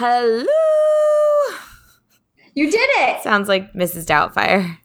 Hello! 0.00 0.46
You 2.54 2.70
did 2.70 2.88
it. 3.00 3.20
Sounds 3.20 3.48
like 3.48 3.72
Mrs. 3.72 4.06
Doubtfire. 4.06 4.78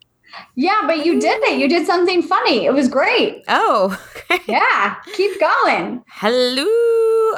Yeah, 0.55 0.81
but 0.87 1.05
you 1.05 1.19
did 1.19 1.39
it. 1.43 1.59
You 1.59 1.69
did 1.69 1.85
something 1.85 2.23
funny. 2.23 2.65
It 2.65 2.73
was 2.73 2.87
great. 2.87 3.43
Oh, 3.47 3.95
Yeah, 4.47 4.95
keep 5.13 5.39
going. 5.39 6.03
hello, 6.07 6.65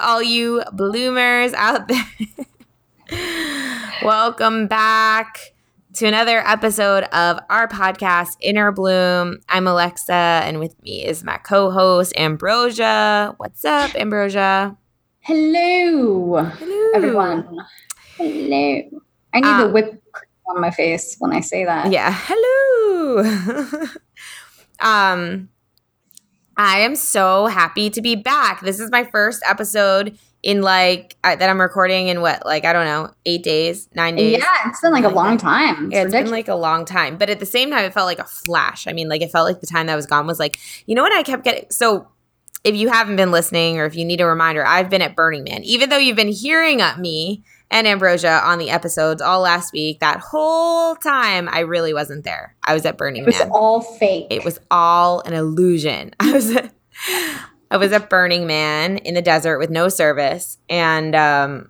all 0.02 0.24
you 0.24 0.64
bloomers 0.72 1.52
out 1.52 1.90
there. 1.90 2.08
Welcome 4.02 4.68
back 4.68 5.38
to 5.96 6.06
another 6.08 6.48
episode 6.48 7.04
of 7.12 7.40
our 7.50 7.68
podcast, 7.68 8.38
Inner 8.40 8.72
Bloom. 8.72 9.40
I'm 9.50 9.68
Alexa, 9.68 10.14
and 10.14 10.60
with 10.62 10.82
me 10.82 11.04
is 11.06 11.26
my 11.26 11.36
co 11.40 11.72
host, 11.72 12.14
Ambrosia. 12.16 13.34
What's 13.36 13.66
up, 13.66 13.94
Ambrosia? 13.96 14.78
Hello, 15.26 16.36
Hello. 16.44 16.92
everyone. 16.94 17.48
Hello. 18.16 18.82
I 19.34 19.40
need 19.40 19.44
Um, 19.44 19.58
the 19.60 19.70
whip 19.70 20.04
on 20.48 20.62
my 20.62 20.70
face 20.70 21.16
when 21.18 21.34
I 21.34 21.40
say 21.40 21.66
that. 21.66 21.92
Yeah, 21.92 22.14
hello. 22.16 23.24
um 24.80 25.50
I 26.58 26.80
am 26.82 26.96
so 26.96 27.48
happy 27.48 27.90
to 27.90 28.02
be 28.04 28.16
back. 28.16 28.62
This 28.62 28.80
is 28.80 28.92
my 28.92 29.04
first 29.04 29.42
episode 29.50 30.16
in 30.44 30.62
like 30.62 31.18
I, 31.24 31.36
that 31.36 31.50
I'm 31.50 31.60
recording 31.60 32.08
in 32.08 32.22
what 32.22 32.46
like 32.46 32.64
I 32.64 32.72
don't 32.72 32.86
know, 32.86 33.10
8 33.26 33.42
days, 33.42 33.90
9 33.96 34.16
days. 34.18 34.38
Yeah, 34.38 34.70
it's 34.70 34.80
been 34.82 34.92
like 34.94 35.06
a 35.06 35.10
long 35.10 35.38
time. 35.40 35.86
It's 35.88 35.94
Yeah, 35.96 36.04
it's 36.04 36.12
been 36.14 36.30
like 36.30 36.48
a 36.50 36.56
long 36.56 36.86
time, 36.86 37.18
but 37.18 37.32
at 37.32 37.40
the 37.40 37.48
same 37.48 37.72
time, 37.72 37.84
it 37.84 37.96
felt 37.96 38.06
like 38.06 38.20
a 38.20 38.26
flash. 38.26 38.86
I 38.86 38.94
mean, 38.94 39.10
like 39.10 39.24
it 39.24 39.32
felt 39.32 39.48
like 39.48 39.60
the 39.60 39.66
time 39.66 39.88
that 39.88 39.94
I 39.94 39.96
was 39.96 40.06
gone 40.06 40.28
was 40.28 40.38
like, 40.38 40.60
you 40.86 40.94
know 40.94 41.02
what? 41.02 41.14
I 41.18 41.24
kept 41.24 41.44
getting 41.44 41.66
so. 41.72 42.10
If 42.66 42.76
you 42.76 42.90
haven't 42.90 43.16
been 43.16 43.32
listening, 43.32 43.80
or 43.80 43.86
if 43.86 43.96
you 43.96 44.04
need 44.04 44.20
a 44.22 44.26
reminder, 44.26 44.66
I've 44.66 44.90
been 44.90 45.04
at 45.04 45.16
Burning 45.16 45.44
Man. 45.44 45.64
Even 45.64 45.90
though 45.90 45.98
you've 45.98 46.16
been 46.16 46.32
hearing 46.32 46.82
me 47.00 47.44
and 47.70 47.86
Ambrosia 47.86 48.42
on 48.44 48.58
the 48.58 48.72
episodes 48.72 49.22
all 49.22 49.42
last 49.42 49.72
week, 49.72 50.00
that 50.00 50.20
whole 50.20 50.96
time 50.96 51.48
I 51.48 51.60
really 51.60 51.94
wasn't 51.94 52.24
there. 52.24 52.56
I 52.64 52.74
was 52.74 52.84
at 52.86 52.98
Burning 52.98 53.24
Man. 53.24 53.34
it 53.34 53.38
was 53.38 53.40
Man. 53.40 53.52
all 53.52 53.82
fake. 53.82 54.28
it 54.32 54.44
was 54.44 54.60
all 54.72 55.22
an 55.22 55.34
illusion. 55.34 56.12
I 56.20 56.32
was 56.32 56.56
at, 56.56 56.74
I 57.70 57.78
was 57.78 57.92
at 57.92 58.10
Burning 58.10 58.48
Man 58.48 58.98
in 58.98 59.14
the 59.14 59.22
desert 59.22 59.60
with 59.60 59.70
no 59.70 59.88
service, 59.88 60.58
and 60.68 61.16
um, 61.16 61.70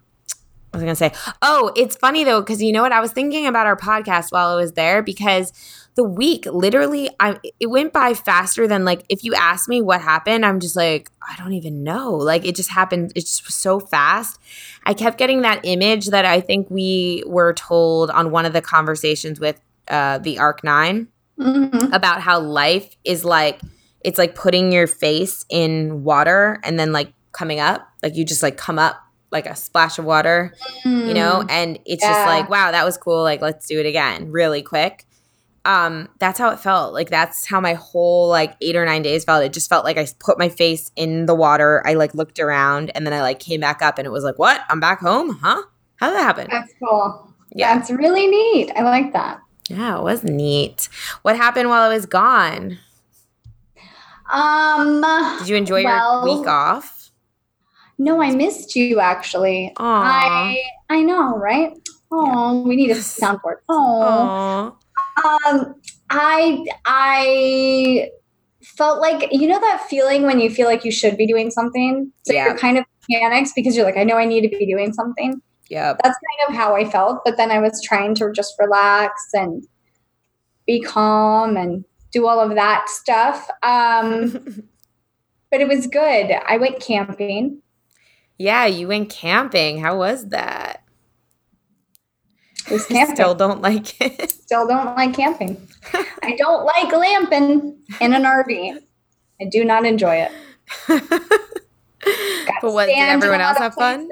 what 0.72 0.75
was 0.75 0.84
gonna 0.84 0.96
say? 0.96 1.12
Oh, 1.41 1.74
it's 1.75 1.96
funny 1.97 2.24
though 2.24 2.40
because 2.41 2.62
you 2.62 2.72
know 2.72 2.84
what? 2.84 2.94
I 2.94 3.02
was 3.02 3.12
thinking 3.12 3.47
about 3.47 3.68
our 3.68 3.78
podcast 3.78 4.31
while 4.31 4.47
I 4.50 4.56
was 4.56 4.74
there 4.74 5.03
because 5.03 5.52
the 5.96 6.04
week 6.04 6.46
literally, 6.46 7.10
I 7.20 7.40
it 7.60 7.68
went 7.68 7.94
by 7.94 8.14
faster 8.14 8.68
than 8.68 8.84
like 8.86 9.06
if 9.10 9.24
you 9.24 9.34
ask 9.34 9.70
me 9.70 9.82
what 9.82 10.02
happened, 10.02 10.46
I'm 10.46 10.60
just 10.60 10.76
like 10.76 11.10
I 11.28 11.36
don't 11.38 11.54
even 11.54 11.84
know. 11.84 12.14
Like 12.14 12.46
it 12.46 12.56
just 12.56 12.70
happened. 12.70 13.12
It 13.16 13.22
just 13.22 13.46
was 13.46 13.56
so 13.56 13.80
fast. 13.80 14.40
I 14.86 14.94
kept 14.94 15.18
getting 15.18 15.42
that 15.42 15.62
image 15.64 16.08
that 16.08 16.26
I 16.26 16.42
think 16.42 16.70
we 16.70 17.24
were 17.26 17.54
told 17.54 18.10
on 18.10 18.32
one 18.32 18.46
of 18.46 18.54
the 18.54 18.62
conversations 18.62 19.40
with 19.40 19.60
uh, 19.88 20.18
the 20.20 20.40
Arc 20.40 20.64
Nine 20.64 21.08
Mhm. 21.40 21.94
about 21.94 22.22
how 22.22 22.40
life 22.40 22.96
is 23.04 23.26
like 23.26 23.60
it's 24.02 24.18
like 24.18 24.36
putting 24.36 24.72
your 24.72 24.88
face 24.88 25.44
in 25.50 26.04
water 26.06 26.60
and 26.64 26.80
then 26.80 26.94
like 26.94 27.12
coming 27.34 27.60
up 27.60 27.86
like 28.02 28.16
you 28.16 28.24
just 28.24 28.42
like 28.42 28.56
come 28.56 28.80
up 28.80 28.96
like 29.32 29.46
a 29.46 29.54
splash 29.56 30.00
of 30.00 30.06
water 30.06 30.54
you 30.86 31.14
know 31.14 31.44
and 31.50 31.78
it's 31.86 32.06
just 32.06 32.26
like 32.26 32.50
wow 32.50 32.72
that 32.72 32.86
was 32.86 32.96
cool 32.96 33.22
like 33.22 33.42
let's 33.42 33.68
do 33.68 33.78
it 33.78 33.86
again 33.86 34.32
really 34.32 34.62
quick 34.62 35.06
um 35.66 36.08
that's 36.20 36.38
how 36.40 36.50
it 36.52 36.59
felt 36.59 36.94
like 36.94 37.09
that's 37.09 37.46
how 37.46 37.59
my 37.59 37.74
whole 37.74 38.28
like 38.30 38.56
eight 38.62 38.76
or 38.76 38.86
nine 38.86 39.02
days 39.02 39.24
felt 39.26 39.44
it 39.44 39.52
just 39.53 39.68
felt 39.70 39.84
like 39.84 39.98
i 39.98 40.08
put 40.20 40.38
my 40.40 40.48
face 40.50 40.92
in 40.96 41.26
the 41.26 41.36
water 41.36 41.81
i 41.86 41.94
like 41.94 42.14
looked 42.14 42.40
around 42.40 42.92
and 42.96 43.06
then 43.06 43.14
i 43.14 43.22
like 43.22 43.40
came 43.40 43.59
back 43.59 43.81
up 43.81 43.98
and 43.98 44.06
it 44.06 44.12
was 44.12 44.24
like 44.24 44.38
what 44.38 44.62
i'm 44.70 44.80
back 44.80 45.00
home 45.00 45.38
huh 45.42 45.62
how 45.98 46.08
did 46.09 46.16
that 46.18 46.24
happen 46.24 46.48
That's 46.52 46.74
cool. 46.80 47.34
yeah 47.52 47.76
That's 47.78 47.90
really 47.92 48.28
neat. 48.28 48.72
I 48.76 48.81
like 48.84 49.12
that. 49.14 49.40
yeah 49.70 49.98
it 49.98 50.03
was 50.03 50.24
neat 50.24 50.88
what 51.24 51.36
happened 51.36 51.70
while 51.70 51.82
i 51.90 51.94
was 51.94 52.06
gone 52.06 52.78
Um. 54.32 55.02
did 55.40 55.50
you 55.50 55.56
enjoy 55.56 55.84
well, 55.84 56.28
your 56.28 56.38
week 56.40 56.47
off 56.47 57.12
No, 57.97 58.22
I 58.22 58.32
missed 58.36 58.76
you 58.76 59.00
actually. 59.00 59.72
Aw. 59.78 60.03
I 60.03 60.58
I 60.90 61.02
know, 61.02 61.38
right? 61.38 61.72
Oh, 62.12 62.62
we 62.68 62.76
need 62.76 62.92
a 62.92 62.96
soundboard. 63.22 63.58
Oh. 63.70 64.76
Um, 65.24 65.76
I 66.09 66.66
I 66.86 68.09
felt 68.64 69.00
like 69.00 69.30
you 69.31 69.48
know 69.48 69.59
that 69.59 69.86
feeling 69.90 70.24
when 70.24 70.40
you 70.40 70.50
feel 70.50 70.68
like 70.68 70.84
you 70.84 70.92
should 70.92 71.18
be 71.18 71.28
doing 71.28 71.52
something, 71.52 72.12
so 72.24 72.34
Yeah. 72.34 72.46
you're 72.46 72.58
kind 72.58 72.78
of 72.78 72.86
panicked 73.12 73.52
because 73.56 73.76
you're 73.76 73.86
like, 73.86 73.98
I 73.98 74.03
know 74.03 74.18
I 74.18 74.26
need 74.26 74.42
to 74.42 74.58
be 74.58 74.66
doing 74.66 74.92
something. 74.94 75.42
Yeah, 75.70 75.94
That's 76.03 76.18
kind 76.18 76.50
of 76.50 76.56
how 76.56 76.76
I 76.76 76.86
felt. 76.90 77.22
But 77.26 77.38
then 77.38 77.50
I 77.52 77.59
was 77.59 77.81
trying 77.84 78.14
to 78.16 78.31
just 78.31 78.53
relax 78.59 79.14
and 79.34 79.64
be 80.68 80.80
calm 80.81 81.58
and 81.58 81.86
do 82.12 82.28
all 82.28 82.40
of 82.40 82.56
that 82.56 82.88
stuff. 82.90 83.47
Um, 83.64 84.32
but 85.52 85.62
it 85.62 85.68
was 85.68 85.88
good. 85.88 86.32
I 86.47 86.58
went 86.58 86.80
camping. 86.82 87.62
yeah, 88.38 88.66
you 88.66 88.88
went 88.88 89.09
camping. 89.09 89.80
How 89.80 89.97
was 89.97 90.28
that? 90.30 90.84
Camping. 92.66 93.16
still 93.16 93.36
don't 93.36 93.62
like 93.62 94.00
it. 94.02 94.31
Still 94.31 94.68
don't 94.68 94.96
like 94.96 95.14
camping. 95.16 95.68
I 96.24 96.36
don't 96.36 96.66
like 96.66 96.92
lamping 96.92 97.78
in 98.02 98.14
an 98.14 98.24
RV. 98.24 98.80
I 99.40 99.46
do 99.46 99.64
not 99.64 99.86
enjoy 99.86 100.28
it. 100.28 100.31
But 102.62 102.74
what 102.74 102.86
did 102.88 102.98
everyone 102.98 103.42
else 103.42 103.58
have 103.58 103.74
fun? 103.74 104.09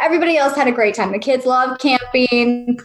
Everybody 0.00 0.36
else 0.36 0.54
had 0.54 0.66
a 0.66 0.72
great 0.72 0.94
time. 0.94 1.12
The 1.12 1.18
kids 1.18 1.46
love 1.46 1.78
camping. 1.78 2.78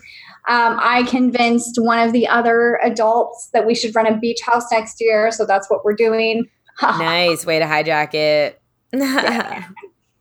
Um, 0.48 0.78
I 0.82 1.04
convinced 1.10 1.78
one 1.78 2.00
of 2.00 2.14
the 2.14 2.28
other 2.28 2.80
adults 2.84 3.50
that 3.54 3.66
we 3.66 3.76
should 3.76 3.94
run 3.96 4.06
a 4.06 4.18
beach 4.18 4.40
house 4.46 4.72
next 4.72 5.02
year, 5.02 5.32
so 5.32 5.46
that's 5.46 5.70
what 5.70 5.84
we're 5.84 5.96
doing. 5.96 6.46
nice 6.82 7.46
way 7.46 7.60
to 7.60 7.66
hijack 7.66 8.14
it. 8.14 8.62
Yeah. 8.94 9.68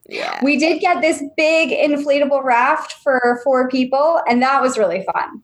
Yeah. 0.09 0.41
We 0.43 0.57
did 0.59 0.81
get 0.81 1.01
this 1.01 1.23
big 1.37 1.71
inflatable 1.71 2.43
raft 2.45 2.93
for 3.03 3.41
four 3.45 3.69
people, 3.69 4.21
and 4.29 4.43
that 4.43 4.63
was 4.63 4.77
really 4.79 5.05
fun. 5.13 5.43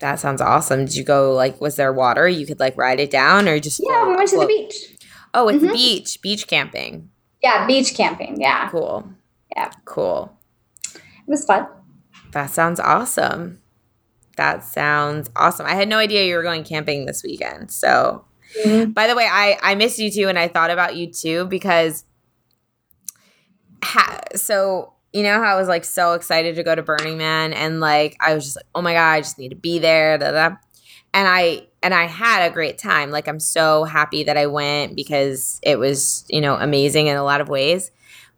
That 0.00 0.20
sounds 0.20 0.40
awesome. 0.40 0.84
Did 0.84 0.94
you 0.96 1.04
go 1.04 1.32
like 1.34 1.60
was 1.60 1.76
there 1.76 1.92
water? 1.92 2.28
You 2.28 2.46
could 2.46 2.60
like 2.60 2.76
ride 2.76 3.00
it 3.00 3.10
down 3.10 3.48
or 3.48 3.58
just 3.58 3.80
Yeah, 3.84 4.06
we 4.08 4.14
went 4.16 4.28
to 4.30 4.38
the 4.38 4.46
beach. 4.46 4.74
Oh, 5.34 5.48
it's 5.48 5.62
Mhm. 5.64 5.72
beach. 5.72 6.22
Beach 6.22 6.46
camping. 6.46 7.10
Yeah, 7.42 7.66
beach 7.66 7.94
camping. 7.94 8.40
Yeah, 8.40 8.68
Cool. 8.70 9.08
Yeah. 9.56 9.70
Cool. 9.84 10.32
it 10.94 11.00
was 11.26 11.44
fun. 11.44 11.66
That 12.32 12.50
sounds 12.50 12.78
awesome. 12.80 13.60
That 14.36 14.62
sounds 14.64 15.28
awesome. 15.34 15.66
I 15.66 15.74
had 15.74 15.88
no 15.88 15.98
idea 15.98 16.24
you 16.26 16.36
were 16.36 16.42
going 16.42 16.62
camping 16.64 17.06
this 17.06 17.22
weekend. 17.24 17.70
So 17.72 18.24
Mhm. 18.64 18.94
By 18.94 19.06
the 19.06 19.14
way, 19.14 19.26
I 19.30 19.58
I 19.62 19.74
missed 19.74 19.98
you 19.98 20.10
too, 20.10 20.28
and 20.28 20.38
I 20.38 20.48
thought 20.48 20.70
about 20.70 20.96
you 20.96 21.12
too 21.12 21.44
because, 21.46 22.04
ha- 23.82 24.20
so 24.34 24.92
you 25.12 25.22
know 25.22 25.42
how 25.42 25.54
I 25.54 25.58
was 25.58 25.68
like 25.68 25.84
so 25.84 26.12
excited 26.14 26.56
to 26.56 26.62
go 26.62 26.74
to 26.74 26.82
Burning 26.82 27.18
Man, 27.18 27.52
and 27.52 27.80
like 27.80 28.16
I 28.20 28.34
was 28.34 28.44
just 28.44 28.56
like, 28.56 28.66
oh 28.74 28.82
my 28.82 28.92
god, 28.92 29.12
I 29.12 29.20
just 29.20 29.38
need 29.38 29.50
to 29.50 29.56
be 29.56 29.78
there, 29.78 30.18
da, 30.18 30.32
da. 30.32 30.56
and 31.14 31.28
I 31.28 31.66
and 31.82 31.94
I 31.94 32.04
had 32.04 32.50
a 32.50 32.52
great 32.52 32.78
time. 32.78 33.10
Like 33.10 33.28
I'm 33.28 33.40
so 33.40 33.84
happy 33.84 34.24
that 34.24 34.36
I 34.36 34.46
went 34.46 34.96
because 34.96 35.60
it 35.62 35.78
was 35.78 36.24
you 36.28 36.40
know 36.40 36.54
amazing 36.56 37.06
in 37.06 37.16
a 37.16 37.24
lot 37.24 37.40
of 37.40 37.48
ways, 37.48 37.90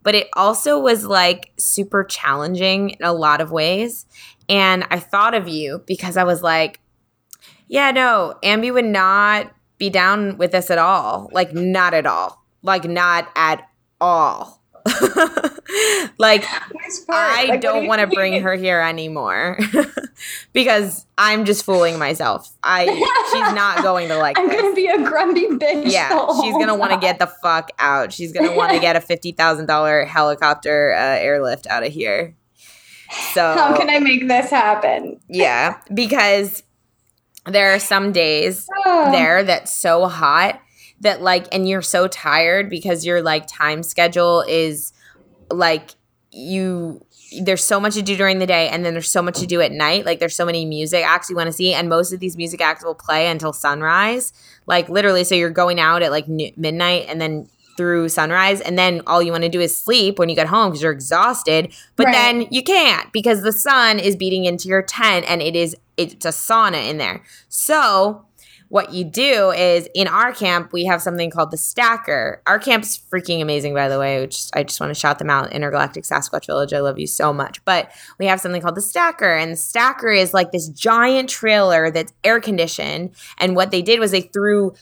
but 0.03 0.15
it 0.15 0.29
also 0.33 0.79
was 0.79 1.05
like 1.05 1.51
super 1.57 2.03
challenging 2.03 2.91
in 2.91 3.03
a 3.05 3.13
lot 3.13 3.41
of 3.41 3.51
ways. 3.51 4.05
And 4.49 4.85
I 4.89 4.99
thought 4.99 5.33
of 5.33 5.47
you 5.47 5.83
because 5.85 6.17
I 6.17 6.23
was 6.23 6.41
like, 6.43 6.79
Yeah, 7.67 7.91
no, 7.91 8.35
Ambi 8.43 8.73
would 8.73 8.85
not 8.85 9.53
be 9.77 9.89
down 9.89 10.37
with 10.37 10.51
this 10.51 10.69
at 10.69 10.77
all. 10.77 11.29
Like, 11.33 11.53
not 11.53 11.93
at 11.93 12.05
all. 12.05 12.45
Like, 12.61 12.83
not 12.83 13.29
at 13.35 13.67
all. 13.99 14.60
like, 16.17 16.43
I 17.09 17.47
Like, 17.49 17.61
don't 17.61 17.87
want 17.87 18.01
to 18.01 18.07
bring 18.07 18.41
her 18.41 18.55
here 18.55 18.79
anymore 18.79 19.57
because 20.53 21.05
I'm 21.17 21.45
just 21.45 21.63
fooling 21.65 21.97
myself. 21.99 22.49
I 22.63 22.85
she's 22.85 23.55
not 23.55 23.81
going 23.83 24.09
to 24.09 24.17
like 24.17 24.37
I'm 24.39 24.47
this. 24.47 24.61
gonna 24.61 24.75
be 24.75 24.87
a 24.87 25.01
grumpy 25.03 25.47
bitch. 25.47 25.91
Yeah, 25.91 26.09
she's 26.41 26.53
gonna 26.53 26.75
want 26.75 26.91
to 26.93 26.99
get 26.99 27.19
the 27.19 27.27
fuck 27.27 27.69
out. 27.79 28.11
She's 28.13 28.31
gonna 28.31 28.53
want 28.55 28.71
to 28.73 28.79
get 28.79 28.95
a 28.95 29.01
fifty 29.01 29.31
thousand 29.31 29.65
dollar 29.67 30.05
helicopter 30.05 30.93
uh, 30.93 31.17
airlift 31.19 31.67
out 31.67 31.83
of 31.83 31.91
here. 31.91 32.35
So 33.33 33.41
How 33.53 33.75
can 33.77 33.89
I 33.89 33.99
make 33.99 34.27
this 34.27 34.49
happen? 34.49 35.19
yeah, 35.27 35.77
because 35.93 36.63
there 37.45 37.73
are 37.73 37.79
some 37.79 38.11
days 38.11 38.67
Oh. 38.85 39.09
there 39.11 39.43
that's 39.43 39.71
so 39.73 40.07
hot 40.07 40.61
that 41.01 41.21
like 41.21 41.47
and 41.51 41.67
you're 41.67 41.81
so 41.81 42.07
tired 42.07 42.69
because 42.69 43.05
your 43.05 43.21
like 43.21 43.45
time 43.47 43.83
schedule 43.83 44.43
is 44.47 44.93
like 45.51 45.91
you 46.31 47.05
there's 47.43 47.63
so 47.63 47.79
much 47.79 47.93
to 47.93 48.01
do 48.01 48.15
during 48.17 48.39
the 48.39 48.45
day 48.45 48.67
and 48.69 48.83
then 48.83 48.93
there's 48.93 49.09
so 49.09 49.21
much 49.21 49.39
to 49.39 49.45
do 49.47 49.61
at 49.61 49.71
night. 49.71 50.05
Like 50.05 50.19
there's 50.19 50.35
so 50.35 50.45
many 50.45 50.65
music 50.65 51.05
acts 51.05 51.29
you 51.29 51.35
want 51.35 51.47
to 51.47 51.53
see 51.53 51.73
and 51.73 51.87
most 51.87 52.11
of 52.11 52.19
these 52.19 52.35
music 52.35 52.59
acts 52.61 52.83
will 52.83 52.95
play 52.95 53.27
until 53.27 53.53
sunrise. 53.53 54.33
Like 54.65 54.89
literally 54.89 55.23
so 55.23 55.35
you're 55.35 55.49
going 55.49 55.79
out 55.79 56.01
at 56.01 56.11
like 56.11 56.27
n- 56.27 56.51
midnight 56.57 57.05
and 57.07 57.21
then 57.21 57.47
through 57.77 58.09
sunrise 58.09 58.59
and 58.59 58.77
then 58.77 59.01
all 59.07 59.21
you 59.23 59.31
want 59.31 59.43
to 59.45 59.49
do 59.49 59.61
is 59.61 59.75
sleep 59.77 60.19
when 60.19 60.27
you 60.27 60.35
get 60.35 60.47
home 60.47 60.69
because 60.71 60.83
you're 60.83 60.91
exhausted 60.91 61.73
but 61.95 62.05
Right. 62.07 62.11
then 62.11 62.47
you 62.51 62.61
can't 62.63 63.11
because 63.13 63.43
the 63.43 63.53
sun 63.53 63.97
is 63.97 64.17
beating 64.17 64.43
into 64.43 64.67
your 64.67 64.81
tent 64.81 65.25
and 65.29 65.41
it 65.41 65.55
is 65.55 65.73
it's 65.95 66.25
a 66.25 66.29
sauna 66.29 66.89
in 66.89 66.97
there. 66.97 67.23
So 67.47 68.25
what 68.71 68.93
you 68.93 69.03
do 69.03 69.51
is 69.51 69.89
in 69.93 70.07
our 70.07 70.31
camp 70.31 70.71
we 70.71 70.85
have 70.85 71.01
something 71.01 71.29
called 71.29 71.51
the 71.51 71.57
stacker. 71.57 72.41
Our 72.47 72.57
camp's 72.57 72.97
freaking 72.97 73.41
amazing 73.41 73.73
by 73.73 73.89
the 73.89 73.99
way 73.99 74.21
which 74.21 74.45
i 74.53 74.63
just 74.63 74.79
want 74.79 74.91
to 74.91 74.99
shout 74.99 75.19
them 75.19 75.29
out 75.29 75.51
intergalactic 75.51 76.05
sasquatch 76.05 76.45
village. 76.45 76.71
I 76.71 76.79
love 76.79 76.97
you 76.97 77.05
so 77.05 77.33
much. 77.33 77.63
But 77.65 77.91
we 78.17 78.27
have 78.27 78.39
something 78.39 78.61
called 78.61 78.75
the 78.75 78.81
stacker 78.81 79.35
and 79.35 79.51
the 79.51 79.57
stacker 79.57 80.09
is 80.09 80.33
like 80.33 80.53
this 80.53 80.69
giant 80.69 81.27
trailer 81.27 81.91
that's 81.91 82.13
air 82.23 82.39
conditioned 82.39 83.13
and 83.39 83.57
what 83.57 83.71
they 83.71 83.81
did 83.81 83.99
was 83.99 84.11
they 84.11 84.21
threw 84.21 84.73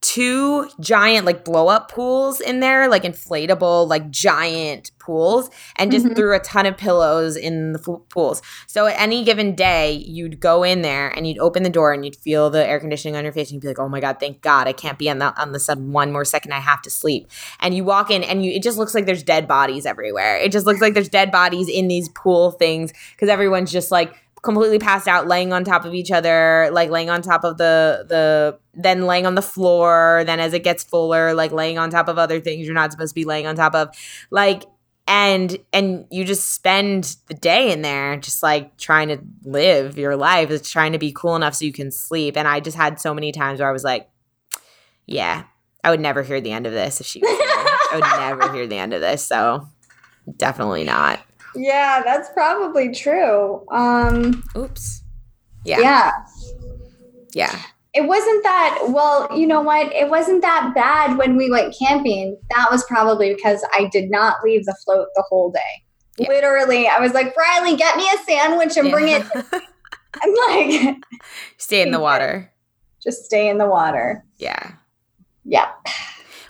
two 0.00 0.68
giant 0.80 1.26
like 1.26 1.44
blow 1.44 1.66
up 1.66 1.90
pools 1.90 2.40
in 2.40 2.60
there 2.60 2.88
like 2.88 3.02
inflatable 3.02 3.88
like 3.88 4.10
giant 4.10 4.92
pools 5.00 5.50
and 5.76 5.90
just 5.90 6.06
Mhm. 6.06 6.14
threw 6.14 6.36
a 6.36 6.38
ton 6.38 6.66
of 6.66 6.76
pillows 6.76 7.36
in 7.36 7.72
the 7.72 7.80
f- 7.80 8.00
pools. 8.08 8.40
So 8.68 8.86
at 8.86 9.00
any 9.00 9.24
given 9.24 9.56
day 9.56 9.92
you'd 9.92 10.38
go 10.38 10.62
in 10.62 10.82
there 10.82 11.08
and 11.08 11.26
you'd 11.26 11.38
open 11.40 11.64
the 11.64 11.70
door 11.70 11.92
and 11.92 12.04
you'd 12.04 12.14
feel 12.14 12.48
the 12.48 12.64
air 12.64 12.78
conditioning 12.78 13.16
on 13.16 13.24
your 13.24 13.32
face 13.32 13.48
and 13.48 13.54
you'd 13.54 13.62
be 13.62 13.68
like 13.68 13.80
oh 13.80 13.88
my 13.88 13.98
god 14.00 14.20
thank 14.20 14.40
god 14.40 14.68
i 14.68 14.72
can't 14.72 14.98
be 14.98 15.10
on 15.10 15.18
the 15.18 15.34
on 15.40 15.50
the 15.52 15.58
sun 15.58 15.90
one 15.92 16.12
more 16.12 16.24
second 16.24 16.52
i 16.52 16.60
have 16.60 16.80
to 16.82 16.90
sleep. 16.90 17.28
And 17.58 17.74
you 17.74 17.82
walk 17.84 18.10
in 18.10 18.22
and 18.22 18.44
you 18.44 18.52
it 18.52 18.62
just 18.62 18.78
looks 18.78 18.94
like 18.94 19.04
there's 19.06 19.22
dead 19.24 19.48
bodies 19.48 19.84
everywhere. 19.84 20.36
It 20.36 20.52
just 20.52 20.64
looks 20.66 20.80
like 20.80 20.94
there's 20.94 21.08
dead 21.08 21.32
bodies 21.32 21.68
in 21.68 21.88
these 21.88 22.08
pool 22.10 22.52
things 22.52 22.92
because 23.16 23.28
everyone's 23.28 23.72
just 23.72 23.90
like 23.90 24.14
completely 24.48 24.78
passed 24.78 25.06
out 25.06 25.26
laying 25.26 25.52
on 25.52 25.62
top 25.62 25.84
of 25.84 25.92
each 25.92 26.10
other 26.10 26.70
like 26.72 26.88
laying 26.88 27.10
on 27.10 27.20
top 27.20 27.44
of 27.44 27.58
the 27.58 28.06
the 28.08 28.58
then 28.72 29.06
laying 29.06 29.26
on 29.26 29.34
the 29.34 29.42
floor 29.42 30.22
then 30.24 30.40
as 30.40 30.54
it 30.54 30.64
gets 30.64 30.82
fuller 30.82 31.34
like 31.34 31.52
laying 31.52 31.76
on 31.76 31.90
top 31.90 32.08
of 32.08 32.16
other 32.16 32.40
things 32.40 32.64
you're 32.64 32.74
not 32.74 32.90
supposed 32.90 33.10
to 33.10 33.14
be 33.14 33.26
laying 33.26 33.46
on 33.46 33.54
top 33.54 33.74
of. 33.74 33.94
Like 34.30 34.64
and 35.06 35.58
and 35.74 36.06
you 36.10 36.24
just 36.24 36.54
spend 36.54 37.16
the 37.26 37.34
day 37.34 37.72
in 37.72 37.82
there 37.82 38.16
just 38.16 38.42
like 38.42 38.74
trying 38.78 39.08
to 39.08 39.18
live 39.44 39.98
your 39.98 40.16
life. 40.16 40.50
It's 40.50 40.70
trying 40.70 40.92
to 40.92 40.98
be 40.98 41.12
cool 41.12 41.36
enough 41.36 41.54
so 41.54 41.66
you 41.66 41.72
can 41.72 41.90
sleep. 41.90 42.34
And 42.34 42.48
i 42.48 42.58
just 42.58 42.76
had 42.76 42.98
so 42.98 43.12
many 43.12 43.32
times 43.32 43.60
where 43.60 43.68
i 43.68 43.72
was 43.72 43.84
like 43.84 44.08
yeah 45.04 45.44
i 45.84 45.90
would 45.90 46.00
never 46.00 46.22
hear 46.22 46.40
the 46.40 46.52
end 46.52 46.66
of 46.66 46.72
this 46.72 47.02
if 47.02 47.06
she 47.06 47.20
was 47.20 47.28
i 47.30 47.90
would 47.94 48.20
never 48.20 48.52
hear 48.54 48.66
the 48.66 48.78
end 48.78 48.94
of 48.94 49.02
this. 49.02 49.24
So 49.26 49.68
definitely 50.36 50.84
not 50.84 51.20
Yeah, 51.58 52.02
that's 52.04 52.30
probably 52.30 52.92
true. 52.94 53.66
Um, 53.70 54.42
oops 54.56 55.02
yeah 55.64 55.80
yeah. 55.80 56.12
yeah 57.34 57.62
It 57.94 58.06
wasn't 58.06 58.42
that 58.44 58.86
well, 58.88 59.28
you 59.36 59.46
know 59.46 59.60
what? 59.60 59.92
It 59.92 60.08
wasn't 60.08 60.42
that 60.42 60.72
bad 60.74 61.18
when 61.18 61.36
we 61.36 61.50
went 61.50 61.74
camping. 61.78 62.38
That 62.54 62.68
was 62.70 62.84
probably 62.84 63.34
because 63.34 63.64
I 63.74 63.88
did 63.92 64.10
not 64.10 64.36
leave 64.44 64.64
the 64.64 64.76
float 64.84 65.08
the 65.14 65.24
whole 65.28 65.50
day. 65.50 65.82
Yeah. 66.16 66.28
Literally, 66.28 66.86
I 66.88 67.00
was 67.00 67.12
like, 67.12 67.36
Riley, 67.36 67.76
get 67.76 67.96
me 67.96 68.08
a 68.14 68.18
sandwich 68.24 68.76
and 68.76 68.90
bring 68.90 69.08
it. 69.08 69.24
I'm 70.22 70.34
like, 70.48 70.96
stay 71.58 71.82
in 71.82 71.90
the 71.90 72.00
water 72.00 72.52
just 73.02 73.24
stay 73.24 73.48
in 73.48 73.58
the 73.58 73.66
water. 73.66 74.24
yeah 74.38 74.72
Yeah. 75.44 75.70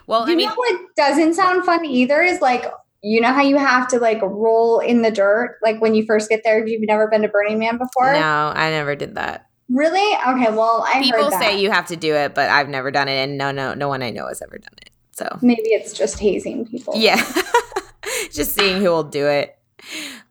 well 0.07 0.25
you 0.27 0.33
i 0.33 0.35
mean 0.35 0.49
know 0.49 0.55
what 0.55 0.81
doesn't 0.95 1.35
sound 1.35 1.63
fun 1.63 1.85
either 1.85 2.21
is 2.21 2.41
like 2.41 2.65
you 3.01 3.21
know 3.21 3.31
how 3.33 3.41
you 3.41 3.57
have 3.57 3.87
to 3.87 3.99
like 3.99 4.21
roll 4.21 4.79
in 4.79 5.01
the 5.01 5.11
dirt 5.11 5.57
like 5.61 5.79
when 5.81 5.95
you 5.95 6.05
first 6.05 6.29
get 6.29 6.41
there 6.43 6.61
if 6.63 6.69
you've 6.69 6.81
never 6.81 7.07
been 7.07 7.21
to 7.21 7.27
Burning 7.29 7.59
Man 7.59 7.77
before. 7.77 8.11
no 8.13 8.51
i 8.55 8.69
never 8.69 8.95
did 8.95 9.15
that 9.15 9.45
Really? 9.71 10.17
Okay. 10.27 10.51
Well, 10.51 10.83
I 10.87 10.99
people 11.03 11.25
heard 11.25 11.33
that. 11.33 11.41
say 11.43 11.61
you 11.61 11.69
have 11.69 11.85
to 11.87 11.95
do 11.95 12.15
it 12.15 12.33
but 12.33 12.49
i've 12.49 12.67
never 12.69 12.89
done 12.89 13.07
it 13.07 13.17
and 13.23 13.37
no 13.37 13.51
no 13.51 13.73
no 13.75 13.87
one 13.87 14.01
i 14.01 14.09
know 14.09 14.27
has 14.27 14.41
ever 14.41 14.57
done 14.57 14.73
it 14.81 14.89
so 15.11 15.27
maybe 15.41 15.69
it's 15.69 15.91
just 15.93 16.17
hazing 16.19 16.65
people. 16.65 16.93
Yeah. 16.95 17.21
Just 18.31 18.53
seeing 18.55 18.77
who 18.81 18.89
will 18.89 19.03
do 19.03 19.27
it. 19.27 19.57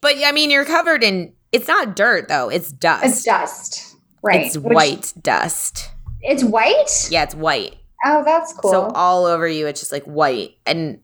But 0.00 0.14
I 0.24 0.32
mean, 0.32 0.50
you're 0.50 0.64
covered 0.64 1.04
in 1.04 1.34
it's 1.52 1.68
not 1.68 1.94
dirt 1.94 2.28
though, 2.28 2.48
it's 2.48 2.72
dust. 2.72 3.04
It's 3.04 3.22
dust. 3.22 3.96
Right. 4.22 4.46
It's 4.46 4.56
Which- 4.56 4.74
white 4.74 5.12
dust. 5.20 5.90
It's 6.22 6.42
white? 6.42 7.08
Yeah, 7.10 7.22
it's 7.24 7.34
white. 7.34 7.76
Oh, 8.04 8.22
that's 8.24 8.52
cool. 8.54 8.70
So 8.70 8.86
all 8.94 9.26
over 9.26 9.46
you 9.46 9.66
it's 9.66 9.80
just 9.80 9.92
like 9.92 10.04
white 10.04 10.56
and 10.66 11.00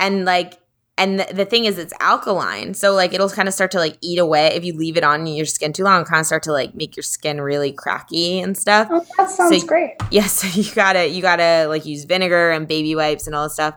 and 0.00 0.24
like 0.24 0.54
and 1.00 1.18
the, 1.18 1.34
the 1.34 1.44
thing 1.44 1.64
is 1.64 1.78
it's 1.78 1.92
alkaline. 1.98 2.74
So 2.74 2.92
like 2.94 3.12
it'll 3.12 3.28
kind 3.30 3.48
of 3.48 3.54
start 3.54 3.70
to 3.72 3.78
like 3.78 3.96
eat 4.00 4.18
away 4.18 4.48
if 4.54 4.64
you 4.64 4.72
leave 4.76 4.96
it 4.96 5.02
on 5.02 5.26
your 5.26 5.46
skin 5.46 5.72
too 5.72 5.82
long, 5.82 6.04
kind 6.04 6.20
of 6.20 6.26
start 6.26 6.42
to 6.44 6.52
like 6.52 6.74
make 6.76 6.94
your 6.96 7.02
skin 7.02 7.40
really 7.40 7.72
cracky 7.72 8.38
and 8.40 8.56
stuff. 8.56 8.86
oh, 8.90 9.04
that 9.16 9.30
sounds 9.30 9.60
So- 9.60 9.66
great. 9.66 9.92
Yeah, 10.12 10.26
so 10.26 10.46
you 10.60 10.72
gotta 10.74 11.08
you 11.08 11.22
gotta 11.22 11.66
like 11.68 11.84
use 11.86 12.04
vinegar 12.04 12.50
and 12.50 12.68
baby 12.68 12.94
wipes 12.94 13.26
and 13.26 13.34
all 13.34 13.44
this 13.44 13.54
stuff. 13.54 13.74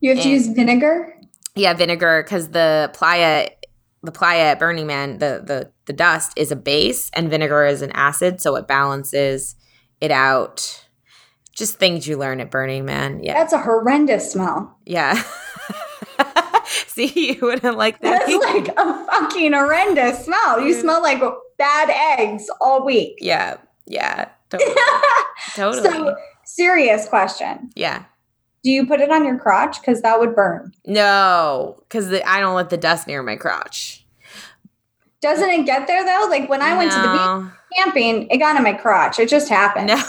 You 0.00 0.14
have 0.14 0.22
to 0.22 0.28
use 0.28 0.48
vinegar? 0.48 1.14
Yeah, 1.54 1.72
vinegar 1.72 2.22
because 2.24 2.50
the 2.50 2.90
playa, 2.94 3.48
the 4.02 4.12
playa 4.12 4.50
at 4.52 4.58
Burning 4.58 4.86
Man, 4.86 5.18
the 5.18 5.40
the 5.46 5.70
the 5.86 5.92
dust 5.92 6.32
is 6.36 6.50
a 6.50 6.56
base 6.56 7.10
and 7.14 7.30
vinegar 7.30 7.64
is 7.64 7.80
an 7.80 7.92
acid, 7.92 8.40
so 8.40 8.56
it 8.56 8.66
balances 8.66 9.54
it 10.00 10.10
out. 10.10 10.84
Just 11.54 11.78
things 11.78 12.08
you 12.08 12.18
learn 12.18 12.40
at 12.40 12.50
Burning 12.50 12.84
Man. 12.84 13.22
Yeah, 13.22 13.34
That's 13.34 13.52
a 13.52 13.58
horrendous 13.62 14.32
smell. 14.32 14.76
yeah. 14.84 15.22
See, 16.94 17.34
you 17.34 17.38
wouldn't 17.42 17.76
like 17.76 18.00
that. 18.00 18.26
That's 18.26 18.44
like 18.54 18.68
a 18.68 19.06
fucking 19.06 19.52
horrendous 19.52 20.24
smell. 20.24 20.60
You 20.60 20.72
smell 20.74 21.02
like 21.02 21.20
bad 21.58 21.90
eggs 22.20 22.46
all 22.60 22.84
week. 22.84 23.18
yeah, 23.20 23.56
yeah, 23.86 24.28
totally. 24.50 24.74
totally. 25.54 25.82
So, 25.90 26.16
serious 26.44 27.08
question. 27.08 27.70
yeah. 27.74 28.04
Do 28.62 28.70
you 28.70 28.86
put 28.86 29.00
it 29.00 29.10
on 29.10 29.26
your 29.26 29.38
crotch? 29.38 29.78
Because 29.78 30.00
that 30.00 30.18
would 30.18 30.34
burn. 30.34 30.72
No, 30.86 31.76
because 31.80 32.10
I 32.24 32.40
don't 32.40 32.54
let 32.54 32.70
the 32.70 32.78
dust 32.78 33.06
near 33.06 33.22
my 33.22 33.36
crotch. 33.36 34.06
Doesn't 35.20 35.50
it 35.50 35.66
get 35.66 35.86
there 35.86 36.02
though? 36.04 36.26
Like 36.30 36.48
when 36.48 36.62
I 36.62 36.76
went 36.76 36.90
to 36.92 36.96
the 36.98 37.08
beach 37.08 37.52
camping, 37.76 38.28
it 38.30 38.38
got 38.38 38.56
in 38.56 38.62
my 38.62 38.72
crotch. 38.72 39.18
It 39.18 39.28
just 39.28 39.48
happened. 39.50 39.88
No. 39.88 40.02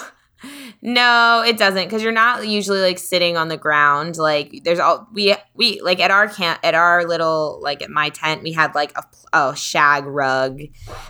No, 0.87 1.43
it 1.43 1.57
doesn't 1.57 1.85
because 1.85 2.03
you're 2.03 2.11
not 2.11 2.47
usually 2.47 2.79
like 2.79 2.99
sitting 2.99 3.37
on 3.37 3.47
the 3.47 3.57
ground. 3.57 4.17
Like 4.17 4.61
there's 4.63 4.77
all 4.77 5.07
we 5.11 5.35
we 5.55 5.81
like 5.81 5.99
at 5.99 6.11
our 6.11 6.27
camp 6.27 6.59
at 6.63 6.75
our 6.75 7.05
little 7.05 7.59
like 7.63 7.81
at 7.81 7.89
my 7.89 8.09
tent 8.09 8.43
we 8.43 8.51
had 8.51 8.75
like 8.75 8.95
a, 8.95 9.03
a 9.33 9.55
shag 9.55 10.05
rug 10.05 10.61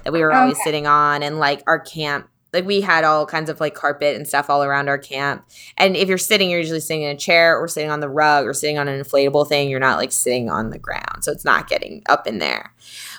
that 0.06 0.14
we 0.14 0.22
were 0.22 0.32
always 0.32 0.58
sitting 0.64 0.88
on 0.88 1.24
and 1.24 1.40
like 1.40 1.62
our 1.68 1.78
camp 1.78 2.30
like 2.54 2.66
we 2.66 2.80
had 2.80 3.04
all 3.04 3.26
kinds 3.26 3.50
of 3.50 3.60
like 3.60 3.76
carpet 3.76 4.16
and 4.16 4.26
stuff 4.26 4.50
all 4.50 4.64
around 4.64 4.88
our 4.88 4.98
camp. 4.98 5.46
And 5.78 5.98
if 5.98 6.08
you're 6.08 6.18
sitting, 6.18 6.50
you're 6.50 6.62
usually 6.62 6.80
sitting 6.80 7.04
in 7.04 7.14
a 7.14 7.20
chair 7.20 7.58
or 7.60 7.68
sitting 7.68 7.92
on 7.92 8.00
the 8.00 8.08
rug 8.08 8.46
or 8.46 8.54
sitting 8.54 8.78
on 8.78 8.88
an 8.88 9.04
inflatable 9.04 9.46
thing. 9.50 9.70
You're 9.70 9.82
not 9.82 9.98
like 9.98 10.14
sitting 10.14 10.50
on 10.50 10.70
the 10.70 10.80
ground, 10.80 11.24
so 11.24 11.34
it's 11.34 11.44
not 11.44 11.68
getting 11.68 12.02
up 12.06 12.28
in 12.28 12.38
there. 12.38 12.74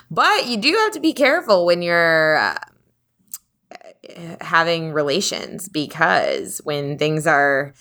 But 0.09 0.47
you 0.47 0.57
do 0.57 0.73
have 0.73 0.93
to 0.93 0.99
be 0.99 1.13
careful 1.13 1.67
when 1.67 1.83
you're. 1.83 2.37
Uh, 2.37 2.55
having 4.41 4.91
relations 4.93 5.69
because 5.69 6.59
when 6.63 6.97
things 6.97 7.25
are 7.27 7.73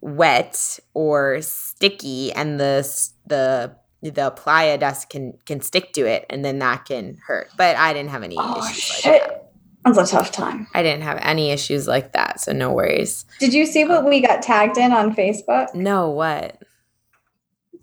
wet 0.00 0.78
or 0.94 1.40
sticky 1.42 2.32
and 2.32 2.60
the 2.60 2.76
s- 2.80 3.14
the 3.26 3.74
the 4.02 4.30
playa 4.30 4.78
dust 4.78 5.10
can 5.10 5.32
can 5.44 5.60
stick 5.60 5.92
to 5.92 6.06
it 6.06 6.24
and 6.30 6.44
then 6.44 6.60
that 6.60 6.84
can 6.84 7.18
hurt 7.26 7.48
but 7.56 7.74
i 7.76 7.92
didn't 7.92 8.10
have 8.10 8.22
any 8.22 8.36
Oh 8.38 8.58
issues 8.58 8.90
like 8.90 9.02
shit. 9.02 9.22
that 9.28 9.52
That's 9.84 9.98
a 10.12 10.16
tough 10.16 10.30
time. 10.30 10.68
i 10.72 10.82
didn't 10.84 11.02
have 11.02 11.18
any 11.20 11.50
issues 11.50 11.88
like 11.88 12.12
that 12.12 12.40
so 12.40 12.52
no 12.52 12.72
worries 12.72 13.24
Did 13.40 13.52
you 13.52 13.66
see 13.66 13.84
what 13.84 14.04
um, 14.04 14.08
we 14.08 14.20
got 14.20 14.40
tagged 14.40 14.78
in 14.78 14.92
on 14.92 15.16
Facebook? 15.16 15.74
no 15.74 16.10
what 16.10 16.62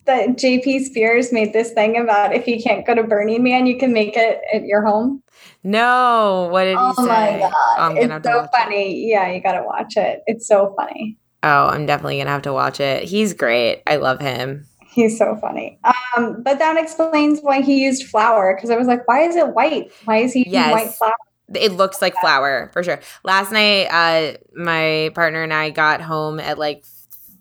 that 0.06 0.30
JP 0.30 0.82
Sears 0.92 1.32
made 1.32 1.54
this 1.54 1.72
thing 1.72 1.98
about 1.98 2.34
if 2.34 2.48
you 2.48 2.62
can't 2.62 2.86
go 2.86 2.96
to 2.96 3.04
Burning 3.04 3.44
Man, 3.44 3.66
you 3.66 3.78
can 3.78 3.94
make 3.94 4.16
it 4.16 4.42
at 4.54 4.66
your 4.66 4.86
home? 4.86 5.22
No, 5.64 6.48
what 6.52 6.66
did 6.66 6.78
oh 6.80 6.90
he 6.90 6.96
say? 6.96 7.02
Oh 7.02 7.06
my 7.06 7.40
god, 7.40 7.54
I'm 7.78 7.98
it's 7.98 8.28
so 8.28 8.48
funny. 8.56 9.04
It. 9.04 9.08
Yeah, 9.10 9.32
you 9.32 9.42
got 9.42 9.54
to 9.54 9.64
watch 9.64 9.98
it. 9.98 10.22
It's 10.28 10.48
so 10.48 10.74
funny. 10.78 11.18
Oh, 11.44 11.68
I'm 11.68 11.86
definitely 11.86 12.18
gonna 12.18 12.30
have 12.32 12.44
to 12.44 12.54
watch 12.54 12.80
it. 12.80 13.04
He's 13.04 13.34
great. 13.34 13.84
I 13.86 13.98
love 13.98 14.20
him. 14.20 14.66
He's 14.96 15.18
so 15.18 15.36
funny. 15.36 15.78
Um, 16.16 16.42
but 16.42 16.58
that 16.60 16.78
explains 16.78 17.42
why 17.42 17.62
he 17.62 17.84
used 17.84 18.06
flour 18.06 18.56
because 18.56 18.70
I 18.70 18.78
was 18.78 18.88
like, 18.88 19.08
why 19.08 19.24
is 19.24 19.36
it 19.36 19.54
white? 19.54 19.92
Why 20.06 20.18
is 20.18 20.34
he 20.34 20.40
using 20.40 20.54
yes. 20.54 20.72
white 20.72 20.94
flour? 20.94 21.14
It 21.54 21.74
looks 21.74 22.02
like 22.02 22.16
flour 22.22 22.70
for 22.74 22.82
sure. 22.82 23.00
Last 23.24 23.52
night, 23.52 23.88
uh, 23.92 24.38
my 24.56 25.12
partner 25.14 25.44
and 25.44 25.54
I 25.54 25.70
got 25.70 26.02
home 26.02 26.40
at 26.40 26.58
like 26.58 26.86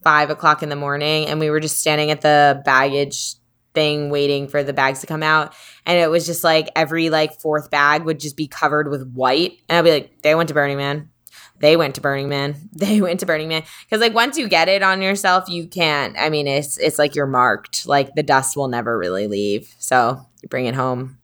five 0.05 0.31
o'clock 0.31 0.63
in 0.63 0.69
the 0.69 0.77
morning, 0.77 1.27
and 1.27 1.41
we 1.41 1.51
were 1.51 1.61
just 1.61 1.81
standing 1.81 2.11
at 2.11 2.21
the 2.21 2.63
baggage 2.65 3.35
thing 3.75 4.09
waiting 4.09 4.49
for 4.49 4.63
the 4.63 4.73
bags 4.73 5.01
to 5.01 5.07
come 5.07 5.23
out. 5.23 5.53
And 5.85 5.99
it 5.99 6.09
was 6.09 6.25
just 6.25 6.45
like 6.45 6.71
every 6.75 7.11
like 7.11 7.41
fourth 7.41 7.71
bag 7.71 8.05
would 8.05 8.21
just 8.21 8.37
be 8.37 8.47
covered 8.47 8.89
with 8.89 9.13
white. 9.13 9.59
And 9.69 9.77
i'd 9.77 9.83
be 9.83 9.91
like 9.91 10.23
they 10.23 10.35
went 10.35 10.49
to 10.49 10.55
burning 10.55 10.79
man. 10.79 11.11
They 11.59 11.77
went 11.77 11.97
to 11.97 12.01
burning 12.01 12.29
man. 12.29 12.57
They 12.73 13.01
went 13.01 13.21
to 13.21 13.27
burning 13.27 13.49
man. 13.49 13.65
Because 13.85 14.01
like 14.01 14.15
once 14.15 14.39
you 14.39 14.49
get 14.49 14.69
it 14.69 14.83
on 14.83 15.03
yourself 15.03 15.49
you 15.49 15.67
can't 15.67 16.17
i 16.19 16.31
mean 16.31 16.47
it's 16.47 16.79
it's 16.79 16.99
like 16.99 17.15
you're 17.15 17.27
marked. 17.27 17.87
Like 17.87 18.15
the 18.15 18.23
dust 18.23 18.57
will 18.57 18.69
never 18.69 18.97
really 18.97 19.27
leave. 19.27 19.75
So 19.79 20.25
you 20.43 20.49
bring 20.49 20.67
it 20.67 20.75
home. 20.75 21.19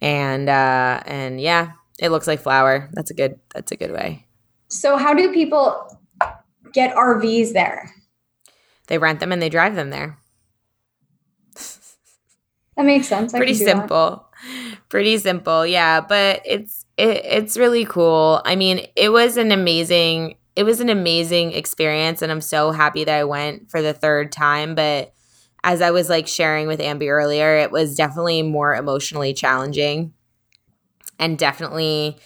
And 0.00 0.48
uh 0.48 1.02
and 1.06 1.40
yeah 1.40 1.72
it 1.98 2.10
looks 2.10 2.26
like 2.26 2.40
flour. 2.40 2.90
That's 2.92 3.10
a 3.10 3.14
good 3.14 3.40
that's 3.54 3.72
a 3.72 3.76
good 3.76 3.92
way. 3.92 4.26
So 4.68 4.96
how 4.96 5.14
do 5.14 5.32
people 5.32 5.98
get 6.74 6.94
rvs 6.94 7.54
there 7.54 7.90
they 8.88 8.98
rent 8.98 9.20
them 9.20 9.32
and 9.32 9.40
they 9.40 9.48
drive 9.48 9.74
them 9.74 9.88
there 9.90 10.18
that 12.76 12.86
makes 12.86 13.06
sense. 13.06 13.32
Pretty 13.32 13.54
simple. 13.54 14.26
That. 14.42 14.78
Pretty 14.88 15.18
simple. 15.18 15.66
Yeah, 15.66 16.00
but 16.00 16.42
it's 16.44 16.84
it, 16.96 17.24
it's 17.24 17.56
really 17.56 17.84
cool. 17.84 18.42
I 18.44 18.56
mean, 18.56 18.86
it 18.96 19.10
was 19.10 19.36
an 19.36 19.52
amazing 19.52 20.36
it 20.56 20.64
was 20.64 20.80
an 20.80 20.88
amazing 20.88 21.52
experience 21.52 22.22
and 22.22 22.30
I'm 22.30 22.40
so 22.40 22.70
happy 22.70 23.04
that 23.04 23.18
I 23.18 23.24
went 23.24 23.70
for 23.70 23.82
the 23.82 23.92
third 23.92 24.30
time, 24.30 24.74
but 24.74 25.12
as 25.64 25.80
I 25.82 25.90
was 25.90 26.08
like 26.08 26.28
sharing 26.28 26.66
with 26.66 26.78
Ambi 26.78 27.08
earlier, 27.08 27.56
it 27.56 27.70
was 27.72 27.96
definitely 27.96 28.42
more 28.42 28.74
emotionally 28.74 29.32
challenging 29.34 30.12
and 31.18 31.38
definitely 31.38 32.18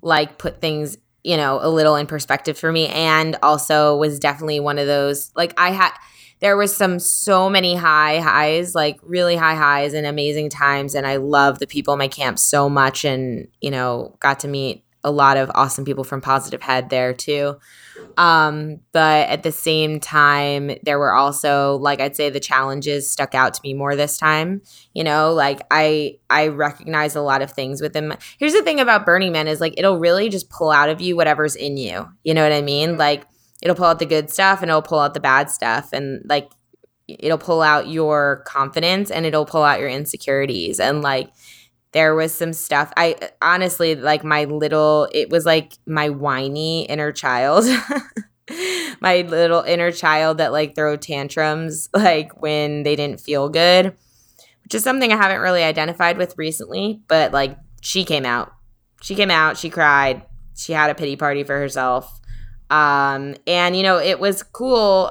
like 0.00 0.38
put 0.38 0.60
things 0.60 0.98
you 1.24 1.36
know 1.36 1.58
a 1.62 1.68
little 1.68 1.96
in 1.96 2.06
perspective 2.06 2.58
for 2.58 2.72
me 2.72 2.88
and 2.88 3.36
also 3.42 3.96
was 3.96 4.18
definitely 4.18 4.60
one 4.60 4.78
of 4.78 4.86
those 4.86 5.30
like 5.36 5.54
i 5.56 5.70
had 5.70 5.92
there 6.42 6.56
was 6.56 6.76
some 6.76 6.98
so 6.98 7.48
many 7.48 7.76
high 7.76 8.18
highs, 8.18 8.74
like 8.74 8.98
really 9.02 9.36
high 9.36 9.54
highs 9.54 9.94
and 9.94 10.04
amazing 10.04 10.50
times. 10.50 10.96
And 10.96 11.06
I 11.06 11.16
love 11.16 11.60
the 11.60 11.68
people 11.68 11.94
in 11.94 11.98
my 11.98 12.08
camp 12.08 12.36
so 12.36 12.68
much 12.68 13.04
and, 13.04 13.46
you 13.60 13.70
know, 13.70 14.16
got 14.18 14.40
to 14.40 14.48
meet 14.48 14.84
a 15.04 15.10
lot 15.12 15.36
of 15.36 15.52
awesome 15.54 15.84
people 15.84 16.02
from 16.02 16.20
Positive 16.20 16.60
Head 16.60 16.90
there 16.90 17.14
too. 17.14 17.58
Um, 18.16 18.80
but 18.92 19.28
at 19.28 19.44
the 19.44 19.52
same 19.52 20.00
time, 20.00 20.72
there 20.82 20.98
were 20.98 21.12
also, 21.12 21.76
like 21.76 22.00
I'd 22.00 22.16
say 22.16 22.30
the 22.30 22.40
challenges 22.40 23.08
stuck 23.08 23.34
out 23.34 23.54
to 23.54 23.60
me 23.62 23.74
more 23.74 23.94
this 23.94 24.18
time. 24.18 24.62
You 24.92 25.04
know, 25.04 25.32
like 25.32 25.60
I 25.70 26.18
I 26.28 26.48
recognize 26.48 27.14
a 27.14 27.22
lot 27.22 27.42
of 27.42 27.52
things 27.52 27.80
with 27.80 27.92
within 27.92 28.16
here's 28.38 28.52
the 28.52 28.62
thing 28.62 28.80
about 28.80 29.06
Burning 29.06 29.32
Man 29.32 29.48
is 29.48 29.60
like 29.60 29.74
it'll 29.76 29.98
really 29.98 30.28
just 30.28 30.50
pull 30.50 30.70
out 30.70 30.88
of 30.88 31.00
you 31.00 31.16
whatever's 31.16 31.56
in 31.56 31.76
you. 31.76 32.08
You 32.24 32.34
know 32.34 32.42
what 32.42 32.52
I 32.52 32.62
mean? 32.62 32.96
Like 32.96 33.26
it'll 33.62 33.76
pull 33.76 33.86
out 33.86 33.98
the 33.98 34.06
good 34.06 34.30
stuff 34.30 34.62
and 34.62 34.70
it'll 34.70 34.82
pull 34.82 34.98
out 34.98 35.14
the 35.14 35.20
bad 35.20 35.50
stuff 35.50 35.90
and 35.92 36.22
like 36.28 36.50
it'll 37.08 37.38
pull 37.38 37.62
out 37.62 37.88
your 37.88 38.42
confidence 38.46 39.10
and 39.10 39.26
it'll 39.26 39.46
pull 39.46 39.62
out 39.62 39.80
your 39.80 39.88
insecurities 39.88 40.80
and 40.80 41.02
like 41.02 41.30
there 41.92 42.14
was 42.14 42.32
some 42.32 42.52
stuff. 42.52 42.92
I 42.96 43.16
honestly 43.40 43.94
like 43.94 44.24
my 44.24 44.44
little 44.44 45.08
it 45.12 45.30
was 45.30 45.44
like 45.44 45.74
my 45.86 46.08
whiny 46.08 46.84
inner 46.86 47.12
child 47.12 47.64
my 49.00 49.22
little 49.22 49.62
inner 49.62 49.92
child 49.92 50.38
that 50.38 50.52
like 50.52 50.74
throw 50.74 50.96
tantrums 50.96 51.88
like 51.94 52.40
when 52.42 52.82
they 52.82 52.96
didn't 52.96 53.20
feel 53.20 53.48
good 53.48 53.96
which 54.64 54.74
is 54.74 54.82
something 54.82 55.12
i 55.12 55.16
haven't 55.16 55.40
really 55.40 55.62
identified 55.62 56.18
with 56.18 56.36
recently 56.36 57.00
but 57.08 57.32
like 57.32 57.56
she 57.82 58.04
came 58.04 58.24
out. 58.24 58.52
She 59.02 59.14
came 59.14 59.30
out. 59.30 59.58
She 59.58 59.68
cried. 59.68 60.22
She 60.56 60.72
had 60.72 60.88
a 60.88 60.94
pity 60.94 61.16
party 61.16 61.44
for 61.44 61.58
herself. 61.58 62.20
Um, 62.70 63.34
and 63.46 63.76
you 63.76 63.82
know, 63.82 63.98
it 63.98 64.18
was 64.18 64.42
cool. 64.42 65.10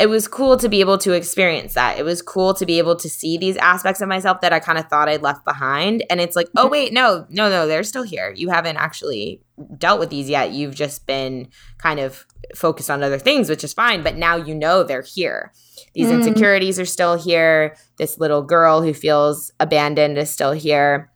It 0.00 0.08
was 0.08 0.26
cool 0.26 0.56
to 0.56 0.68
be 0.68 0.80
able 0.80 0.96
to 0.98 1.12
experience 1.12 1.74
that. 1.74 1.98
It 1.98 2.04
was 2.04 2.22
cool 2.22 2.54
to 2.54 2.64
be 2.64 2.78
able 2.78 2.96
to 2.96 3.08
see 3.08 3.36
these 3.36 3.58
aspects 3.58 4.00
of 4.00 4.08
myself 4.08 4.40
that 4.40 4.50
I 4.50 4.58
kind 4.58 4.78
of 4.78 4.86
thought 4.86 5.10
I'd 5.10 5.20
left 5.20 5.44
behind. 5.44 6.04
And 6.08 6.22
it's 6.22 6.34
like, 6.34 6.48
oh 6.56 6.62
mm-hmm. 6.62 6.72
wait, 6.72 6.92
no, 6.94 7.26
no, 7.28 7.50
no, 7.50 7.66
they're 7.66 7.82
still 7.82 8.02
here. 8.02 8.32
You 8.34 8.48
haven't 8.48 8.78
actually 8.78 9.42
dealt 9.76 10.00
with 10.00 10.08
these 10.08 10.30
yet. 10.30 10.52
You've 10.52 10.74
just 10.74 11.06
been 11.06 11.48
kind 11.76 12.00
of 12.00 12.24
focused 12.54 12.90
on 12.90 13.02
other 13.02 13.18
things, 13.18 13.50
which 13.50 13.62
is 13.62 13.74
fine. 13.74 14.02
But 14.02 14.16
now 14.16 14.36
you 14.36 14.54
know 14.54 14.82
they're 14.82 15.02
here. 15.02 15.52
These 15.94 16.06
mm. 16.06 16.14
insecurities 16.14 16.80
are 16.80 16.86
still 16.86 17.18
here. 17.18 17.76
This 17.98 18.18
little 18.18 18.42
girl 18.42 18.80
who 18.80 18.94
feels 18.94 19.52
abandoned 19.60 20.16
is 20.16 20.30
still 20.30 20.52
here 20.52 21.10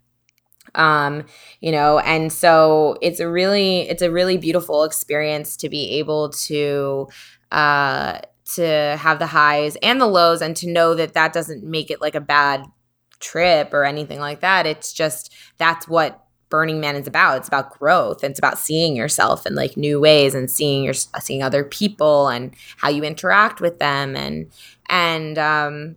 um 0.76 1.24
you 1.60 1.70
know 1.70 2.00
and 2.00 2.32
so 2.32 2.96
it's 3.00 3.20
a 3.20 3.28
really 3.28 3.82
it's 3.82 4.02
a 4.02 4.10
really 4.10 4.36
beautiful 4.36 4.82
experience 4.82 5.56
to 5.56 5.68
be 5.68 5.98
able 6.00 6.30
to 6.30 7.06
uh 7.52 8.18
to 8.54 8.96
have 9.00 9.18
the 9.18 9.26
highs 9.26 9.76
and 9.76 10.00
the 10.00 10.06
lows 10.06 10.42
and 10.42 10.56
to 10.56 10.70
know 10.70 10.94
that 10.94 11.14
that 11.14 11.32
doesn't 11.32 11.64
make 11.64 11.90
it 11.90 12.00
like 12.00 12.14
a 12.14 12.20
bad 12.20 12.64
trip 13.20 13.72
or 13.72 13.84
anything 13.84 14.20
like 14.20 14.40
that 14.40 14.66
it's 14.66 14.92
just 14.92 15.32
that's 15.56 15.88
what 15.88 16.24
Burning 16.54 16.78
Man 16.78 16.94
is 16.94 17.08
about. 17.08 17.38
It's 17.38 17.48
about 17.48 17.76
growth. 17.76 18.22
It's 18.22 18.38
about 18.38 18.60
seeing 18.60 18.94
yourself 18.94 19.44
in 19.44 19.56
like 19.56 19.76
new 19.76 19.98
ways 19.98 20.36
and 20.36 20.48
seeing 20.48 20.84
your 20.84 20.94
seeing 20.94 21.42
other 21.42 21.64
people 21.64 22.28
and 22.28 22.54
how 22.76 22.90
you 22.90 23.02
interact 23.02 23.60
with 23.60 23.80
them 23.80 24.14
and 24.14 24.52
and 24.88 25.36
um 25.36 25.96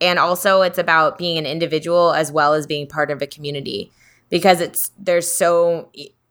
and 0.00 0.18
also 0.18 0.62
it's 0.62 0.78
about 0.78 1.18
being 1.18 1.38
an 1.38 1.46
individual 1.46 2.12
as 2.12 2.32
well 2.32 2.52
as 2.52 2.66
being 2.66 2.88
part 2.88 3.12
of 3.12 3.22
a 3.22 3.26
community 3.28 3.92
because 4.28 4.60
it's 4.60 4.90
there's 4.98 5.30
so 5.30 5.90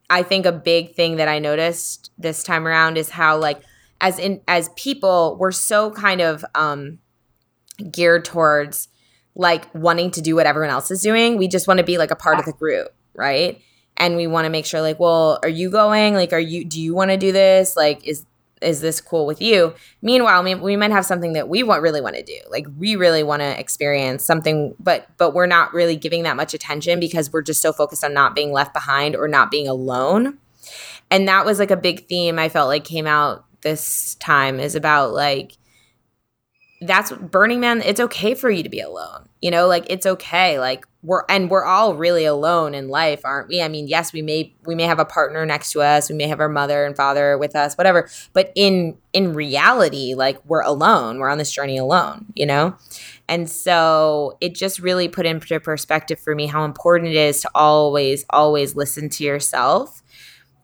i 0.09 0.21
think 0.21 0.45
a 0.45 0.51
big 0.51 0.93
thing 0.93 1.15
that 1.15 1.29
i 1.29 1.39
noticed 1.39 2.11
this 2.17 2.43
time 2.43 2.67
around 2.67 2.97
is 2.97 3.11
how 3.11 3.38
like 3.38 3.61
as 4.01 4.20
in 4.20 4.41
as 4.48 4.70
people 4.75 5.38
we're 5.39 5.51
so 5.51 5.91
kind 5.91 6.20
of 6.20 6.43
um 6.55 7.00
geared 7.91 8.25
towards 8.25 8.89
like 9.34 9.74
wanting 9.74 10.12
to 10.12 10.22
do 10.22 10.36
what 10.36 10.46
everyone 10.46 10.70
else 10.70 10.91
is 10.91 11.01
doing 11.01 11.38
we 11.38 11.48
just 11.48 11.67
want 11.67 11.77
to 11.77 11.84
be 11.84 11.98
like 11.98 12.12
a 12.12 12.15
part 12.15 12.38
of 12.38 12.46
the 12.46 12.51
group 12.51 12.89
right 13.13 13.62
and 13.98 14.17
we 14.17 14.27
want 14.27 14.46
to 14.46 14.50
make 14.50 14.65
sure 14.65 14.81
like 14.81 15.00
well 15.00 15.39
are 15.43 15.50
you 15.50 15.70
going 15.70 16.13
like 16.13 16.34
are 16.34 16.39
you 16.39 16.65
do 16.65 16.81
you 16.81 16.93
want 16.93 17.12
to 17.12 17.17
do 17.17 17.31
this 17.31 17.77
like 17.77 18.05
is 18.05 18.25
is 18.62 18.81
this 18.81 19.01
cool 19.01 19.25
with 19.25 19.41
you? 19.41 19.74
Meanwhile, 20.01 20.43
we, 20.43 20.55
we 20.55 20.75
might 20.75 20.91
have 20.91 21.05
something 21.05 21.34
that 21.34 21.50
we 21.50 21.63
want 21.63 21.81
really 21.81 22.01
want 22.01 22.15
to 22.15 22.24
do. 22.24 22.38
Like 22.50 22.67
we 22.77 22.96
really 22.96 23.24
want 23.24 23.41
to 23.41 23.60
experience 23.60 24.24
something, 24.24 24.75
but 24.79 25.08
but 25.17 25.34
we're 25.34 25.48
not 25.48 25.74
really 25.74 25.96
giving 25.96 26.24
that 26.24 26.36
much 26.36 26.53
attention 26.53 27.00
because 27.00 27.34
we're 27.34 27.41
just 27.41 27.62
so 27.62 27.74
focused 27.74 28.03
on 28.03 28.13
not 28.13 28.36
being 28.36 28.51
left 28.51 28.74
behind 28.74 29.15
or 29.15 29.27
not 29.27 29.51
being 29.51 29.67
alone. 29.67 30.38
And 31.10 31.27
that 31.27 31.46
was 31.46 31.60
like 31.60 31.72
a 31.72 31.77
big 31.77 32.08
theme 32.08 32.39
I 32.39 32.50
felt 32.50 32.67
like 32.67 32.86
came 32.86 33.08
out 33.08 33.46
this 33.61 34.15
time 34.15 34.59
is 34.59 34.75
about 34.75 35.13
like 35.13 35.57
that's 36.81 37.11
Burning 37.11 37.59
Man. 37.59 37.81
It's 37.83 37.99
okay 37.99 38.33
for 38.33 38.49
you 38.49 38.63
to 38.63 38.69
be 38.69 38.79
alone. 38.79 39.29
You 39.39 39.51
know, 39.51 39.67
like 39.67 39.85
it's 39.87 40.05
okay. 40.05 40.59
Like 40.59 40.85
we're 41.03 41.23
and 41.29 41.49
we're 41.49 41.63
all 41.63 41.95
really 41.95 42.25
alone 42.25 42.73
in 42.73 42.89
life, 42.89 43.21
aren't 43.23 43.49
we? 43.49 43.61
I 43.61 43.67
mean, 43.67 43.87
yes, 43.87 44.11
we 44.11 44.23
may 44.23 44.55
we 44.65 44.73
may 44.73 44.83
have 44.83 44.99
a 44.99 45.05
partner 45.05 45.45
next 45.45 45.71
to 45.73 45.81
us, 45.81 46.09
we 46.09 46.15
may 46.15 46.27
have 46.27 46.39
our 46.39 46.49
mother 46.49 46.85
and 46.85 46.95
father 46.95 47.37
with 47.37 47.55
us, 47.55 47.75
whatever. 47.75 48.09
But 48.33 48.51
in 48.55 48.97
in 49.13 49.33
reality, 49.33 50.15
like 50.15 50.43
we're 50.45 50.61
alone. 50.61 51.19
We're 51.19 51.29
on 51.29 51.37
this 51.37 51.51
journey 51.51 51.77
alone. 51.77 52.25
You 52.35 52.47
know. 52.47 52.75
And 53.27 53.49
so 53.49 54.37
it 54.41 54.55
just 54.55 54.79
really 54.79 55.07
put 55.07 55.25
into 55.25 55.57
perspective 55.59 56.19
for 56.19 56.35
me 56.35 56.47
how 56.47 56.65
important 56.65 57.11
it 57.11 57.15
is 57.15 57.39
to 57.41 57.51
always, 57.55 58.25
always 58.29 58.75
listen 58.75 59.07
to 59.07 59.23
yourself 59.23 60.00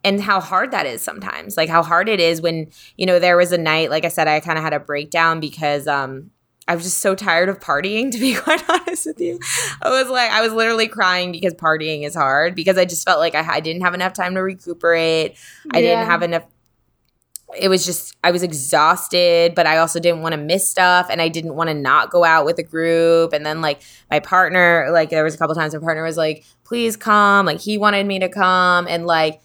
and 0.04 0.20
how 0.20 0.40
hard 0.40 0.70
that 0.70 0.86
is 0.86 1.02
sometimes 1.02 1.56
like 1.56 1.68
how 1.68 1.82
hard 1.82 2.08
it 2.08 2.20
is 2.20 2.40
when 2.40 2.68
you 2.96 3.06
know 3.06 3.18
there 3.18 3.36
was 3.36 3.52
a 3.52 3.58
night 3.58 3.90
like 3.90 4.04
i 4.04 4.08
said 4.08 4.28
i 4.28 4.40
kind 4.40 4.58
of 4.58 4.64
had 4.64 4.72
a 4.72 4.80
breakdown 4.80 5.40
because 5.40 5.86
um 5.86 6.30
i 6.66 6.74
was 6.74 6.84
just 6.84 6.98
so 6.98 7.14
tired 7.14 7.48
of 7.48 7.58
partying 7.60 8.10
to 8.12 8.18
be 8.18 8.34
quite 8.34 8.62
honest 8.68 9.06
with 9.06 9.20
you 9.20 9.38
i 9.82 9.90
was 9.90 10.08
like 10.08 10.30
i 10.30 10.40
was 10.40 10.52
literally 10.52 10.88
crying 10.88 11.32
because 11.32 11.54
partying 11.54 12.04
is 12.04 12.14
hard 12.14 12.54
because 12.54 12.78
i 12.78 12.84
just 12.84 13.04
felt 13.04 13.18
like 13.18 13.34
i, 13.34 13.54
I 13.54 13.60
didn't 13.60 13.82
have 13.82 13.94
enough 13.94 14.12
time 14.12 14.34
to 14.34 14.40
recuperate 14.40 15.36
i 15.72 15.80
didn't 15.80 16.06
have 16.06 16.22
enough 16.22 16.44
it 17.56 17.68
was 17.68 17.86
just 17.86 18.14
I 18.22 18.30
was 18.30 18.42
exhausted, 18.42 19.54
but 19.54 19.66
I 19.66 19.78
also 19.78 19.98
didn't 19.98 20.20
want 20.20 20.34
to 20.34 20.40
miss 20.40 20.68
stuff 20.68 21.06
and 21.08 21.22
I 21.22 21.28
didn't 21.28 21.54
want 21.54 21.68
to 21.68 21.74
not 21.74 22.10
go 22.10 22.24
out 22.24 22.44
with 22.44 22.58
a 22.58 22.62
group. 22.62 23.32
And 23.32 23.44
then 23.44 23.60
like 23.62 23.80
my 24.10 24.20
partner, 24.20 24.88
like 24.92 25.10
there 25.10 25.24
was 25.24 25.34
a 25.34 25.38
couple 25.38 25.54
times 25.54 25.74
my 25.74 25.80
partner 25.80 26.02
was 26.02 26.16
like, 26.16 26.44
please 26.64 26.96
come. 26.96 27.46
Like 27.46 27.60
he 27.60 27.78
wanted 27.78 28.06
me 28.06 28.18
to 28.18 28.28
come. 28.28 28.86
And 28.86 29.06
like 29.06 29.40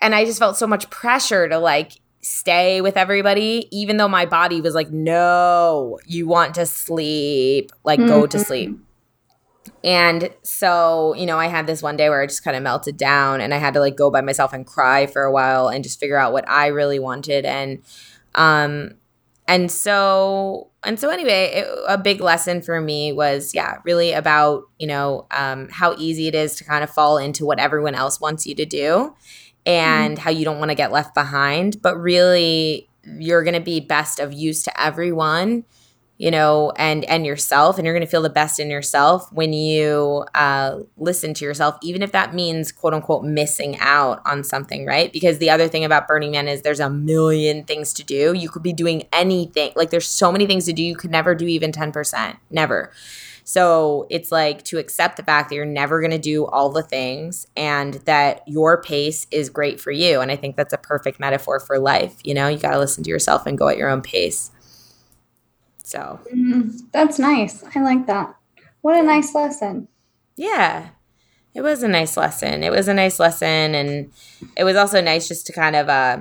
and 0.00 0.14
I 0.14 0.24
just 0.24 0.38
felt 0.38 0.56
so 0.56 0.66
much 0.66 0.90
pressure 0.90 1.48
to 1.48 1.58
like 1.58 1.92
stay 2.20 2.80
with 2.80 2.96
everybody, 2.96 3.68
even 3.70 3.96
though 3.96 4.08
my 4.08 4.26
body 4.26 4.60
was 4.60 4.74
like, 4.74 4.90
no, 4.90 5.98
you 6.06 6.26
want 6.26 6.54
to 6.56 6.66
sleep, 6.66 7.70
like 7.84 8.00
mm-hmm. 8.00 8.08
go 8.08 8.26
to 8.26 8.38
sleep. 8.38 8.70
Mm-hmm. 8.70 8.82
And 9.84 10.30
so, 10.42 11.14
you 11.14 11.26
know, 11.26 11.38
I 11.38 11.46
had 11.46 11.66
this 11.66 11.82
one 11.82 11.96
day 11.96 12.08
where 12.08 12.20
I 12.20 12.26
just 12.26 12.42
kind 12.42 12.56
of 12.56 12.62
melted 12.62 12.96
down 12.96 13.40
and 13.40 13.54
I 13.54 13.58
had 13.58 13.74
to 13.74 13.80
like 13.80 13.96
go 13.96 14.10
by 14.10 14.20
myself 14.20 14.52
and 14.52 14.66
cry 14.66 15.06
for 15.06 15.22
a 15.22 15.32
while 15.32 15.68
and 15.68 15.84
just 15.84 16.00
figure 16.00 16.16
out 16.16 16.32
what 16.32 16.48
I 16.48 16.66
really 16.68 16.98
wanted. 16.98 17.44
And, 17.44 17.82
um, 18.34 18.94
and 19.46 19.70
so, 19.70 20.68
and 20.84 20.98
so 20.98 21.10
anyway, 21.10 21.52
it, 21.54 21.68
a 21.86 21.96
big 21.96 22.20
lesson 22.20 22.60
for 22.60 22.80
me 22.80 23.12
was, 23.12 23.54
yeah, 23.54 23.76
really 23.84 24.12
about, 24.12 24.64
you 24.78 24.86
know, 24.86 25.26
um, 25.30 25.68
how 25.70 25.94
easy 25.96 26.26
it 26.26 26.34
is 26.34 26.56
to 26.56 26.64
kind 26.64 26.82
of 26.82 26.90
fall 26.90 27.16
into 27.16 27.46
what 27.46 27.58
everyone 27.58 27.94
else 27.94 28.20
wants 28.20 28.46
you 28.46 28.54
to 28.56 28.66
do 28.66 29.14
and 29.66 30.16
mm-hmm. 30.16 30.22
how 30.22 30.30
you 30.30 30.44
don't 30.44 30.58
want 30.58 30.70
to 30.70 30.74
get 30.74 30.92
left 30.92 31.14
behind, 31.14 31.80
but 31.82 31.96
really 31.98 32.88
you're 33.04 33.42
going 33.42 33.54
to 33.54 33.60
be 33.60 33.80
best 33.80 34.20
of 34.20 34.32
use 34.32 34.62
to 34.62 34.80
everyone 34.80 35.64
you 36.18 36.30
know 36.32 36.72
and 36.76 37.04
and 37.04 37.24
yourself 37.24 37.78
and 37.78 37.86
you're 37.86 37.94
going 37.94 38.04
to 38.04 38.10
feel 38.10 38.22
the 38.22 38.28
best 38.28 38.58
in 38.58 38.68
yourself 38.68 39.32
when 39.32 39.52
you 39.52 40.24
uh, 40.34 40.80
listen 40.96 41.32
to 41.32 41.44
yourself 41.44 41.76
even 41.80 42.02
if 42.02 42.12
that 42.12 42.34
means 42.34 42.70
quote 42.72 42.92
unquote 42.92 43.24
missing 43.24 43.78
out 43.78 44.20
on 44.26 44.44
something 44.44 44.84
right? 44.84 45.12
Because 45.12 45.38
the 45.38 45.48
other 45.48 45.68
thing 45.68 45.84
about 45.84 46.08
burning 46.08 46.32
man 46.32 46.48
is 46.48 46.62
there's 46.62 46.80
a 46.80 46.90
million 46.90 47.64
things 47.64 47.92
to 47.94 48.04
do. 48.04 48.34
You 48.34 48.48
could 48.48 48.62
be 48.62 48.72
doing 48.72 49.04
anything 49.12 49.72
like 49.76 49.90
there's 49.90 50.08
so 50.08 50.30
many 50.30 50.46
things 50.46 50.66
to 50.66 50.72
do 50.72 50.82
you 50.82 50.96
could 50.96 51.10
never 51.10 51.34
do 51.34 51.46
even 51.46 51.72
10% 51.72 52.36
never 52.50 52.92
so 53.48 54.06
it's 54.10 54.30
like 54.30 54.62
to 54.62 54.76
accept 54.76 55.16
the 55.16 55.22
fact 55.22 55.48
that 55.48 55.54
you're 55.54 55.64
never 55.64 56.00
going 56.00 56.10
to 56.10 56.18
do 56.18 56.44
all 56.46 56.68
the 56.68 56.82
things 56.82 57.46
and 57.56 57.94
that 58.04 58.42
your 58.46 58.82
pace 58.82 59.26
is 59.30 59.48
great 59.48 59.80
for 59.80 59.90
you 59.90 60.20
and 60.20 60.30
i 60.30 60.36
think 60.36 60.56
that's 60.56 60.74
a 60.74 60.78
perfect 60.78 61.18
metaphor 61.18 61.58
for 61.58 61.78
life 61.78 62.16
you 62.24 62.34
know 62.34 62.46
you 62.48 62.58
got 62.58 62.72
to 62.72 62.78
listen 62.78 63.02
to 63.02 63.10
yourself 63.10 63.46
and 63.46 63.56
go 63.56 63.68
at 63.68 63.78
your 63.78 63.88
own 63.88 64.02
pace 64.02 64.50
so 65.88 66.20
mm, 66.30 66.78
that's 66.92 67.18
nice. 67.18 67.64
I 67.74 67.80
like 67.80 68.06
that. 68.08 68.34
What 68.82 68.98
a 68.98 69.02
nice 69.02 69.34
lesson. 69.34 69.88
Yeah. 70.36 70.90
It 71.54 71.62
was 71.62 71.82
a 71.82 71.88
nice 71.88 72.14
lesson. 72.14 72.62
It 72.62 72.70
was 72.70 72.88
a 72.88 72.94
nice 72.94 73.18
lesson 73.18 73.74
and 73.74 74.12
it 74.54 74.64
was 74.64 74.76
also 74.76 75.00
nice 75.00 75.28
just 75.28 75.46
to 75.46 75.52
kind 75.54 75.74
of 75.74 75.88
uh 75.88 76.20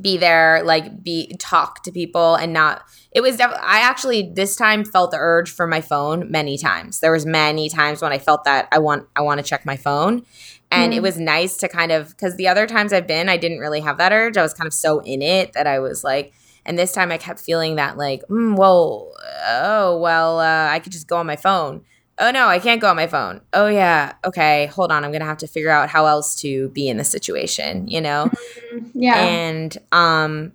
be 0.00 0.16
there 0.16 0.62
like 0.64 1.04
be 1.04 1.34
talk 1.38 1.84
to 1.84 1.92
people 1.92 2.34
and 2.34 2.52
not 2.52 2.82
it 3.18 3.22
was 3.22 3.36
def- 3.36 3.50
i 3.60 3.80
actually 3.80 4.30
this 4.34 4.54
time 4.54 4.84
felt 4.84 5.10
the 5.10 5.16
urge 5.18 5.50
for 5.50 5.66
my 5.66 5.80
phone 5.80 6.30
many 6.30 6.56
times 6.56 7.00
there 7.00 7.10
was 7.10 7.26
many 7.26 7.68
times 7.68 8.00
when 8.00 8.12
i 8.12 8.18
felt 8.18 8.44
that 8.44 8.68
i 8.70 8.78
want 8.78 9.04
i 9.16 9.20
want 9.20 9.38
to 9.38 9.44
check 9.44 9.66
my 9.66 9.76
phone 9.76 10.22
and 10.70 10.92
mm. 10.92 10.96
it 10.96 11.02
was 11.02 11.18
nice 11.18 11.56
to 11.56 11.68
kind 11.68 11.90
of 11.90 12.10
because 12.10 12.36
the 12.36 12.46
other 12.46 12.64
times 12.64 12.92
i've 12.92 13.08
been 13.08 13.28
i 13.28 13.36
didn't 13.36 13.58
really 13.58 13.80
have 13.80 13.98
that 13.98 14.12
urge 14.12 14.36
i 14.36 14.42
was 14.42 14.54
kind 14.54 14.68
of 14.68 14.72
so 14.72 15.00
in 15.00 15.20
it 15.20 15.52
that 15.54 15.66
i 15.66 15.80
was 15.80 16.04
like 16.04 16.32
and 16.68 16.78
this 16.78 16.92
time 16.92 17.10
I 17.10 17.16
kept 17.16 17.40
feeling 17.40 17.76
that, 17.76 17.96
like, 17.96 18.22
mm, 18.28 18.54
well, 18.54 19.10
oh, 19.46 19.98
well, 19.98 20.38
uh, 20.38 20.68
I 20.68 20.80
could 20.80 20.92
just 20.92 21.08
go 21.08 21.16
on 21.16 21.26
my 21.26 21.34
phone. 21.34 21.82
Oh, 22.18 22.30
no, 22.30 22.46
I 22.46 22.58
can't 22.58 22.78
go 22.78 22.90
on 22.90 22.96
my 22.96 23.06
phone. 23.06 23.40
Oh, 23.54 23.68
yeah. 23.68 24.12
Okay. 24.22 24.66
Hold 24.66 24.92
on. 24.92 25.02
I'm 25.02 25.10
going 25.10 25.22
to 25.22 25.26
have 25.26 25.38
to 25.38 25.46
figure 25.46 25.70
out 25.70 25.88
how 25.88 26.04
else 26.04 26.34
to 26.42 26.68
be 26.70 26.90
in 26.90 26.98
the 26.98 27.04
situation, 27.04 27.88
you 27.88 28.02
know? 28.02 28.30
Mm-hmm. 28.74 29.00
Yeah. 29.00 29.18
And, 29.18 29.78
um, 29.92 30.52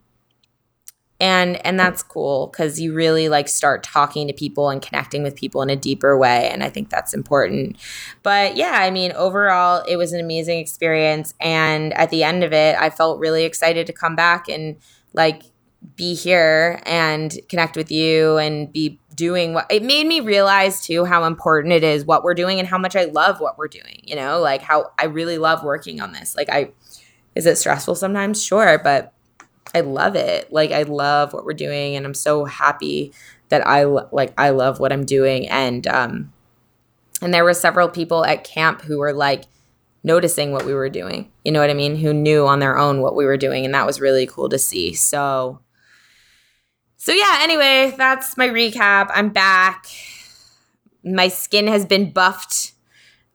and 1.23 1.65
and 1.65 1.79
that's 1.79 2.03
cool 2.03 2.47
because 2.47 2.81
you 2.81 2.93
really 2.93 3.29
like 3.29 3.47
start 3.47 3.81
talking 3.81 4.27
to 4.27 4.33
people 4.33 4.69
and 4.69 4.81
connecting 4.81 5.23
with 5.23 5.37
people 5.37 5.61
in 5.61 5.69
a 5.69 5.75
deeper 5.75 6.17
way 6.17 6.49
and 6.49 6.63
i 6.63 6.69
think 6.69 6.89
that's 6.89 7.13
important 7.13 7.77
but 8.23 8.57
yeah 8.57 8.73
i 8.73 8.91
mean 8.91 9.13
overall 9.13 9.81
it 9.87 9.95
was 9.95 10.11
an 10.11 10.19
amazing 10.19 10.59
experience 10.59 11.33
and 11.39 11.93
at 11.93 12.09
the 12.09 12.23
end 12.23 12.43
of 12.43 12.51
it 12.51 12.75
i 12.77 12.89
felt 12.89 13.19
really 13.19 13.45
excited 13.45 13.87
to 13.87 13.93
come 13.93 14.17
back 14.17 14.49
and 14.49 14.75
like 15.13 15.43
be 15.95 16.13
here 16.13 16.81
and 16.85 17.39
connect 17.47 17.77
with 17.77 17.89
you 17.89 18.37
and 18.37 18.71
be 18.73 18.99
doing 19.15 19.53
what 19.53 19.65
it 19.69 19.83
made 19.83 20.07
me 20.07 20.19
realize 20.19 20.85
too 20.85 21.05
how 21.05 21.23
important 21.23 21.73
it 21.73 21.83
is 21.83 22.03
what 22.03 22.23
we're 22.23 22.33
doing 22.33 22.59
and 22.59 22.67
how 22.67 22.77
much 22.77 22.95
I 22.95 23.03
love 23.03 23.39
what 23.39 23.59
we're 23.59 23.67
doing, 23.67 24.01
you 24.03 24.15
know, 24.15 24.39
like 24.39 24.61
how 24.61 24.91
I 24.97 25.05
really 25.05 25.37
love 25.37 25.63
working 25.63 26.01
on 26.01 26.13
this. 26.13 26.35
Like 26.35 26.49
I 26.49 26.71
is 27.35 27.45
it 27.45 27.57
stressful 27.57 27.95
sometimes? 27.95 28.43
Sure, 28.43 28.79
but 28.81 29.13
I 29.75 29.81
love 29.81 30.15
it. 30.15 30.51
Like 30.51 30.71
I 30.71 30.83
love 30.83 31.33
what 31.33 31.45
we're 31.45 31.53
doing 31.53 31.95
and 31.95 32.05
I'm 32.05 32.13
so 32.13 32.45
happy 32.45 33.13
that 33.49 33.65
I 33.65 33.83
like 33.83 34.33
I 34.37 34.49
love 34.49 34.79
what 34.79 34.91
I'm 34.93 35.05
doing 35.05 35.47
and 35.47 35.85
um 35.87 36.33
and 37.21 37.33
there 37.33 37.43
were 37.43 37.53
several 37.53 37.89
people 37.89 38.25
at 38.25 38.43
camp 38.43 38.81
who 38.81 38.99
were 38.99 39.13
like 39.13 39.45
noticing 40.03 40.51
what 40.51 40.65
we 40.65 40.73
were 40.73 40.89
doing. 40.89 41.31
You 41.45 41.51
know 41.51 41.61
what 41.61 41.69
I 41.69 41.73
mean? 41.75 41.95
Who 41.95 42.13
knew 42.13 42.45
on 42.45 42.59
their 42.59 42.77
own 42.77 43.01
what 43.01 43.15
we 43.15 43.25
were 43.25 43.37
doing 43.37 43.65
and 43.65 43.73
that 43.73 43.85
was 43.85 44.01
really 44.01 44.27
cool 44.27 44.49
to 44.49 44.59
see. 44.59 44.93
So 44.93 45.59
so 46.97 47.11
yeah, 47.11 47.39
anyway, 47.41 47.93
that's 47.97 48.37
my 48.37 48.47
recap. 48.47 49.09
I'm 49.13 49.29
back. 49.29 49.87
My 51.03 51.27
skin 51.27 51.67
has 51.67 51.85
been 51.85 52.11
buffed 52.11 52.72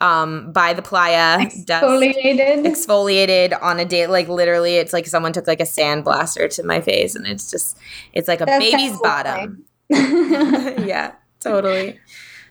um 0.01 0.53
by 0.53 0.73
the 0.73 0.83
playa 0.83 1.39
exfoliated 1.39 2.63
dust, 2.63 2.89
exfoliated. 2.89 3.59
on 3.61 3.81
a 3.81 3.85
day 3.85 4.07
like 4.07 4.29
literally 4.29 4.77
it's 4.77 4.93
like 4.93 5.07
someone 5.07 5.33
took 5.33 5.47
like 5.47 5.61
a 5.61 5.65
sandblaster 5.65 6.49
to 6.55 6.63
my 6.63 6.81
face 6.81 7.17
and 7.17 7.27
it's 7.27 7.51
just 7.51 7.77
it's 8.13 8.29
like 8.29 8.41
a 8.41 8.45
that's 8.45 8.65
baby's 8.65 8.99
bottom. 9.01 9.65
yeah 9.91 11.13
totally. 11.41 11.99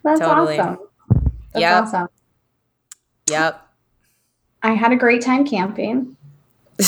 That's 0.03 0.19
totally. 0.19 0.59
awesome. 0.59 0.79
That's 1.53 1.61
yep. 1.61 1.83
awesome. 1.83 2.07
Yep. 3.29 3.67
I 4.63 4.73
had 4.73 4.91
a 4.91 4.95
great 4.95 5.21
time 5.21 5.45
camping. 5.45 6.17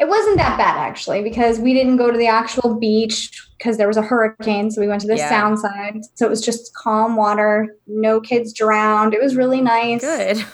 It 0.00 0.08
wasn't 0.08 0.38
that 0.38 0.58
bad 0.58 0.76
actually 0.76 1.22
because 1.22 1.58
we 1.58 1.72
didn't 1.72 1.96
go 1.96 2.10
to 2.10 2.18
the 2.18 2.26
actual 2.26 2.74
beach 2.74 3.47
because 3.58 3.76
there 3.76 3.88
was 3.88 3.96
a 3.96 4.02
hurricane. 4.02 4.70
So 4.70 4.80
we 4.80 4.88
went 4.88 5.00
to 5.02 5.08
the 5.08 5.16
yeah. 5.16 5.28
sound 5.28 5.58
side. 5.58 6.00
So 6.14 6.26
it 6.26 6.30
was 6.30 6.40
just 6.40 6.74
calm 6.74 7.16
water, 7.16 7.76
no 7.86 8.20
kids 8.20 8.52
drowned. 8.52 9.14
It 9.14 9.22
was 9.22 9.36
really 9.36 9.60
nice. 9.60 10.00
Good. 10.00 10.44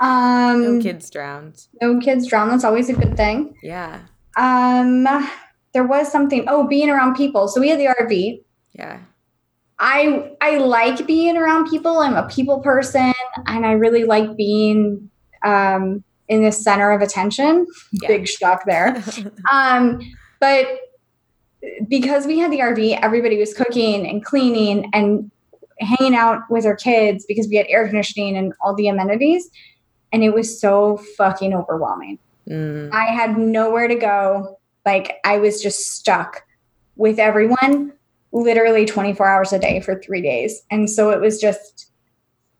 Um, 0.00 0.78
no 0.78 0.82
kids 0.82 1.08
drowned. 1.08 1.66
No 1.80 2.00
kids 2.00 2.26
drowned. 2.26 2.50
That's 2.50 2.64
always 2.64 2.88
a 2.88 2.94
good 2.94 3.16
thing. 3.16 3.54
Yeah. 3.62 4.00
Um, 4.36 5.06
there 5.72 5.86
was 5.86 6.10
something. 6.10 6.44
Oh, 6.48 6.66
being 6.66 6.90
around 6.90 7.14
people. 7.14 7.48
So 7.48 7.60
we 7.60 7.68
had 7.68 7.78
the 7.78 7.94
RV. 8.00 8.42
Yeah. 8.72 8.98
I 9.78 10.32
I 10.40 10.58
like 10.58 11.06
being 11.06 11.36
around 11.36 11.68
people. 11.68 11.98
I'm 11.98 12.16
a 12.16 12.28
people 12.28 12.60
person, 12.60 13.12
and 13.46 13.66
I 13.66 13.72
really 13.72 14.04
like 14.04 14.36
being 14.36 15.10
um, 15.44 16.02
in 16.28 16.42
the 16.42 16.52
center 16.52 16.90
of 16.90 17.00
attention. 17.00 17.66
Yeah. 17.92 18.08
Big 18.08 18.28
shock 18.28 18.64
there. 18.66 19.02
um, 19.52 20.00
but 20.40 20.66
because 21.88 22.26
we 22.26 22.38
had 22.38 22.50
the 22.50 22.60
RV, 22.60 22.98
everybody 23.02 23.38
was 23.38 23.54
cooking 23.54 24.06
and 24.06 24.24
cleaning 24.24 24.90
and 24.92 25.30
hanging 25.80 26.14
out 26.14 26.42
with 26.50 26.66
our 26.66 26.76
kids 26.76 27.24
because 27.26 27.48
we 27.48 27.56
had 27.56 27.66
air 27.68 27.86
conditioning 27.86 28.36
and 28.36 28.52
all 28.62 28.74
the 28.74 28.88
amenities. 28.88 29.50
And 30.12 30.22
it 30.22 30.32
was 30.32 30.60
so 30.60 30.98
fucking 31.16 31.52
overwhelming. 31.52 32.18
Mm. 32.48 32.92
I 32.92 33.06
had 33.06 33.36
nowhere 33.36 33.88
to 33.88 33.94
go. 33.94 34.58
Like 34.86 35.16
I 35.24 35.38
was 35.38 35.62
just 35.62 35.94
stuck 35.96 36.44
with 36.96 37.18
everyone 37.18 37.92
literally 38.32 38.84
24 38.84 39.26
hours 39.26 39.52
a 39.52 39.58
day 39.58 39.80
for 39.80 40.00
three 40.00 40.20
days. 40.20 40.62
And 40.70 40.90
so 40.90 41.10
it 41.10 41.20
was 41.20 41.40
just 41.40 41.90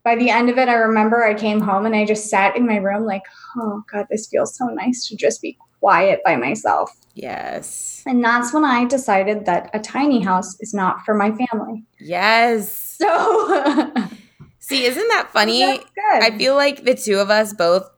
by 0.05 0.17
the 0.17 0.31
end 0.31 0.51
of 0.51 0.59
it, 0.59 0.69
I 0.69 0.75
remember 0.75 1.25
I 1.25 1.35
came 1.35 1.61
home 1.61 1.87
and 1.87 1.97
I 1.97 2.05
just 2.05 2.29
sat 2.29 2.57
in 2.57 2.67
my 2.67 2.77
room 2.77 3.05
like, 3.05 3.23
oh 3.57 3.83
God, 3.91 4.07
this 4.11 4.29
feels 4.29 4.57
so 4.57 4.67
nice 4.67 5.09
to 5.09 5.17
just 5.17 5.41
be 5.41 5.57
quiet 5.81 6.21
by 6.25 6.37
myself. 6.37 6.95
Yes. 7.15 7.94
And 8.07 8.23
that's 8.23 8.53
when 8.53 8.65
I 8.65 8.85
decided 8.85 9.47
that 9.47 9.71
a 9.73 9.81
tiny 9.81 10.23
house 10.23 10.57
is 10.61 10.75
not 10.75 11.05
for 11.05 11.15
my 11.15 11.31
family. 11.31 11.85
Yes. 11.99 12.97
So 13.01 13.93
See, 14.59 14.85
isn't 14.85 15.09
that 15.09 15.29
funny? 15.33 15.63
I 15.63 16.37
feel 16.39 16.55
like 16.55 16.85
the 16.85 16.95
two 16.95 17.19
of 17.19 17.31
us 17.31 17.53
both 17.53 17.89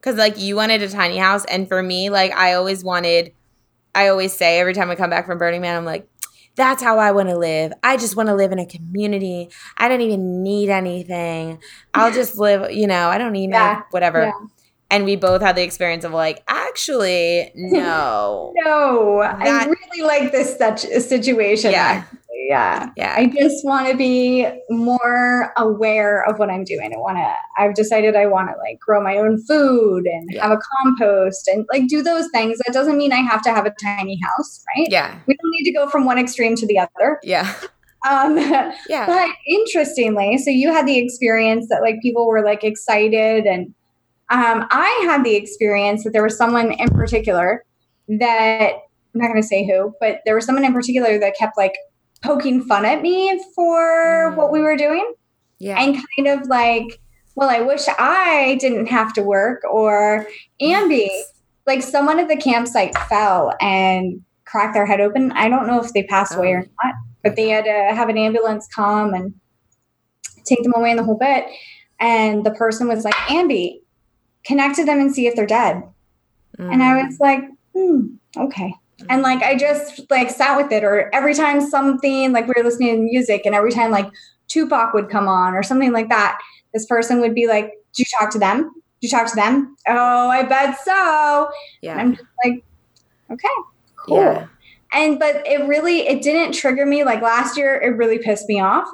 cuz 0.00 0.16
like 0.16 0.38
you 0.38 0.56
wanted 0.56 0.82
a 0.82 0.88
tiny 0.88 1.18
house 1.18 1.44
and 1.44 1.68
for 1.68 1.82
me 1.82 2.10
like 2.10 2.32
I 2.32 2.54
always 2.54 2.82
wanted 2.82 3.32
I 3.94 4.08
always 4.08 4.32
say 4.32 4.58
every 4.58 4.74
time 4.74 4.90
I 4.90 4.96
come 4.96 5.10
back 5.10 5.26
from 5.26 5.38
Burning 5.38 5.60
Man 5.60 5.76
I'm 5.76 5.84
like 5.84 6.08
that's 6.54 6.82
how 6.82 6.98
I 6.98 7.12
want 7.12 7.30
to 7.30 7.38
live. 7.38 7.72
I 7.82 7.96
just 7.96 8.14
want 8.14 8.28
to 8.28 8.34
live 8.34 8.52
in 8.52 8.58
a 8.58 8.66
community. 8.66 9.48
I 9.78 9.88
don't 9.88 10.02
even 10.02 10.42
need 10.42 10.68
anything. 10.68 11.62
I'll 11.94 12.12
just 12.12 12.36
live, 12.36 12.70
you 12.70 12.86
know, 12.86 13.08
I 13.08 13.16
don't 13.16 13.32
need 13.32 13.50
yeah. 13.50 13.82
whatever. 13.90 14.24
Yeah. 14.24 14.46
And 14.92 15.06
we 15.06 15.16
both 15.16 15.40
had 15.40 15.56
the 15.56 15.62
experience 15.62 16.04
of 16.04 16.12
like, 16.12 16.44
actually, 16.48 17.50
no. 17.54 18.52
no, 18.64 19.20
that, 19.22 19.40
I 19.40 19.64
really 19.64 20.06
like 20.06 20.32
this 20.32 20.58
such 20.58 20.80
situation. 20.80 21.70
Yeah. 21.70 22.04
yeah. 22.30 22.90
Yeah. 22.98 23.14
I 23.16 23.26
just 23.28 23.64
want 23.64 23.90
to 23.90 23.96
be 23.96 24.46
more 24.68 25.50
aware 25.56 26.28
of 26.28 26.38
what 26.38 26.50
i'm 26.50 26.64
doing. 26.64 26.92
I 26.94 26.98
want 26.98 27.16
to 27.16 27.34
i've 27.56 27.74
decided 27.74 28.16
i 28.16 28.26
want 28.26 28.50
to 28.50 28.54
like 28.58 28.78
grow 28.80 29.02
my 29.02 29.16
own 29.16 29.42
food 29.46 30.06
and 30.06 30.28
yeah. 30.30 30.42
have 30.42 30.58
a 30.58 30.60
compost 30.76 31.48
and 31.48 31.64
like 31.72 31.88
do 31.88 32.02
those 32.02 32.28
things. 32.30 32.58
That 32.66 32.74
doesn't 32.74 32.98
mean 32.98 33.12
i 33.12 33.20
have 33.20 33.40
to 33.42 33.50
have 33.50 33.64
a 33.64 33.72
tiny 33.82 34.20
house 34.22 34.62
right? 34.76 34.88
Yeah. 34.90 35.18
We 35.26 35.34
don't 35.40 35.50
need 35.52 35.64
to 35.64 35.72
go 35.72 35.88
from 35.88 36.04
one 36.04 36.18
extreme 36.18 36.54
to 36.56 36.66
the 36.66 36.78
other. 36.78 37.18
Yeah. 37.22 37.52
Um 38.04 38.36
yeah. 38.88 39.06
but 39.06 39.30
interestingly 39.46 40.36
so 40.36 40.50
you 40.50 40.72
had 40.72 40.88
the 40.88 40.98
experience 40.98 41.68
that 41.68 41.82
like 41.82 42.02
people 42.02 42.26
were 42.26 42.44
like 42.44 42.64
excited 42.64 43.44
and 43.44 43.72
um, 44.32 44.66
I 44.70 45.02
had 45.04 45.24
the 45.24 45.36
experience 45.36 46.04
that 46.04 46.14
there 46.14 46.22
was 46.22 46.38
someone 46.38 46.72
in 46.72 46.88
particular 46.88 47.64
that 48.08 48.72
I'm 49.14 49.20
not 49.20 49.28
going 49.28 49.42
to 49.42 49.46
say 49.46 49.66
who, 49.66 49.94
but 50.00 50.20
there 50.24 50.34
was 50.34 50.46
someone 50.46 50.64
in 50.64 50.72
particular 50.72 51.18
that 51.18 51.36
kept 51.36 51.58
like 51.58 51.74
poking 52.22 52.62
fun 52.64 52.86
at 52.86 53.02
me 53.02 53.38
for 53.54 54.32
mm. 54.32 54.36
what 54.36 54.50
we 54.50 54.60
were 54.60 54.76
doing. 54.76 55.12
Yeah. 55.58 55.78
And 55.78 55.96
kind 56.16 56.28
of 56.28 56.48
like, 56.48 56.98
well, 57.34 57.50
I 57.50 57.60
wish 57.60 57.82
I 57.98 58.56
didn't 58.58 58.86
have 58.86 59.12
to 59.14 59.22
work 59.22 59.60
or 59.70 60.26
Ambi, 60.62 61.10
like 61.66 61.82
someone 61.82 62.18
at 62.18 62.28
the 62.28 62.36
campsite 62.36 62.96
fell 63.10 63.52
and 63.60 64.22
cracked 64.46 64.72
their 64.72 64.86
head 64.86 65.02
open. 65.02 65.32
I 65.32 65.50
don't 65.50 65.66
know 65.66 65.78
if 65.78 65.92
they 65.92 66.04
passed 66.04 66.32
oh. 66.34 66.38
away 66.38 66.52
or 66.52 66.66
not, 66.82 66.94
but 67.22 67.36
they 67.36 67.50
had 67.50 67.66
to 67.66 67.94
have 67.94 68.08
an 68.08 68.16
ambulance 68.16 68.66
come 68.74 69.12
and 69.12 69.34
take 70.46 70.62
them 70.62 70.72
away 70.74 70.90
in 70.90 70.96
the 70.96 71.04
whole 71.04 71.18
bit. 71.18 71.44
And 72.00 72.46
the 72.46 72.50
person 72.50 72.88
was 72.88 73.04
like, 73.04 73.14
Ambi, 73.28 73.81
connect 74.44 74.76
to 74.76 74.84
them 74.84 75.00
and 75.00 75.14
see 75.14 75.26
if 75.26 75.34
they're 75.34 75.46
dead. 75.46 75.82
Mm. 76.58 76.72
And 76.72 76.82
I 76.82 77.02
mm. 77.02 77.06
was 77.06 77.20
like, 77.20 77.44
hmm, 77.74 78.06
okay. 78.36 78.74
And 79.08 79.22
like 79.22 79.42
I 79.42 79.56
just 79.56 80.02
like 80.10 80.30
sat 80.30 80.56
with 80.56 80.70
it, 80.72 80.84
or 80.84 81.12
every 81.14 81.34
time 81.34 81.60
something 81.60 82.32
like 82.32 82.46
we 82.46 82.54
were 82.56 82.62
listening 82.62 82.96
to 82.96 83.02
music, 83.02 83.42
and 83.44 83.54
every 83.54 83.72
time 83.72 83.90
like 83.90 84.08
Tupac 84.48 84.94
would 84.94 85.10
come 85.10 85.28
on 85.28 85.54
or 85.54 85.62
something 85.62 85.92
like 85.92 86.08
that, 86.08 86.38
this 86.72 86.86
person 86.86 87.20
would 87.20 87.34
be 87.34 87.48
like, 87.48 87.72
"Do 87.94 88.02
you 88.02 88.04
talk 88.18 88.30
to 88.30 88.38
them? 88.38 88.62
Do 88.62 89.06
you 89.06 89.08
talk 89.08 89.28
to 89.28 89.34
them? 89.34 89.76
Oh, 89.88 90.28
I 90.28 90.44
bet 90.44 90.78
so." 90.84 91.50
Yeah. 91.80 91.92
And 91.92 92.00
I'm 92.00 92.12
just 92.12 92.28
like, 92.44 92.64
okay, 93.30 93.48
cool. 93.96 94.18
Yeah. 94.18 94.46
And 94.92 95.18
but 95.18 95.46
it 95.46 95.66
really 95.66 96.06
it 96.06 96.22
didn't 96.22 96.52
trigger 96.52 96.86
me. 96.86 97.02
Like 97.02 97.22
last 97.22 97.56
year, 97.56 97.80
it 97.80 97.96
really 97.96 98.18
pissed 98.18 98.48
me 98.48 98.60
off. 98.60 98.88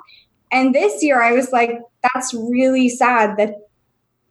And 0.51 0.75
this 0.75 1.03
year, 1.03 1.23
I 1.23 1.33
was 1.33 1.53
like, 1.53 1.79
that's 2.03 2.33
really 2.33 2.89
sad 2.89 3.37
that 3.37 3.55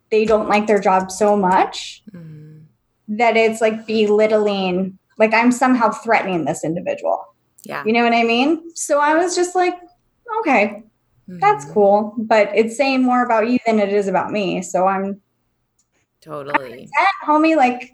they 0.10 0.26
don't 0.26 0.50
like 0.50 0.67
their 0.67 0.80
job 0.80 1.12
so 1.12 1.36
much 1.36 2.04
mm. 2.12 2.62
that 3.08 3.38
it's 3.38 3.62
like 3.62 3.86
belittling 3.86 4.98
like 5.17 5.34
i'm 5.34 5.52
somehow 5.52 5.89
threatening 5.89 6.46
this 6.46 6.63
individual 6.63 7.24
yeah 7.63 7.84
you 7.86 7.93
know 7.93 8.04
what 8.04 8.13
i 8.13 8.24
mean 8.24 8.76
so 8.76 9.00
i 9.00 9.15
was 9.15 9.36
just 9.36 9.56
like 9.56 9.76
okay 10.39 10.84
mm. 11.30 11.39
that's 11.39 11.65
cool 11.72 12.13
but 12.17 12.50
it's 12.56 12.78
saying 12.78 13.04
more 13.04 13.24
about 13.24 13.50
you 13.50 13.58
than 13.65 13.80
it 13.80 13.89
is 13.89 14.08
about 14.08 14.32
me 14.32 14.62
so 14.62 14.88
i'm 14.88 15.22
totally 16.22 16.89
homie 17.26 17.56
like 17.56 17.91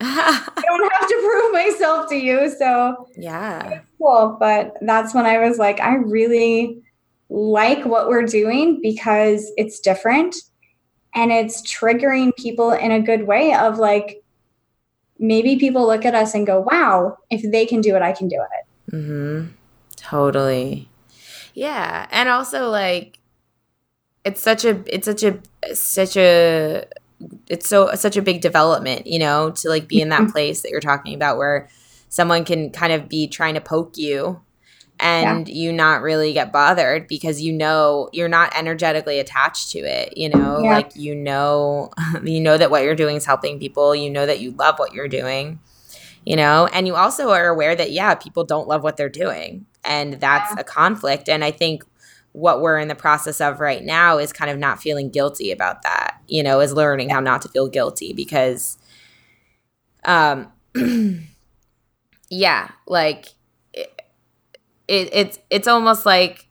I 0.00 0.62
don't 0.64 0.92
have 0.92 1.08
to 1.08 1.16
prove 1.16 1.52
myself 1.52 2.08
to 2.10 2.16
you. 2.16 2.50
So 2.56 3.08
yeah, 3.16 3.80
cool. 3.98 4.36
But 4.38 4.74
that's 4.80 5.14
when 5.14 5.26
I 5.26 5.38
was 5.38 5.58
like, 5.58 5.80
I 5.80 5.96
really 5.96 6.82
like 7.30 7.84
what 7.84 8.08
we're 8.08 8.24
doing 8.24 8.80
because 8.80 9.50
it's 9.56 9.80
different 9.80 10.34
and 11.18 11.32
it's 11.32 11.62
triggering 11.62 12.34
people 12.36 12.70
in 12.70 12.92
a 12.92 13.00
good 13.00 13.26
way 13.26 13.52
of 13.52 13.78
like 13.78 14.22
maybe 15.18 15.56
people 15.56 15.84
look 15.84 16.04
at 16.04 16.14
us 16.14 16.32
and 16.32 16.46
go 16.46 16.60
wow 16.60 17.18
if 17.28 17.42
they 17.50 17.66
can 17.66 17.80
do 17.80 17.96
it 17.96 18.02
i 18.02 18.12
can 18.12 18.28
do 18.28 18.36
it. 18.36 18.94
Mm-hmm. 18.94 19.48
Totally. 19.96 20.88
Yeah. 21.54 22.06
And 22.10 22.28
also 22.28 22.70
like 22.70 23.18
it's 24.24 24.40
such 24.40 24.64
a 24.64 24.82
it's 24.86 25.06
such 25.06 25.22
a 25.24 25.40
such 25.74 26.16
a 26.16 26.84
it's 27.48 27.68
so 27.68 27.92
such 27.94 28.16
a 28.16 28.22
big 28.22 28.40
development 28.40 29.06
you 29.06 29.18
know 29.18 29.50
to 29.50 29.68
like 29.68 29.88
be 29.88 30.00
in 30.00 30.08
that 30.10 30.22
mm-hmm. 30.22 30.30
place 30.30 30.62
that 30.62 30.70
you're 30.70 30.80
talking 30.80 31.14
about 31.14 31.36
where 31.36 31.68
someone 32.08 32.44
can 32.44 32.70
kind 32.70 32.92
of 32.92 33.08
be 33.08 33.26
trying 33.26 33.54
to 33.54 33.60
poke 33.60 33.96
you 33.96 34.40
and 35.00 35.48
yeah. 35.48 35.54
you 35.54 35.72
not 35.72 36.02
really 36.02 36.32
get 36.32 36.52
bothered 36.52 37.06
because 37.06 37.40
you 37.40 37.52
know 37.52 38.08
you're 38.12 38.28
not 38.28 38.52
energetically 38.56 39.18
attached 39.18 39.70
to 39.70 39.78
it 39.78 40.16
you 40.16 40.28
know 40.28 40.60
yeah. 40.60 40.74
like 40.74 40.94
you 40.96 41.14
know 41.14 41.90
you 42.24 42.40
know 42.40 42.58
that 42.58 42.70
what 42.70 42.82
you're 42.82 42.94
doing 42.94 43.16
is 43.16 43.24
helping 43.24 43.58
people 43.58 43.94
you 43.94 44.10
know 44.10 44.26
that 44.26 44.40
you 44.40 44.50
love 44.52 44.78
what 44.78 44.92
you're 44.92 45.08
doing 45.08 45.60
you 46.24 46.36
know 46.36 46.66
and 46.72 46.86
you 46.86 46.94
also 46.94 47.30
are 47.30 47.48
aware 47.48 47.76
that 47.76 47.92
yeah 47.92 48.14
people 48.14 48.44
don't 48.44 48.68
love 48.68 48.82
what 48.82 48.96
they're 48.96 49.08
doing 49.08 49.66
and 49.84 50.14
that's 50.14 50.52
yeah. 50.54 50.60
a 50.60 50.64
conflict 50.64 51.28
and 51.28 51.44
i 51.44 51.50
think 51.50 51.84
what 52.32 52.60
we're 52.60 52.78
in 52.78 52.88
the 52.88 52.94
process 52.94 53.40
of 53.40 53.58
right 53.58 53.84
now 53.84 54.18
is 54.18 54.32
kind 54.32 54.50
of 54.50 54.58
not 54.58 54.80
feeling 54.80 55.10
guilty 55.10 55.50
about 55.50 55.82
that 55.82 56.20
you 56.26 56.42
know 56.42 56.60
is 56.60 56.72
learning 56.72 57.08
how 57.08 57.20
not 57.20 57.42
to 57.42 57.48
feel 57.48 57.68
guilty 57.68 58.12
because 58.12 58.78
um 60.04 60.50
yeah 62.30 62.70
like 62.86 63.28
it, 64.88 65.08
it's 65.12 65.38
it's 65.50 65.68
almost 65.68 66.04
like 66.04 66.48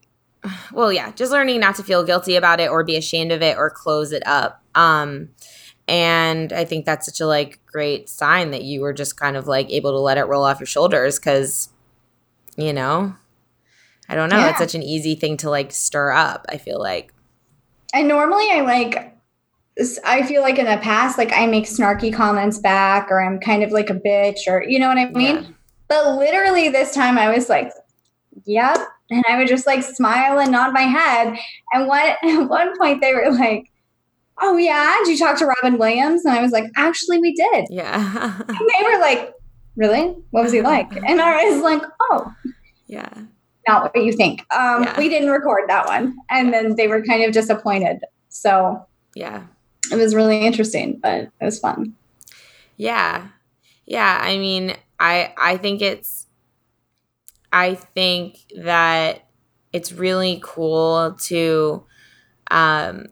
well 0.72 0.94
yeah 0.94 1.12
just 1.12 1.32
learning 1.32 1.60
not 1.60 1.76
to 1.76 1.84
feel 1.84 2.04
guilty 2.04 2.36
about 2.36 2.60
it 2.60 2.70
or 2.70 2.84
be 2.84 2.96
ashamed 2.96 3.32
of 3.32 3.42
it 3.42 3.58
or 3.58 3.70
close 3.70 4.12
it 4.12 4.26
up 4.26 4.64
um 4.76 5.30
and 5.88 6.54
i 6.54 6.64
think 6.64 6.86
that's 6.86 7.06
such 7.06 7.20
a 7.20 7.26
like 7.26 7.60
great 7.66 8.08
sign 8.08 8.52
that 8.52 8.64
you 8.64 8.82
were 8.82 8.94
just 8.94 9.18
kind 9.18 9.36
of 9.36 9.48
like 9.48 9.70
able 9.70 9.92
to 9.92 10.00
let 10.00 10.18
it 10.18 10.24
roll 10.24 10.44
off 10.44 10.60
your 10.60 10.68
shoulders 10.68 11.20
because 11.20 11.70
you 12.56 12.72
know 12.72 13.14
i 14.08 14.16
don't 14.16 14.30
know 14.30 14.38
yeah. 14.38 14.50
it's 14.50 14.60
such 14.60 14.76
an 14.76 14.84
easy 14.84 15.16
thing 15.16 15.36
to 15.36 15.50
like 15.50 15.72
stir 15.72 16.12
up 16.12 16.46
i 16.50 16.58
feel 16.58 16.80
like 16.80 17.14
and 17.94 18.08
normally 18.08 18.48
i 18.52 18.62
like 18.62 19.14
I 20.04 20.24
feel 20.24 20.42
like 20.42 20.58
in 20.58 20.66
the 20.66 20.78
past, 20.78 21.20
like 21.20 21.32
I 21.32 21.46
make 21.46 21.66
snarky 21.66 22.12
comments 22.12 22.58
back, 22.58 23.12
or 23.12 23.24
I'm 23.24 23.40
kind 23.40 23.62
of 23.62 23.72
like 23.72 23.90
a 23.90 23.94
bitch, 23.94 24.40
or 24.48 24.64
you 24.64 24.80
know 24.80 24.88
what 24.88 24.98
I 24.98 25.10
mean. 25.10 25.36
Yeah. 25.36 25.44
But 25.88 26.18
literally 26.18 26.70
this 26.70 26.94
time, 26.94 27.18
I 27.18 27.30
was 27.30 27.48
like, 27.48 27.72
yep. 28.48 28.80
And 29.10 29.24
I 29.30 29.38
would 29.38 29.48
just 29.48 29.68
like 29.68 29.84
smile 29.84 30.40
and 30.40 30.52
nod 30.52 30.74
my 30.74 30.82
head. 30.82 31.38
And 31.74 31.88
one, 31.88 32.02
at 32.02 32.20
one 32.50 32.78
point 32.78 33.02
they 33.02 33.14
were 33.14 33.32
like, 33.32 33.72
oh 34.42 34.58
yeah, 34.58 34.96
did 35.00 35.10
you 35.10 35.18
talk 35.18 35.38
to 35.40 35.46
Robin 35.46 35.80
Williams? 35.80 36.26
And 36.26 36.36
I 36.36 36.42
was 36.42 36.52
like, 36.52 36.66
actually 36.76 37.20
we 37.20 37.34
did. 37.34 37.66
Yeah. 37.70 38.42
and 38.48 38.58
they 38.58 38.84
were 38.84 39.00
like, 39.00 39.34
really? 39.76 40.16
What 40.32 40.44
was 40.44 40.52
he 40.52 40.62
like? 40.62 40.96
And 40.96 41.22
I 41.22 41.50
was 41.50 41.62
like, 41.62 41.82
oh. 42.02 42.34
Yeah. 42.88 43.10
Not 43.68 43.84
what 43.84 44.04
you 44.04 44.14
think. 44.14 44.42
Um, 44.54 44.84
yeah. 44.84 44.98
We 44.98 45.10
didn't 45.10 45.30
record 45.30 45.64
that 45.68 45.88
one. 45.88 46.16
And 46.30 46.54
then 46.54 46.76
they 46.76 46.88
were 46.88 47.04
kind 47.04 47.24
of 47.24 47.34
disappointed. 47.34 48.00
So 48.30 48.86
yeah, 49.16 49.44
it 49.92 49.96
was 49.96 50.16
really 50.16 50.46
interesting, 50.46 51.00
but 51.02 51.22
it 51.22 51.32
was 51.42 51.60
fun. 51.60 51.96
Yeah. 52.78 53.28
Yeah. 53.86 54.20
I 54.22 54.38
mean, 54.38 54.76
I, 55.00 55.34
I 55.38 55.58
think 55.58 55.82
it's, 55.82 56.27
I 57.58 57.74
think 57.74 58.38
that 58.56 59.28
it's 59.74 59.92
really 59.92 60.40
cool 60.44 61.16
to 61.22 61.84
um 62.52 63.08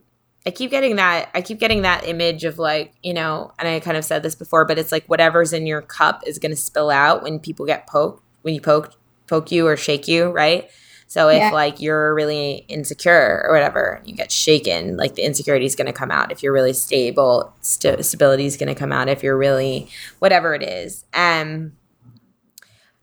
I 0.46 0.50
keep 0.52 0.70
getting 0.70 0.96
that 0.96 1.30
I 1.34 1.42
keep 1.42 1.58
getting 1.58 1.82
that 1.82 2.06
image 2.06 2.44
of 2.44 2.56
like, 2.56 2.94
you 3.02 3.12
know, 3.12 3.52
and 3.58 3.66
I 3.66 3.80
kind 3.80 3.96
of 3.96 4.04
said 4.04 4.22
this 4.22 4.36
before, 4.36 4.64
but 4.64 4.78
it's 4.78 4.92
like 4.92 5.04
whatever's 5.06 5.52
in 5.52 5.66
your 5.66 5.82
cup 5.82 6.22
is 6.24 6.38
going 6.38 6.52
to 6.52 6.56
spill 6.56 6.90
out 6.90 7.24
when 7.24 7.40
people 7.40 7.66
get 7.66 7.88
poked, 7.88 8.22
when 8.42 8.54
you 8.54 8.60
poke 8.60 8.94
poke 9.26 9.50
you 9.50 9.66
or 9.66 9.76
shake 9.76 10.06
you, 10.06 10.30
right? 10.30 10.70
So 11.08 11.28
if 11.28 11.38
yeah. 11.38 11.50
like 11.50 11.80
you're 11.80 12.14
really 12.14 12.64
insecure 12.68 13.44
or 13.44 13.52
whatever, 13.52 14.00
you 14.04 14.14
get 14.14 14.30
shaken, 14.30 14.96
like 14.96 15.16
the 15.16 15.22
insecurity 15.22 15.66
is 15.66 15.74
going 15.74 15.86
to 15.86 15.92
come 15.92 16.12
out. 16.12 16.30
If 16.30 16.44
you're 16.44 16.52
really 16.52 16.72
stable, 16.72 17.52
st- 17.62 18.04
stability 18.04 18.46
is 18.46 18.56
going 18.56 18.68
to 18.68 18.74
come 18.76 18.92
out. 18.92 19.08
If 19.08 19.24
you're 19.24 19.36
really 19.36 19.88
whatever 20.20 20.54
it 20.54 20.62
is, 20.62 21.04
and 21.12 21.72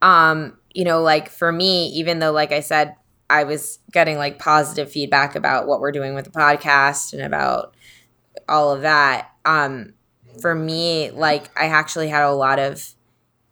um, 0.04 0.58
you 0.74 0.84
know, 0.84 1.02
like 1.02 1.30
for 1.30 1.52
me, 1.52 1.88
even 1.90 2.20
though, 2.20 2.32
like 2.32 2.52
I 2.52 2.60
said, 2.60 2.96
I 3.30 3.44
was 3.44 3.80
getting 3.92 4.18
like 4.18 4.40
positive 4.40 4.92
feedback 4.92 5.36
about 5.36 5.68
what 5.68 5.80
we're 5.80 5.92
doing 5.92 6.14
with 6.14 6.26
the 6.26 6.32
podcast 6.32 7.14
and 7.14 7.22
about 7.22 7.76
all 8.48 8.72
of 8.72 8.82
that. 8.82 9.30
Um, 9.46 9.94
for 10.42 10.56
me, 10.56 11.12
like 11.12 11.50
I 11.60 11.66
actually 11.66 12.10
had 12.10 12.24
a 12.24 12.32
lot 12.32 12.60
of, 12.60 12.94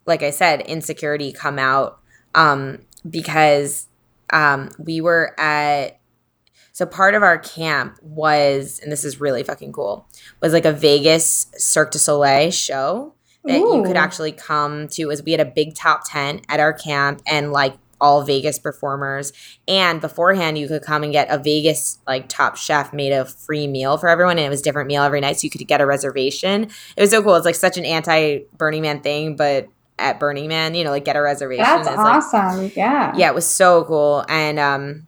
like 0.05 0.23
I 0.23 0.31
said, 0.31 0.61
insecurity 0.61 1.31
come 1.31 1.59
out 1.59 1.99
um, 2.35 2.79
because 3.09 3.87
um, 4.31 4.69
we 4.79 5.01
were 5.01 5.39
at 5.39 5.99
so 6.73 6.85
part 6.85 7.15
of 7.15 7.21
our 7.21 7.37
camp 7.37 7.99
was, 8.01 8.79
and 8.81 8.91
this 8.91 9.03
is 9.03 9.19
really 9.19 9.43
fucking 9.43 9.73
cool, 9.73 10.07
was 10.41 10.53
like 10.53 10.65
a 10.65 10.71
Vegas 10.71 11.47
Cirque 11.57 11.91
du 11.91 11.99
Soleil 11.99 12.49
show 12.49 13.13
that 13.45 13.59
Ooh. 13.59 13.77
you 13.77 13.83
could 13.83 13.97
actually 13.97 14.31
come 14.31 14.87
to 14.89 15.09
is 15.09 15.23
we 15.23 15.31
had 15.31 15.39
a 15.39 15.45
big 15.45 15.75
top 15.75 16.03
tent 16.05 16.45
at 16.49 16.59
our 16.59 16.73
camp 16.73 17.21
and 17.25 17.51
like 17.51 17.75
all 18.01 18.23
Vegas 18.23 18.59
performers. 18.59 19.31
And 19.67 20.01
beforehand, 20.01 20.57
you 20.57 20.67
could 20.67 20.81
come 20.81 21.03
and 21.03 21.13
get 21.13 21.29
a 21.29 21.37
Vegas 21.37 21.99
like 22.07 22.27
top 22.27 22.57
chef 22.57 22.91
made 22.91 23.11
a 23.11 23.25
free 23.25 23.67
meal 23.67 23.97
for 23.97 24.09
everyone, 24.09 24.37
and 24.37 24.45
it 24.45 24.49
was 24.49 24.61
different 24.61 24.87
meal 24.87 25.03
every 25.03 25.21
night, 25.21 25.39
so 25.39 25.45
you 25.45 25.51
could 25.51 25.65
get 25.67 25.79
a 25.79 25.85
reservation. 25.85 26.63
It 26.97 27.01
was 27.01 27.11
so 27.11 27.21
cool. 27.21 27.35
It's 27.35 27.45
like 27.45 27.55
such 27.55 27.77
an 27.77 27.85
anti 27.85 28.39
Burning 28.57 28.81
Man 28.81 29.01
thing, 29.01 29.35
but 29.35 29.69
at 29.99 30.19
Burning 30.19 30.49
Man, 30.49 30.73
you 30.73 30.83
know, 30.83 30.89
like 30.89 31.05
get 31.05 31.15
a 31.15 31.21
reservation. 31.21 31.63
That's 31.63 31.87
awesome. 31.87 32.63
Like, 32.63 32.75
yeah. 32.75 33.13
Yeah, 33.15 33.29
it 33.29 33.35
was 33.35 33.47
so 33.47 33.85
cool. 33.85 34.25
And 34.27 34.59
um 34.59 35.07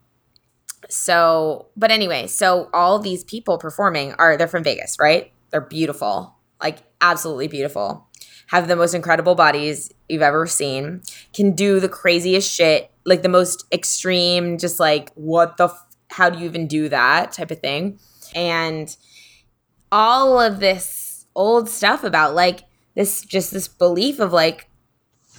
so 0.87 1.67
but 1.75 1.89
anyway, 1.89 2.27
so 2.27 2.69
all 2.73 2.99
these 2.99 3.23
people 3.23 3.57
performing 3.57 4.13
are 4.13 4.37
they're 4.37 4.47
from 4.47 4.63
Vegas, 4.63 4.97
right? 4.99 5.31
They're 5.49 5.61
beautiful. 5.61 6.35
Like 6.61 6.79
absolutely 7.01 7.47
beautiful 7.47 8.07
have 8.47 8.67
the 8.67 8.75
most 8.75 8.93
incredible 8.93 9.35
bodies 9.35 9.91
you've 10.09 10.21
ever 10.21 10.45
seen, 10.47 11.01
can 11.33 11.51
do 11.53 11.79
the 11.79 11.89
craziest 11.89 12.51
shit, 12.51 12.91
like 13.05 13.21
the 13.21 13.29
most 13.29 13.65
extreme, 13.71 14.57
just 14.57 14.79
like, 14.79 15.11
what 15.15 15.57
the, 15.57 15.65
f- 15.65 15.87
how 16.09 16.29
do 16.29 16.39
you 16.39 16.45
even 16.45 16.67
do 16.67 16.89
that 16.89 17.31
type 17.31 17.51
of 17.51 17.59
thing? 17.59 17.99
And 18.35 18.95
all 19.91 20.39
of 20.39 20.59
this 20.59 21.27
old 21.35 21.69
stuff 21.69 22.03
about 22.03 22.33
like 22.33 22.61
this 22.95 23.21
just 23.21 23.51
this 23.51 23.67
belief 23.67 24.19
of 24.19 24.33
like 24.33 24.67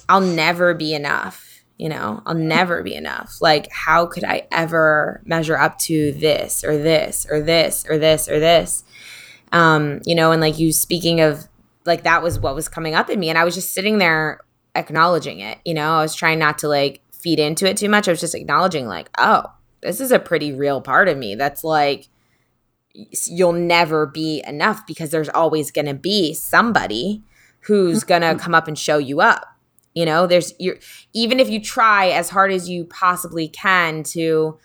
I'll 0.08 0.20
never 0.20 0.74
be 0.74 0.94
enough, 0.94 1.64
you 1.76 1.88
know? 1.88 2.22
I'll 2.26 2.34
never 2.34 2.82
be 2.82 2.94
enough. 2.94 3.38
Like 3.40 3.68
how 3.72 4.06
could 4.06 4.22
I 4.22 4.46
ever 4.52 5.22
measure 5.24 5.56
up 5.56 5.78
to 5.80 6.12
this 6.12 6.62
or 6.62 6.76
this 6.76 7.26
or 7.28 7.40
this 7.40 7.84
or 7.88 7.98
this 7.98 8.28
or 8.28 8.38
this? 8.38 8.84
Um, 9.52 10.00
you 10.04 10.14
know, 10.14 10.30
and 10.32 10.40
like 10.40 10.58
you 10.58 10.72
speaking 10.72 11.20
of 11.20 11.48
like 11.86 12.04
that 12.04 12.22
was 12.22 12.38
what 12.38 12.54
was 12.54 12.68
coming 12.68 12.94
up 12.94 13.10
in 13.10 13.20
me 13.20 13.28
and 13.28 13.38
I 13.38 13.44
was 13.44 13.54
just 13.54 13.72
sitting 13.72 13.98
there 13.98 14.40
acknowledging 14.74 15.40
it, 15.40 15.58
you 15.64 15.74
know? 15.74 15.94
I 15.94 16.02
was 16.02 16.14
trying 16.14 16.38
not 16.38 16.58
to 16.58 16.68
like 16.68 17.00
feed 17.12 17.38
into 17.38 17.68
it 17.68 17.76
too 17.76 17.88
much. 17.88 18.08
I 18.08 18.12
was 18.12 18.20
just 18.20 18.34
acknowledging 18.34 18.86
like, 18.86 19.08
"Oh, 19.18 19.44
this 19.84 20.00
is 20.00 20.10
a 20.10 20.18
pretty 20.18 20.52
real 20.52 20.80
part 20.80 21.08
of 21.08 21.18
me 21.18 21.34
that's 21.34 21.62
like 21.62 22.08
you'll 23.28 23.52
never 23.52 24.06
be 24.06 24.42
enough 24.46 24.86
because 24.86 25.10
there's 25.10 25.28
always 25.28 25.70
going 25.70 25.86
to 25.86 25.94
be 25.94 26.32
somebody 26.32 27.22
who's 27.60 28.04
going 28.04 28.22
to 28.22 28.28
mm-hmm. 28.28 28.38
come 28.38 28.54
up 28.54 28.68
and 28.68 28.78
show 28.78 28.98
you 28.98 29.20
up. 29.20 29.46
You 29.94 30.06
know, 30.06 30.26
there's 30.26 30.52
you 30.58 30.78
even 31.12 31.38
if 31.38 31.48
you 31.48 31.60
try 31.60 32.08
as 32.08 32.30
hard 32.30 32.50
as 32.50 32.68
you 32.68 32.84
possibly 32.84 33.46
can 33.46 34.02
to 34.04 34.58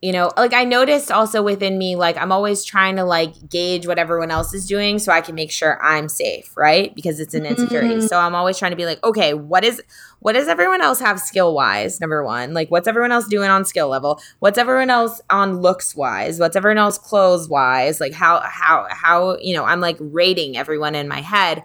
you 0.00 0.12
know 0.12 0.30
like 0.36 0.54
i 0.54 0.64
noticed 0.64 1.10
also 1.10 1.42
within 1.42 1.76
me 1.76 1.94
like 1.94 2.16
i'm 2.16 2.32
always 2.32 2.64
trying 2.64 2.96
to 2.96 3.04
like 3.04 3.48
gauge 3.48 3.86
what 3.86 3.98
everyone 3.98 4.30
else 4.30 4.54
is 4.54 4.66
doing 4.66 4.98
so 4.98 5.12
i 5.12 5.20
can 5.20 5.34
make 5.34 5.50
sure 5.50 5.82
i'm 5.82 6.08
safe 6.08 6.56
right? 6.56 6.94
Because 6.94 7.20
it's 7.20 7.34
an 7.34 7.44
insecurity. 7.46 7.96
Mm-hmm. 7.96 8.06
so 8.06 8.18
i'm 8.18 8.34
always 8.34 8.58
trying 8.58 8.72
to 8.72 8.76
be 8.76 8.86
like 8.86 9.02
okay 9.04 9.34
what 9.34 9.64
is 9.64 9.82
what 10.20 10.32
does 10.32 10.48
everyone 10.48 10.80
else 10.80 11.00
have 11.00 11.20
skill 11.20 11.54
wise 11.54 12.00
number 12.00 12.24
one 12.24 12.54
like 12.54 12.70
what's 12.70 12.88
everyone 12.88 13.12
else 13.12 13.26
doing 13.26 13.48
on 13.50 13.64
skill 13.64 13.88
level? 13.88 14.20
What's 14.38 14.58
everyone 14.58 14.90
else 14.90 15.20
on 15.28 15.60
looks 15.60 15.94
wise 15.94 16.38
what's 16.38 16.56
everyone 16.56 16.78
else 16.78 16.96
clothes 16.96 17.48
wise 17.48 18.00
like 18.00 18.14
how 18.14 18.40
how 18.40 18.86
how 18.90 19.36
you 19.38 19.54
know 19.54 19.64
i'm 19.64 19.80
like 19.80 19.96
rating 20.00 20.56
everyone 20.56 20.94
in 20.94 21.08
my 21.08 21.20
head 21.20 21.62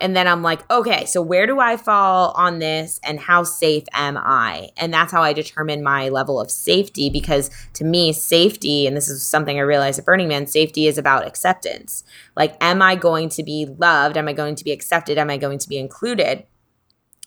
and 0.00 0.16
then 0.16 0.26
I'm 0.26 0.42
like, 0.42 0.68
okay, 0.70 1.04
so 1.04 1.20
where 1.20 1.46
do 1.46 1.60
I 1.60 1.76
fall 1.76 2.32
on 2.34 2.58
this 2.58 2.98
and 3.04 3.20
how 3.20 3.42
safe 3.42 3.84
am 3.92 4.16
I? 4.16 4.70
And 4.78 4.92
that's 4.92 5.12
how 5.12 5.22
I 5.22 5.34
determine 5.34 5.82
my 5.82 6.08
level 6.08 6.40
of 6.40 6.50
safety 6.50 7.10
because 7.10 7.50
to 7.74 7.84
me, 7.84 8.12
safety, 8.12 8.86
and 8.86 8.96
this 8.96 9.10
is 9.10 9.22
something 9.22 9.58
I 9.58 9.62
realized 9.62 9.98
at 9.98 10.06
Burning 10.06 10.28
Man, 10.28 10.46
safety 10.46 10.86
is 10.86 10.96
about 10.96 11.26
acceptance. 11.26 12.02
Like, 12.34 12.56
am 12.62 12.80
I 12.80 12.96
going 12.96 13.28
to 13.30 13.42
be 13.42 13.66
loved? 13.78 14.16
Am 14.16 14.26
I 14.26 14.32
going 14.32 14.54
to 14.54 14.64
be 14.64 14.72
accepted? 14.72 15.18
Am 15.18 15.28
I 15.28 15.36
going 15.36 15.58
to 15.58 15.68
be 15.68 15.78
included? 15.78 16.44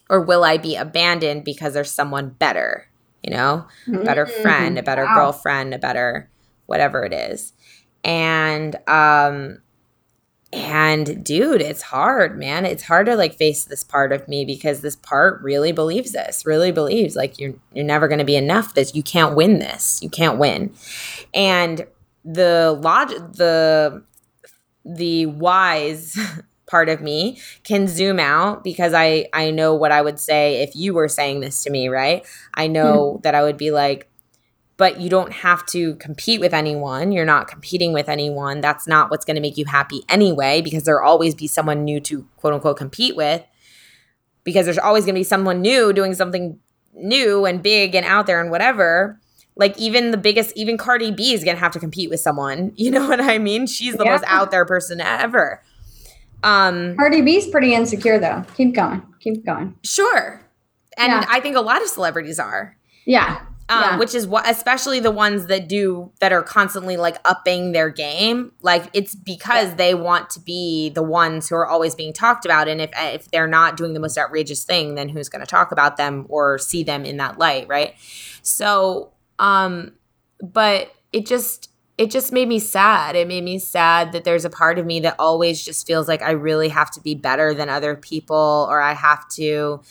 Or 0.09 0.21
will 0.21 0.43
I 0.43 0.57
be 0.57 0.75
abandoned 0.75 1.45
because 1.45 1.73
there's 1.73 1.91
someone 1.91 2.29
better, 2.29 2.89
you 3.21 3.31
know, 3.31 3.67
a 3.88 4.03
better 4.03 4.25
mm-hmm. 4.25 4.41
friend, 4.41 4.79
a 4.79 4.83
better 4.83 5.05
wow. 5.05 5.15
girlfriend, 5.15 5.73
a 5.73 5.79
better 5.79 6.29
whatever 6.65 7.03
it 7.03 7.13
is. 7.13 7.53
And 8.03 8.75
um 8.88 9.59
and 10.53 11.25
dude, 11.25 11.61
it's 11.61 11.81
hard, 11.81 12.37
man. 12.37 12.65
It's 12.65 12.83
hard 12.83 13.07
to 13.07 13.15
like 13.15 13.33
face 13.33 13.65
this 13.65 13.83
part 13.83 14.11
of 14.11 14.27
me 14.27 14.45
because 14.45 14.81
this 14.81 14.95
part 14.95 15.41
really 15.41 15.71
believes 15.71 16.11
this, 16.11 16.45
really 16.45 16.71
believes 16.71 17.15
like 17.15 17.39
you're 17.39 17.55
you're 17.73 17.83
never 17.83 18.07
going 18.07 18.19
to 18.19 18.25
be 18.25 18.35
enough 18.35 18.75
this 18.75 18.93
you 18.93 19.01
can't 19.01 19.35
win 19.35 19.57
this. 19.57 19.99
You 20.03 20.09
can't 20.09 20.37
win. 20.37 20.71
And 21.33 21.87
the 22.23 22.79
log 22.81 23.09
the 23.33 24.03
the 24.85 25.25
wise 25.25 26.17
part 26.67 26.87
of 26.87 27.01
me 27.01 27.39
can 27.63 27.87
zoom 27.87 28.19
out 28.19 28.63
because 28.63 28.93
I 28.93 29.27
I 29.33 29.49
know 29.49 29.73
what 29.73 29.91
I 29.91 30.03
would 30.03 30.19
say 30.19 30.61
if 30.61 30.75
you 30.75 30.93
were 30.93 31.07
saying 31.07 31.39
this 31.39 31.63
to 31.63 31.71
me, 31.71 31.89
right? 31.89 32.23
I 32.53 32.67
know 32.67 33.13
mm-hmm. 33.13 33.21
that 33.23 33.33
I 33.33 33.41
would 33.41 33.57
be 33.57 33.71
like 33.71 34.07
but 34.77 34.99
you 34.99 35.09
don't 35.09 35.31
have 35.31 35.65
to 35.67 35.95
compete 35.95 36.39
with 36.39 36.53
anyone. 36.53 37.12
You're 37.12 37.25
not 37.25 37.47
competing 37.47 37.93
with 37.93 38.09
anyone. 38.09 38.62
That's 38.62 38.88
not 38.88 39.12
what's 39.12 39.25
going 39.25 39.36
to 39.36 39.41
make 39.41 39.57
you 39.57 39.65
happy 39.65 40.03
anyway, 40.09 40.62
because 40.62 40.83
there'll 40.83 41.07
always 41.07 41.36
be 41.36 41.47
someone 41.47 41.83
new 41.83 41.99
to 42.01 42.27
quote 42.38 42.53
unquote 42.53 42.77
compete 42.77 43.15
with. 43.15 43.43
Because 44.43 44.65
there's 44.65 44.79
always 44.79 45.05
going 45.05 45.15
to 45.15 45.19
be 45.19 45.23
someone 45.23 45.62
new 45.62 45.93
doing 45.93 46.13
something 46.15 46.59
new 46.93 47.45
and 47.45 47.63
big 47.63 47.95
and 47.95 48.05
out 48.05 48.25
there 48.25 48.41
and 48.41 48.51
whatever. 48.51 49.19
Like 49.55 49.77
even 49.77 50.12
the 50.12 50.17
biggest, 50.17 50.51
even 50.57 50.77
Cardi 50.77 51.12
B 51.12 51.33
is 51.33 51.43
going 51.43 51.55
to 51.55 51.59
have 51.59 51.71
to 51.73 51.79
compete 51.79 52.09
with 52.09 52.19
someone. 52.19 52.73
You 52.75 52.91
know 52.91 53.07
what 53.07 53.21
I 53.21 53.38
mean? 53.38 53.67
She's 53.67 53.95
the 53.95 54.03
yeah. 54.03 54.12
most 54.12 54.23
out 54.27 54.51
there 54.51 54.65
person 54.65 54.99
ever. 54.99 55.62
Um, 56.41 56.97
Cardi 56.97 57.21
B's 57.21 57.47
pretty 57.47 57.73
insecure 57.73 58.19
though. 58.19 58.43
Keep 58.55 58.75
going. 58.75 59.01
Keep 59.21 59.45
going. 59.45 59.77
Sure. 59.83 60.41
And 60.97 61.12
yeah. 61.12 61.25
I 61.29 61.39
think 61.39 61.55
a 61.55 61.62
lot 61.62 61.81
of 61.81 61.88
celebrities 61.88 62.39
are. 62.39 62.75
Yeah 63.05 63.45
um, 63.69 63.82
yeah. 63.82 63.97
which 63.97 64.13
is 64.13 64.28
what 64.28 64.47
especially 64.49 64.99
the 64.99 65.12
ones 65.12 65.47
that 65.47 65.67
do 65.67 66.12
that 66.19 66.34
are 66.34 66.43
constantly 66.43 66.97
like 66.97 67.17
upping 67.26 67.71
their 67.71 67.89
game 67.89 68.52
like 68.62 68.89
it's 68.93 69.15
because 69.15 69.69
yeah. 69.69 69.76
they 69.76 69.95
want 69.95 70.30
to 70.30 70.39
be 70.39 70.89
the 70.89 71.04
ones 71.04 71.47
who 71.49 71.56
are 71.56 71.65
always 71.65 71.95
being 71.95 72.13
talked 72.13 72.45
about 72.45 72.67
and 72.67 72.82
if 72.82 72.91
if 72.95 73.32
they're 73.32 73.47
not 73.47 73.78
doing 73.78 73.93
the 73.93 73.99
most 73.99 74.17
outrageous 74.17 74.63
thing 74.63 74.95
then 74.95 75.10
who's 75.10 75.30
going 75.30 75.39
to 75.39 75.47
talk 75.47 75.71
about 75.71 75.97
them 75.97 76.26
or 76.30 76.58
see 76.58 76.84
them 76.84 77.06
in 77.06 77.17
that 77.17 77.38
light 77.38 77.67
right 77.67 77.95
so 78.41 79.12
um 79.39 79.93
but 80.41 80.93
it 81.13 81.26
just 81.26 81.69
it 81.97 82.10
just 82.10 82.32
made 82.32 82.47
me 82.47 82.58
sad. 82.58 83.15
It 83.15 83.28
made 83.28 83.43
me 83.43 83.60
sad 83.60 84.13
that 84.13 84.23
there's 84.23 84.45
a 84.45 84.49
part 84.49 84.80
of 84.80 84.86
me 84.86 84.99
that 85.02 85.15
always 85.19 85.63
just 85.63 85.86
feels 85.86 86.08
like 86.08 86.23
I 86.23 86.32
really 86.32 86.69
have 86.69 86.89
to 86.91 87.02
be 87.02 87.13
better 87.13 87.54
than 87.54 87.69
other 87.69 87.95
people 87.95 88.67
or 88.69 88.82
I 88.82 88.93
have 88.93 89.30
to 89.34 89.82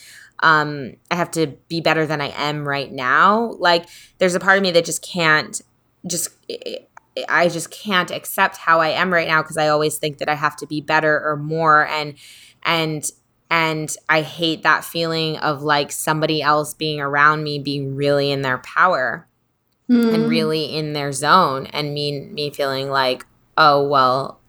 um, 0.42 0.94
I 1.11 1.14
have 1.14 1.31
to 1.33 1.48
be 1.68 1.81
better 1.81 2.07
than 2.07 2.20
I 2.20 2.33
am 2.37 2.68
right 2.68 2.90
now. 2.92 3.55
Like 3.59 3.87
there's 4.18 4.35
a 4.35 4.40
part 4.40 4.59
of 4.59 4.62
me 4.62 4.72
that 4.72 4.85
just 4.85 5.02
can't 5.02 5.61
just 6.07 6.31
I 7.28 7.48
just 7.48 7.70
can't 7.70 8.11
accept 8.11 8.57
how 8.57 8.81
I 8.81 8.88
am 8.88 9.12
right 9.12 9.28
now 9.28 9.42
because 9.42 9.57
I 9.57 9.68
always 9.68 9.98
think 9.98 10.18
that 10.18 10.28
I 10.28 10.35
have 10.35 10.57
to 10.57 10.66
be 10.66 10.81
better 10.81 11.20
or 11.24 11.37
more 11.37 11.87
and 11.87 12.14
and 12.64 13.11
and 13.50 13.94
I 14.09 14.22
hate 14.22 14.62
that 14.62 14.83
feeling 14.83 15.37
of 15.38 15.62
like 15.62 15.92
somebody 15.92 16.40
else 16.40 16.72
being 16.72 17.00
around 17.00 17.44
me 17.44 17.59
being 17.59 17.94
really 17.94 18.33
in 18.33 18.40
their 18.42 18.59
power 18.59 19.28
mm. 19.90 20.14
and 20.14 20.24
hmm. 20.24 20.28
really 20.28 20.74
in 20.74 20.94
their 20.94 21.12
zone 21.12 21.66
and 21.66 21.92
me 21.92 22.20
me 22.20 22.50
feeling 22.50 22.90
like 22.90 23.26
oh 23.57 23.87
well 23.87 24.40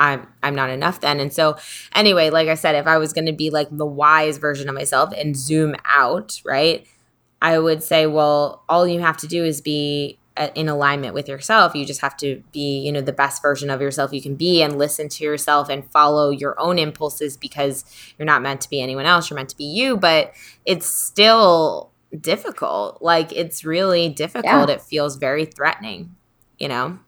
I'm 0.00 0.26
I'm 0.42 0.54
not 0.54 0.70
enough 0.70 1.00
then. 1.00 1.20
And 1.20 1.32
so 1.32 1.56
anyway, 1.94 2.30
like 2.30 2.48
I 2.48 2.54
said, 2.54 2.74
if 2.74 2.86
I 2.86 2.98
was 2.98 3.12
going 3.12 3.26
to 3.26 3.32
be 3.32 3.50
like 3.50 3.68
the 3.70 3.86
wise 3.86 4.38
version 4.38 4.68
of 4.68 4.74
myself 4.74 5.12
and 5.16 5.36
zoom 5.36 5.76
out, 5.84 6.40
right? 6.44 6.86
I 7.40 7.58
would 7.58 7.82
say, 7.82 8.06
well, 8.06 8.64
all 8.68 8.86
you 8.86 9.00
have 9.00 9.16
to 9.18 9.26
do 9.26 9.44
is 9.44 9.60
be 9.60 10.18
uh, 10.36 10.48
in 10.54 10.68
alignment 10.68 11.14
with 11.14 11.28
yourself. 11.28 11.74
You 11.74 11.84
just 11.84 12.00
have 12.00 12.16
to 12.18 12.42
be, 12.52 12.80
you 12.80 12.90
know, 12.90 13.02
the 13.02 13.12
best 13.12 13.42
version 13.42 13.70
of 13.70 13.80
yourself 13.80 14.12
you 14.12 14.22
can 14.22 14.34
be 14.34 14.62
and 14.62 14.78
listen 14.78 15.08
to 15.10 15.24
yourself 15.24 15.68
and 15.68 15.88
follow 15.90 16.30
your 16.30 16.58
own 16.58 16.78
impulses 16.78 17.36
because 17.36 17.84
you're 18.18 18.26
not 18.26 18.42
meant 18.42 18.62
to 18.62 18.70
be 18.70 18.80
anyone 18.80 19.06
else. 19.06 19.30
You're 19.30 19.36
meant 19.36 19.50
to 19.50 19.56
be 19.56 19.64
you, 19.64 19.96
but 19.96 20.32
it's 20.64 20.86
still 20.86 21.90
difficult. 22.18 23.00
Like 23.02 23.32
it's 23.32 23.64
really 23.64 24.08
difficult. 24.08 24.68
Yeah. 24.68 24.74
It 24.74 24.82
feels 24.82 25.16
very 25.16 25.44
threatening, 25.44 26.16
you 26.58 26.68
know? 26.68 26.98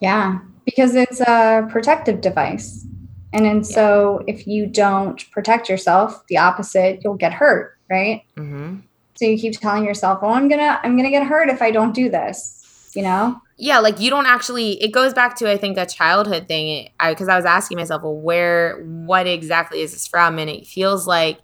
Yeah 0.00 0.40
because 0.70 0.94
it's 0.94 1.20
a 1.20 1.66
protective 1.70 2.20
device. 2.20 2.86
And 3.32 3.46
and 3.46 3.64
yeah. 3.66 3.74
so 3.74 4.24
if 4.26 4.46
you 4.46 4.66
don't 4.66 5.30
protect 5.30 5.68
yourself, 5.68 6.26
the 6.28 6.38
opposite, 6.38 7.00
you'll 7.02 7.14
get 7.14 7.32
hurt, 7.32 7.78
right? 7.90 8.22
Mm-hmm. 8.36 8.76
So 9.14 9.26
you 9.26 9.38
keep 9.38 9.58
telling 9.60 9.84
yourself, 9.84 10.20
"Oh, 10.22 10.30
I'm 10.30 10.48
gonna, 10.48 10.80
I'm 10.82 10.96
gonna 10.96 11.10
get 11.10 11.26
hurt 11.26 11.48
if 11.48 11.62
I 11.62 11.70
don't 11.70 11.94
do 11.94 12.08
this," 12.08 12.90
you 12.94 13.02
know? 13.02 13.40
Yeah, 13.56 13.78
like 13.78 14.00
you 14.00 14.10
don't 14.10 14.26
actually. 14.26 14.82
It 14.82 14.92
goes 14.92 15.12
back 15.12 15.36
to 15.36 15.50
I 15.50 15.56
think 15.56 15.76
a 15.76 15.86
childhood 15.86 16.48
thing. 16.48 16.88
Because 17.04 17.28
I, 17.28 17.34
I 17.34 17.36
was 17.36 17.44
asking 17.44 17.78
myself, 17.78 18.02
well, 18.02 18.16
where, 18.16 18.80
what 18.82 19.26
exactly 19.26 19.80
is 19.80 19.92
this 19.92 20.06
from? 20.06 20.38
And 20.38 20.48
it 20.48 20.66
feels 20.66 21.06
like 21.06 21.38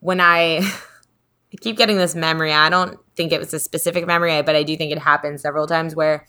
when 0.00 0.20
I, 0.20 0.60
I 1.52 1.56
keep 1.60 1.76
getting 1.76 1.98
this 1.98 2.14
memory. 2.14 2.52
I 2.52 2.70
don't 2.70 2.98
think 3.16 3.32
it 3.32 3.38
was 3.38 3.52
a 3.52 3.60
specific 3.60 4.06
memory, 4.06 4.40
but 4.42 4.56
I 4.56 4.62
do 4.62 4.76
think 4.76 4.90
it 4.90 4.98
happened 4.98 5.40
several 5.40 5.66
times 5.66 5.94
where 5.94 6.26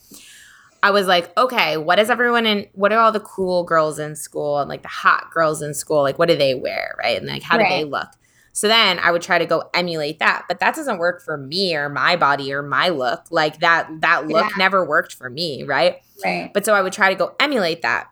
I 0.83 0.91
was 0.91 1.07
like, 1.07 1.35
okay, 1.37 1.77
what 1.77 1.97
is 1.97 2.09
everyone 2.09 2.45
in? 2.45 2.67
What 2.73 2.91
are 2.91 2.99
all 2.99 3.13
the 3.13 3.21
cool 3.21 3.63
girls 3.63 3.99
in 3.99 4.17
school 4.17 4.59
and 4.59 4.67
like 4.67 4.81
the 4.81 4.89
hot 4.89 5.31
girls 5.31 5.61
in 5.61 5.73
school? 5.73 6.01
Like, 6.01 6.19
what 6.19 6.27
do 6.27 6.35
they 6.35 6.55
wear, 6.55 6.93
right? 7.01 7.17
And 7.17 7.25
like, 7.25 7.41
how 7.41 7.57
right. 7.57 7.69
do 7.69 7.75
they 7.77 7.83
look? 7.85 8.09
So 8.51 8.67
then 8.67 8.99
I 8.99 9.11
would 9.11 9.21
try 9.21 9.39
to 9.39 9.45
go 9.45 9.69
emulate 9.73 10.19
that, 10.19 10.43
but 10.49 10.59
that 10.59 10.75
doesn't 10.75 10.97
work 10.97 11.23
for 11.23 11.37
me 11.37 11.73
or 11.73 11.87
my 11.87 12.17
body 12.17 12.53
or 12.53 12.61
my 12.61 12.89
look. 12.89 13.23
Like 13.31 13.61
that 13.61 13.89
that 14.01 14.27
look 14.27 14.49
yeah. 14.49 14.57
never 14.57 14.85
worked 14.85 15.13
for 15.13 15.29
me, 15.29 15.63
right? 15.63 16.01
Right. 16.23 16.51
But 16.53 16.65
so 16.65 16.75
I 16.75 16.81
would 16.81 16.93
try 16.93 17.09
to 17.09 17.15
go 17.15 17.33
emulate 17.39 17.81
that. 17.83 18.09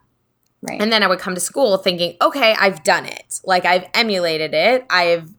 Right. 0.61 0.81
And 0.81 0.93
then 0.93 1.03
I 1.03 1.07
would 1.07 1.19
come 1.19 1.35
to 1.35 1.41
school 1.41 1.75
thinking, 1.77 2.15
okay, 2.21 2.55
I've 2.57 2.83
done 2.83 3.05
it. 3.05 3.41
Like 3.43 3.65
I've 3.65 3.85
emulated 3.93 4.53
it. 4.53 4.85
I've 4.89 5.29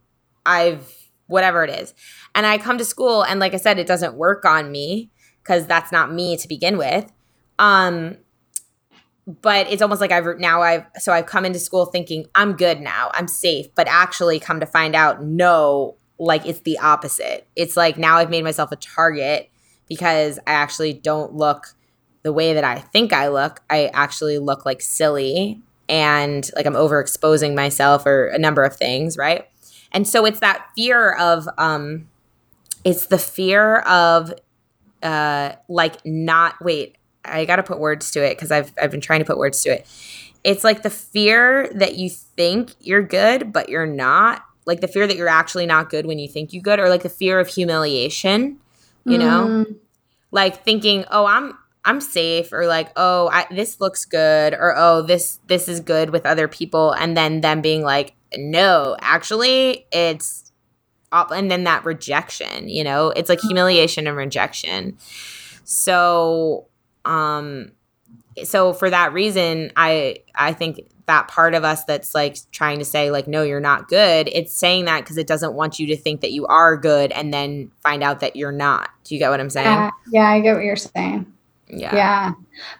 I've 0.44 0.94
whatever 1.28 1.64
it 1.64 1.70
is. 1.70 1.94
And 2.34 2.44
I 2.44 2.58
come 2.58 2.76
to 2.76 2.84
school 2.84 3.22
and 3.22 3.40
like 3.40 3.54
I 3.54 3.58
said, 3.58 3.78
it 3.78 3.86
doesn't 3.86 4.16
work 4.16 4.44
on 4.44 4.70
me 4.70 5.10
because 5.42 5.66
that's 5.66 5.90
not 5.90 6.12
me 6.12 6.36
to 6.36 6.46
begin 6.46 6.76
with. 6.76 7.10
Um, 7.58 8.16
but 9.26 9.70
it's 9.70 9.82
almost 9.82 10.00
like 10.00 10.10
I've 10.10 10.38
now 10.38 10.62
I've 10.62 10.84
so 10.98 11.12
I've 11.12 11.26
come 11.26 11.44
into 11.44 11.58
school 11.58 11.86
thinking 11.86 12.26
I'm 12.34 12.54
good 12.54 12.80
now, 12.80 13.10
I'm 13.14 13.28
safe, 13.28 13.72
but 13.74 13.86
actually 13.88 14.40
come 14.40 14.60
to 14.60 14.66
find 14.66 14.96
out 14.96 15.22
no, 15.22 15.96
like 16.18 16.44
it's 16.46 16.60
the 16.60 16.78
opposite. 16.78 17.46
It's 17.54 17.76
like 17.76 17.96
now 17.96 18.16
I've 18.18 18.30
made 18.30 18.42
myself 18.42 18.72
a 18.72 18.76
target 18.76 19.48
because 19.88 20.38
I 20.46 20.52
actually 20.52 20.92
don't 20.92 21.34
look 21.34 21.74
the 22.22 22.32
way 22.32 22.54
that 22.54 22.64
I 22.64 22.78
think 22.78 23.12
I 23.12 23.28
look. 23.28 23.60
I 23.68 23.86
actually 23.92 24.38
look 24.38 24.64
like 24.64 24.80
silly 24.80 25.60
and 25.88 26.48
like 26.56 26.66
I'm 26.66 26.74
overexposing 26.74 27.54
myself 27.54 28.06
or 28.06 28.28
a 28.28 28.38
number 28.38 28.64
of 28.64 28.76
things, 28.76 29.16
right? 29.16 29.48
And 29.92 30.08
so 30.08 30.24
it's 30.24 30.40
that 30.40 30.66
fear 30.74 31.12
of 31.12 31.48
um 31.58 32.08
it's 32.84 33.06
the 33.06 33.18
fear 33.18 33.78
of 33.80 34.32
uh 35.02 35.52
like 35.68 36.04
not 36.04 36.54
wait, 36.62 36.96
I 37.24 37.44
got 37.44 37.56
to 37.56 37.62
put 37.62 37.78
words 37.78 38.10
to 38.12 38.24
it 38.24 38.36
cuz 38.38 38.50
I've 38.50 38.72
I've 38.80 38.90
been 38.90 39.00
trying 39.00 39.20
to 39.20 39.24
put 39.24 39.38
words 39.38 39.62
to 39.62 39.70
it. 39.70 39.86
It's 40.44 40.64
like 40.64 40.82
the 40.82 40.90
fear 40.90 41.70
that 41.74 41.96
you 41.96 42.10
think 42.10 42.72
you're 42.80 43.02
good 43.02 43.52
but 43.52 43.68
you're 43.68 43.86
not. 43.86 44.44
Like 44.64 44.80
the 44.80 44.88
fear 44.88 45.06
that 45.06 45.16
you're 45.16 45.28
actually 45.28 45.66
not 45.66 45.90
good 45.90 46.06
when 46.06 46.18
you 46.18 46.28
think 46.28 46.52
you're 46.52 46.62
good 46.62 46.78
or 46.78 46.88
like 46.88 47.02
the 47.02 47.08
fear 47.08 47.40
of 47.40 47.48
humiliation, 47.48 48.58
you 49.04 49.18
know? 49.18 49.46
Mm. 49.66 49.76
Like 50.30 50.64
thinking, 50.64 51.04
"Oh, 51.10 51.26
I'm 51.26 51.58
I'm 51.84 52.00
safe 52.00 52.52
or 52.52 52.66
like, 52.66 52.90
"Oh, 52.96 53.28
I, 53.32 53.46
this 53.50 53.80
looks 53.80 54.04
good" 54.04 54.54
or 54.54 54.74
"Oh, 54.76 55.02
this 55.02 55.40
this 55.48 55.68
is 55.68 55.80
good 55.80 56.10
with 56.10 56.24
other 56.24 56.46
people." 56.46 56.92
And 56.92 57.16
then 57.16 57.40
them 57.40 57.60
being 57.60 57.82
like, 57.82 58.14
"No, 58.36 58.96
actually, 59.00 59.86
it's 59.92 60.52
and 61.12 61.50
then 61.50 61.64
that 61.64 61.84
rejection, 61.84 62.68
you 62.68 62.84
know? 62.84 63.10
It's 63.10 63.28
like 63.28 63.40
humiliation 63.40 64.06
and 64.06 64.16
rejection. 64.16 64.96
So, 65.64 66.66
um 67.04 67.72
so 68.44 68.72
for 68.72 68.88
that 68.88 69.12
reason, 69.12 69.72
I 69.76 70.18
I 70.34 70.52
think 70.52 70.80
that 71.06 71.28
part 71.28 71.54
of 71.54 71.64
us 71.64 71.84
that's 71.84 72.14
like 72.14 72.38
trying 72.52 72.78
to 72.78 72.84
say 72.84 73.10
like 73.10 73.26
no 73.26 73.42
you're 73.42 73.60
not 73.60 73.88
good 73.88 74.28
it's 74.32 74.54
saying 74.54 74.84
that 74.84 75.00
because 75.00 75.18
it 75.18 75.26
doesn't 75.26 75.54
want 75.54 75.78
you 75.78 75.86
to 75.88 75.96
think 75.96 76.20
that 76.20 76.32
you 76.32 76.46
are 76.46 76.76
good 76.76 77.10
and 77.12 77.34
then 77.34 77.70
find 77.82 78.02
out 78.02 78.20
that 78.20 78.36
you're 78.36 78.52
not 78.52 78.88
do 79.04 79.14
you 79.14 79.18
get 79.18 79.28
what 79.28 79.40
i'm 79.40 79.50
saying 79.50 79.66
Yeah, 79.66 79.90
yeah, 80.10 80.30
I 80.30 80.40
get 80.40 80.54
what 80.54 80.64
you're 80.64 80.76
saying. 80.76 81.26
yeah 81.68 81.94
Yeah. 81.94 82.32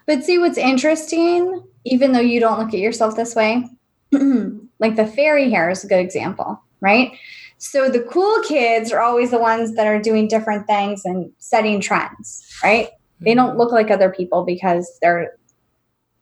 But 0.05 0.23
see 0.23 0.37
what's 0.37 0.57
interesting, 0.57 1.63
even 1.85 2.11
though 2.13 2.19
you 2.19 2.39
don't 2.39 2.59
look 2.59 2.73
at 2.73 2.79
yourself 2.79 3.15
this 3.15 3.35
way, 3.35 3.65
like 4.11 4.95
the 4.95 5.05
fairy 5.05 5.49
hair 5.49 5.69
is 5.69 5.83
a 5.83 5.87
good 5.87 5.99
example, 5.99 6.61
right? 6.81 7.11
So 7.57 7.89
the 7.89 8.01
cool 8.01 8.41
kids 8.41 8.91
are 8.91 8.99
always 8.99 9.31
the 9.31 9.39
ones 9.39 9.75
that 9.75 9.87
are 9.87 10.01
doing 10.01 10.27
different 10.27 10.67
things 10.67 11.05
and 11.05 11.31
setting 11.39 11.79
trends, 11.81 12.45
right? 12.63 12.89
They 13.23 13.33
don't 13.33 13.57
look 13.57 13.71
like 13.71 13.89
other 13.91 14.09
people 14.09 14.43
because 14.43 14.97
they're 15.01 15.37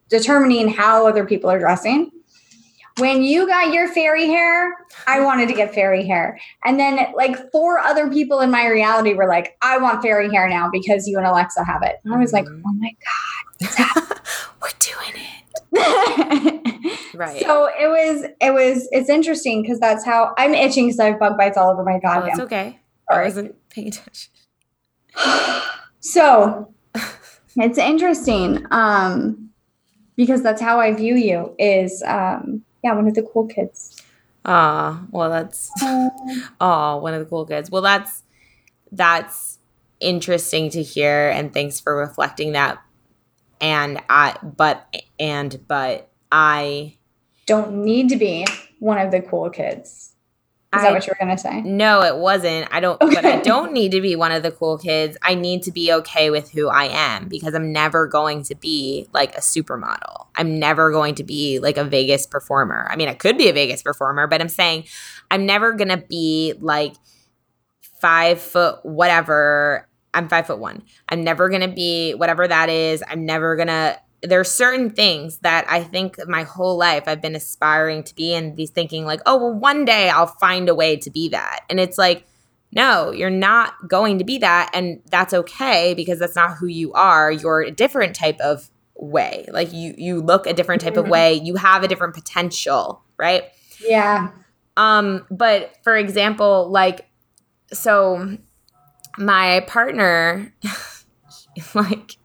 determining 0.09 0.67
how 0.69 1.07
other 1.07 1.25
people 1.25 1.49
are 1.49 1.59
dressing. 1.59 2.11
When 2.97 3.23
you 3.23 3.47
got 3.47 3.71
your 3.73 3.87
fairy 3.87 4.27
hair, 4.27 4.73
I 5.07 5.21
wanted 5.21 5.47
to 5.47 5.53
get 5.53 5.73
fairy 5.73 6.05
hair. 6.05 6.37
And 6.65 6.77
then 6.79 6.99
like 7.15 7.49
four 7.51 7.79
other 7.79 8.09
people 8.09 8.41
in 8.41 8.51
my 8.51 8.67
reality 8.67 9.13
were 9.13 9.27
like, 9.29 9.55
I 9.61 9.77
want 9.77 10.01
fairy 10.01 10.29
hair 10.29 10.49
now 10.49 10.69
because 10.69 11.07
you 11.07 11.17
and 11.17 11.25
Alexa 11.25 11.63
have 11.63 11.81
it. 11.83 11.95
And 12.03 12.13
I 12.13 12.17
was 12.17 12.33
like, 12.33 12.45
Mhm. 12.45 12.61
oh 12.67 12.73
my 12.73 12.91
God, 13.71 14.17
we're 14.61 14.69
doing 14.79 15.13
it 15.15 16.97
right 17.13 17.39
So 17.41 17.67
it 17.79 17.87
was, 17.87 18.25
it 18.41 18.51
was, 18.53 18.89
it's 18.91 19.09
interesting 19.09 19.61
because 19.61 19.79
that's 19.79 20.03
how 20.03 20.33
I'm 20.37 20.53
itching 20.53 20.87
because 20.87 20.99
I 20.99 21.05
have 21.11 21.19
bug 21.19 21.37
bites 21.37 21.57
all 21.57 21.69
over 21.71 21.83
my 21.85 21.99
well, 22.03 22.25
it's 22.25 22.37
goddamn. 22.37 22.41
okay 22.45 22.79
i 23.09 23.13
Sorry. 23.13 23.25
wasn't 23.25 23.69
paying 23.69 23.87
attention 23.87 24.31
so 26.01 26.73
it's 27.57 27.77
interesting 27.77 28.65
um, 28.71 29.49
because 30.15 30.41
that's 30.43 30.61
how 30.61 30.79
I 30.79 30.93
view 30.93 31.15
you 31.15 31.55
is, 31.59 32.03
um, 32.03 32.63
yeah, 32.83 32.93
one 32.93 33.07
of 33.07 33.13
the 33.15 33.23
cool 33.23 33.47
kids. 33.47 33.97
ah 34.43 35.03
well 35.11 35.29
that's 35.29 35.69
oh 36.61 36.97
one 36.97 37.13
of 37.13 37.19
the 37.19 37.25
cool 37.29 37.45
kids 37.45 37.69
well 37.69 37.83
that's 37.83 38.23
that's 38.91 39.59
interesting 39.99 40.67
to 40.71 40.81
hear 40.81 41.29
and 41.29 41.53
thanks 41.53 41.79
for 41.79 41.95
reflecting 41.95 42.53
that 42.53 42.81
and 43.61 44.01
i 44.09 44.35
but 44.41 44.91
and 45.19 45.59
but 45.67 46.09
i 46.31 46.97
Don't 47.45 47.83
need 47.85 48.09
to 48.09 48.15
be 48.15 48.47
one 48.79 48.97
of 48.97 49.11
the 49.11 49.21
cool 49.21 49.51
kids. 49.51 50.10
Is 50.73 50.79
I- 50.79 50.83
that 50.83 50.93
what 50.93 51.05
you 51.05 51.11
were 51.11 51.25
going 51.25 51.35
to 51.35 51.41
say? 51.41 51.61
No, 51.61 52.01
it 52.01 52.15
wasn't. 52.15 52.67
I 52.71 52.79
don't, 52.79 52.97
but 52.99 53.25
I 53.25 53.41
don't 53.41 53.73
need 53.73 53.91
to 53.91 53.99
be 53.99 54.15
one 54.15 54.31
of 54.31 54.41
the 54.41 54.51
cool 54.51 54.77
kids. 54.77 55.17
I 55.21 55.35
need 55.35 55.63
to 55.63 55.71
be 55.71 55.91
okay 55.91 56.29
with 56.29 56.49
who 56.51 56.69
I 56.69 56.85
am 56.85 57.27
because 57.27 57.53
I'm 57.53 57.73
never 57.73 58.07
going 58.07 58.43
to 58.43 58.55
be 58.55 59.07
like 59.13 59.35
a 59.35 59.41
supermodel. 59.41 60.27
I'm 60.37 60.59
never 60.59 60.91
going 60.91 61.15
to 61.15 61.23
be 61.23 61.59
like 61.59 61.75
a 61.75 61.83
Vegas 61.83 62.25
performer. 62.25 62.87
I 62.89 62.95
mean, 62.95 63.09
I 63.09 63.13
could 63.15 63.37
be 63.37 63.49
a 63.49 63.53
Vegas 63.53 63.83
performer, 63.83 64.27
but 64.27 64.39
I'm 64.39 64.47
saying 64.47 64.85
I'm 65.29 65.45
never 65.45 65.73
going 65.73 65.89
to 65.89 65.97
be 65.97 66.53
like 66.59 66.95
five 67.99 68.39
foot 68.39 68.79
whatever. 68.83 69.89
I'm 70.13 70.29
five 70.29 70.47
foot 70.47 70.59
one. 70.59 70.83
I'm 71.09 71.23
never 71.23 71.49
going 71.49 71.61
to 71.61 71.73
be 71.73 72.13
whatever 72.13 72.47
that 72.47 72.69
is. 72.69 73.03
I'm 73.07 73.25
never 73.25 73.57
going 73.57 73.67
to 73.67 73.99
there's 74.23 74.51
certain 74.51 74.89
things 74.89 75.39
that 75.39 75.65
I 75.69 75.83
think 75.83 76.17
my 76.27 76.43
whole 76.43 76.77
life 76.77 77.03
I've 77.07 77.21
been 77.21 77.35
aspiring 77.35 78.03
to 78.03 78.15
be 78.15 78.33
and 78.35 78.55
be 78.55 78.67
thinking 78.67 79.05
like, 79.05 79.21
oh 79.25 79.37
well 79.37 79.53
one 79.53 79.83
day 79.85 80.09
I'll 80.09 80.27
find 80.27 80.69
a 80.69 80.75
way 80.75 80.95
to 80.97 81.09
be 81.09 81.29
that. 81.29 81.61
And 81.69 81.79
it's 81.79 81.97
like, 81.97 82.25
no, 82.71 83.11
you're 83.11 83.29
not 83.29 83.73
going 83.87 84.19
to 84.19 84.23
be 84.23 84.37
that. 84.37 84.69
And 84.73 85.01
that's 85.09 85.33
okay 85.33 85.93
because 85.93 86.19
that's 86.19 86.35
not 86.35 86.55
who 86.57 86.67
you 86.67 86.93
are. 86.93 87.31
You're 87.31 87.61
a 87.63 87.71
different 87.71 88.15
type 88.15 88.39
of 88.39 88.69
way. 88.95 89.47
Like 89.51 89.73
you 89.73 89.93
you 89.97 90.21
look 90.21 90.45
a 90.45 90.53
different 90.53 90.81
type 90.81 90.95
of 90.97 91.05
Mhm. 91.05 91.09
way. 91.09 91.33
You 91.33 91.55
have 91.55 91.83
a 91.83 91.87
different 91.87 92.13
potential, 92.13 93.01
right? 93.17 93.45
Yeah. 93.85 94.29
Um, 94.77 95.25
but 95.31 95.75
for 95.83 95.97
example, 95.97 96.69
like 96.69 97.07
so 97.73 98.37
my 99.17 99.65
partner 99.67 100.53
like 101.73 102.15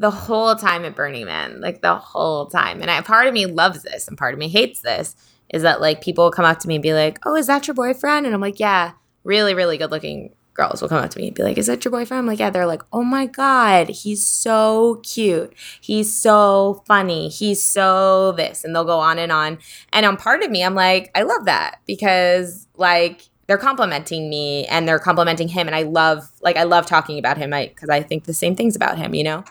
the 0.00 0.10
whole 0.10 0.56
time 0.56 0.84
at 0.84 0.96
Burning 0.96 1.26
Man, 1.26 1.60
like 1.60 1.82
the 1.82 1.94
whole 1.94 2.46
time. 2.46 2.80
And 2.80 2.90
I, 2.90 3.00
part 3.02 3.26
of 3.26 3.34
me 3.34 3.46
loves 3.46 3.82
this 3.82 4.08
and 4.08 4.16
part 4.16 4.32
of 4.32 4.38
me 4.38 4.48
hates 4.48 4.80
this 4.80 5.14
is 5.50 5.62
that 5.62 5.80
like 5.80 6.00
people 6.00 6.24
will 6.24 6.32
come 6.32 6.44
up 6.44 6.58
to 6.60 6.68
me 6.68 6.76
and 6.76 6.82
be 6.82 6.94
like, 6.94 7.18
"Oh, 7.26 7.36
is 7.36 7.46
that 7.48 7.66
your 7.68 7.74
boyfriend?" 7.74 8.26
And 8.26 8.34
I'm 8.34 8.40
like, 8.40 8.58
"Yeah." 8.58 8.92
Really, 9.22 9.52
really 9.52 9.76
good-looking 9.76 10.34
girls 10.54 10.80
will 10.80 10.88
come 10.88 11.02
up 11.04 11.10
to 11.10 11.18
me 11.18 11.26
and 11.28 11.36
be 11.36 11.42
like, 11.42 11.58
"Is 11.58 11.66
that 11.66 11.84
your 11.84 11.92
boyfriend?" 11.92 12.20
I'm 12.20 12.26
like, 12.26 12.38
"Yeah." 12.38 12.48
They're 12.50 12.66
like, 12.66 12.82
"Oh 12.92 13.02
my 13.04 13.26
god, 13.26 13.88
he's 13.90 14.24
so 14.24 15.02
cute. 15.02 15.52
He's 15.80 16.14
so 16.14 16.82
funny. 16.86 17.28
He's 17.28 17.62
so 17.62 18.32
this." 18.32 18.64
And 18.64 18.74
they'll 18.74 18.84
go 18.84 19.00
on 19.00 19.18
and 19.18 19.30
on. 19.30 19.58
And 19.92 20.06
on 20.06 20.16
part 20.16 20.42
of 20.42 20.50
me, 20.50 20.64
I'm 20.64 20.74
like, 20.74 21.10
I 21.14 21.22
love 21.22 21.44
that 21.44 21.80
because 21.86 22.66
like 22.76 23.28
they're 23.48 23.58
complimenting 23.58 24.30
me 24.30 24.64
and 24.66 24.88
they're 24.88 25.00
complimenting 25.00 25.48
him 25.48 25.66
and 25.66 25.74
I 25.74 25.82
love 25.82 26.30
like 26.40 26.56
I 26.56 26.62
love 26.62 26.86
talking 26.86 27.18
about 27.18 27.36
him 27.36 27.50
cuz 27.74 27.90
I 27.90 28.00
think 28.02 28.24
the 28.24 28.32
same 28.32 28.54
things 28.54 28.76
about 28.76 28.96
him, 28.96 29.14
you 29.14 29.24
know. 29.24 29.44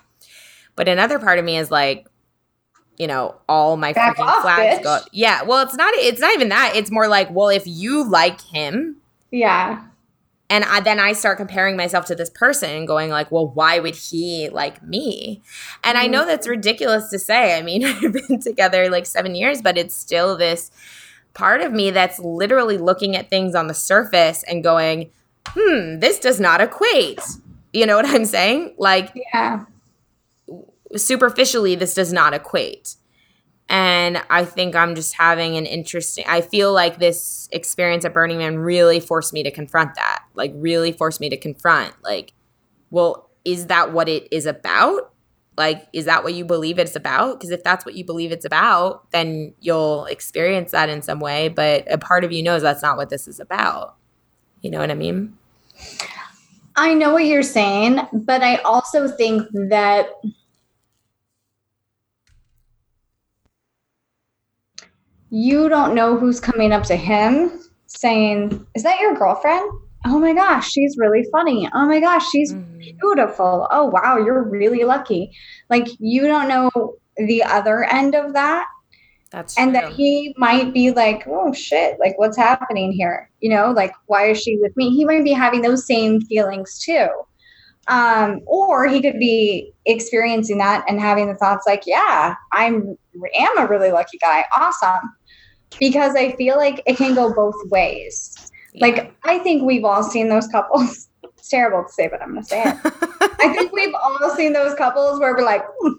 But 0.79 0.87
another 0.87 1.19
part 1.19 1.39
of 1.39 1.43
me 1.43 1.57
is 1.57 1.69
like 1.69 2.07
you 2.97 3.05
know, 3.07 3.35
all 3.49 3.75
my 3.75 3.91
Back 3.91 4.15
freaking 4.17 4.25
off, 4.27 4.41
flags 4.43 4.79
bitch. 4.79 4.83
go. 4.83 4.99
Yeah, 5.11 5.43
well, 5.43 5.61
it's 5.65 5.75
not 5.75 5.93
it's 5.95 6.21
not 6.21 6.33
even 6.33 6.47
that. 6.49 6.71
It's 6.75 6.89
more 6.89 7.07
like, 7.09 7.29
well, 7.31 7.49
if 7.49 7.63
you 7.65 8.03
like 8.09 8.39
him, 8.41 8.97
Yeah. 9.31 9.83
and 10.49 10.63
I, 10.65 10.79
then 10.81 10.99
I 10.99 11.13
start 11.13 11.37
comparing 11.37 11.77
myself 11.77 12.05
to 12.05 12.15
this 12.15 12.29
person 12.29 12.69
and 12.71 12.87
going 12.87 13.09
like, 13.09 13.29
well, 13.31 13.47
why 13.47 13.79
would 13.79 13.95
he 13.95 14.49
like 14.51 14.81
me? 14.83 15.41
And 15.83 15.97
I 15.97 16.07
know 16.07 16.25
that's 16.25 16.47
ridiculous 16.47 17.09
to 17.09 17.19
say. 17.19 17.57
I 17.57 17.61
mean, 17.61 17.83
we've 18.01 18.13
been 18.27 18.39
together 18.41 18.89
like 18.89 19.05
seven 19.05 19.33
years, 19.35 19.61
but 19.61 19.77
it's 19.77 19.95
still 19.95 20.35
this 20.37 20.69
part 21.33 21.61
of 21.61 21.71
me 21.71 21.91
that's 21.91 22.19
literally 22.19 22.77
looking 22.77 23.15
at 23.15 23.29
things 23.29 23.53
on 23.55 23.67
the 23.67 23.73
surface 23.73 24.43
and 24.43 24.61
going, 24.63 25.09
hmm, 25.47 25.99
this 25.99 26.19
does 26.19 26.39
not 26.41 26.59
equate. 26.61 27.21
You 27.71 27.85
know 27.85 27.95
what 27.95 28.05
I'm 28.07 28.25
saying? 28.25 28.75
Like 28.77 29.11
Yeah. 29.33 29.63
Superficially, 30.95 31.75
this 31.75 31.93
does 31.93 32.11
not 32.13 32.33
equate. 32.33 32.95
And 33.71 34.21
I 34.31 34.45
think 34.45 34.75
I'm 34.75 34.95
just 34.95 35.13
having 35.13 35.55
an 35.55 35.67
interesting, 35.67 36.25
I 36.27 36.41
feel 36.41 36.73
like 36.73 36.97
this 36.97 37.47
experience 37.51 38.03
at 38.03 38.13
Burning 38.13 38.39
Man 38.39 38.57
really 38.57 38.99
forced 38.99 39.31
me 39.31 39.43
to 39.43 39.51
confront 39.51 39.93
that. 39.95 40.23
Like, 40.33 40.51
really 40.55 40.91
forced 40.91 41.21
me 41.21 41.29
to 41.29 41.37
confront, 41.37 41.93
like, 42.03 42.33
well, 42.89 43.29
is 43.45 43.67
that 43.67 43.93
what 43.93 44.09
it 44.09 44.27
is 44.31 44.47
about? 44.47 45.13
Like, 45.55 45.87
is 45.93 46.05
that 46.05 46.23
what 46.23 46.33
you 46.33 46.45
believe 46.45 46.79
it's 46.79 46.95
about? 46.95 47.37
Because 47.37 47.51
if 47.51 47.63
that's 47.63 47.85
what 47.85 47.93
you 47.93 48.03
believe 48.03 48.31
it's 48.31 48.45
about, 48.45 49.11
then 49.11 49.53
you'll 49.59 50.05
experience 50.05 50.71
that 50.71 50.89
in 50.89 51.01
some 51.01 51.19
way. 51.19 51.49
But 51.49 51.91
a 51.91 51.97
part 51.97 52.23
of 52.23 52.31
you 52.31 52.41
knows 52.41 52.61
that's 52.61 52.81
not 52.81 52.97
what 52.97 53.09
this 53.09 53.27
is 53.27 53.39
about. 53.39 53.95
You 54.61 54.71
know 54.71 54.79
what 54.79 54.89
I 54.89 54.95
mean? 54.95 55.37
I 56.75 56.93
know 56.93 57.13
what 57.13 57.25
you're 57.25 57.43
saying, 57.43 57.99
but 58.13 58.41
I 58.41 58.55
also 58.57 59.09
think 59.09 59.47
that 59.51 60.07
you 65.29 65.69
don't 65.69 65.95
know 65.95 66.17
who's 66.17 66.39
coming 66.39 66.71
up 66.71 66.83
to 66.83 66.95
him 66.95 67.59
saying, 67.87 68.65
Is 68.75 68.83
that 68.83 68.99
your 68.99 69.15
girlfriend? 69.15 69.69
Oh 70.05 70.19
my 70.19 70.33
gosh, 70.33 70.69
she's 70.69 70.95
really 70.97 71.25
funny. 71.31 71.69
Oh 71.73 71.85
my 71.85 71.99
gosh, 71.99 72.27
she's 72.29 72.53
Mhm. 72.53 72.97
beautiful. 72.99 73.67
Oh 73.71 73.85
wow, 73.85 74.17
you're 74.17 74.43
really 74.43 74.83
lucky. 74.83 75.31
Like 75.69 75.87
you 75.99 76.27
don't 76.27 76.47
know 76.47 76.71
the 77.17 77.43
other 77.43 77.83
end 77.83 78.15
of 78.15 78.33
that. 78.33 78.65
That's 79.31 79.57
and 79.57 79.73
true. 79.75 79.81
that 79.81 79.91
he 79.91 80.33
might 80.37 80.73
be 80.73 80.91
like, 80.91 81.23
oh 81.27 81.53
shit, 81.53 81.99
like 81.99 82.17
what's 82.17 82.37
happening 82.37 82.91
here? 82.91 83.29
You 83.39 83.51
know, 83.51 83.71
like 83.71 83.93
why 84.07 84.27
is 84.31 84.41
she 84.41 84.57
with 84.59 84.75
me? 84.75 84.89
He 84.89 85.05
might 85.05 85.23
be 85.23 85.33
having 85.33 85.61
those 85.61 85.85
same 85.85 86.21
feelings 86.21 86.79
too. 86.79 87.07
Um, 87.87 88.41
or 88.45 88.87
he 88.87 89.01
could 89.01 89.19
be 89.19 89.73
experiencing 89.85 90.59
that 90.59 90.85
and 90.87 90.99
having 90.99 91.27
the 91.27 91.35
thoughts 91.35 91.65
like, 91.65 91.83
yeah, 91.87 92.35
I'm 92.53 92.95
am 93.35 93.57
a 93.57 93.67
really 93.67 93.91
lucky 93.91 94.17
guy. 94.19 94.45
Awesome. 94.55 94.99
Because 95.79 96.15
I 96.15 96.31
feel 96.35 96.57
like 96.57 96.81
it 96.85 96.97
can 96.97 97.13
go 97.13 97.33
both 97.33 97.55
ways. 97.69 98.35
Yeah. 98.73 98.85
Like 98.85 99.15
I 99.23 99.39
think 99.39 99.63
we've 99.63 99.83
all 99.85 100.03
seen 100.03 100.29
those 100.29 100.47
couples. 100.47 101.07
It's 101.37 101.47
terrible 101.47 101.85
to 101.85 101.93
say, 101.93 102.09
but 102.09 102.21
I'm 102.21 102.33
gonna 102.33 102.43
say 102.43 102.61
it. 102.61 102.75
I 102.83 103.53
think 103.57 103.71
we've 103.71 103.95
all 103.95 104.29
seen 104.35 104.51
those 104.51 104.75
couples 104.75 105.21
where 105.21 105.33
we're 105.33 105.45
like, 105.45 105.63
hmm, 105.79 105.93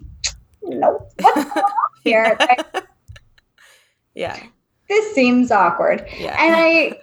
nope, 0.64 1.10
what's 1.18 1.44
going 1.54 1.64
on 1.64 1.72
here? 2.04 2.36
Like, 2.38 2.84
yeah. 4.14 4.38
this 4.88 5.14
seems 5.14 5.50
awkward. 5.50 6.06
Yeah. 6.18 6.36
And 6.38 6.54
I 6.54 7.00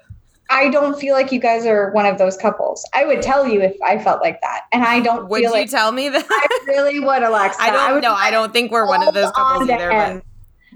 I 0.49 0.69
don't 0.69 0.97
feel 0.99 1.13
like 1.13 1.31
you 1.31 1.39
guys 1.39 1.65
are 1.65 1.91
one 1.91 2.05
of 2.05 2.17
those 2.17 2.37
couples. 2.37 2.87
I 2.93 3.05
would 3.05 3.21
tell 3.21 3.47
you 3.47 3.61
if 3.61 3.75
I 3.85 3.97
felt 3.97 4.21
like 4.21 4.39
that. 4.41 4.61
And 4.71 4.83
I 4.83 4.99
don't 4.99 5.27
would 5.29 5.41
you 5.41 5.51
like 5.51 5.69
tell 5.69 5.91
me 5.91 6.09
that? 6.09 6.25
I 6.29 6.59
really 6.67 6.99
would, 6.99 7.23
Alexa. 7.23 7.61
I 7.61 7.71
don't 7.71 8.01
know. 8.01 8.13
I 8.13 8.31
don't 8.31 8.53
think 8.53 8.71
we're 8.71 8.87
one 8.87 9.05
of 9.05 9.13
those 9.13 9.31
couples 9.31 9.69
either. 9.69 9.91
him. 9.91 10.21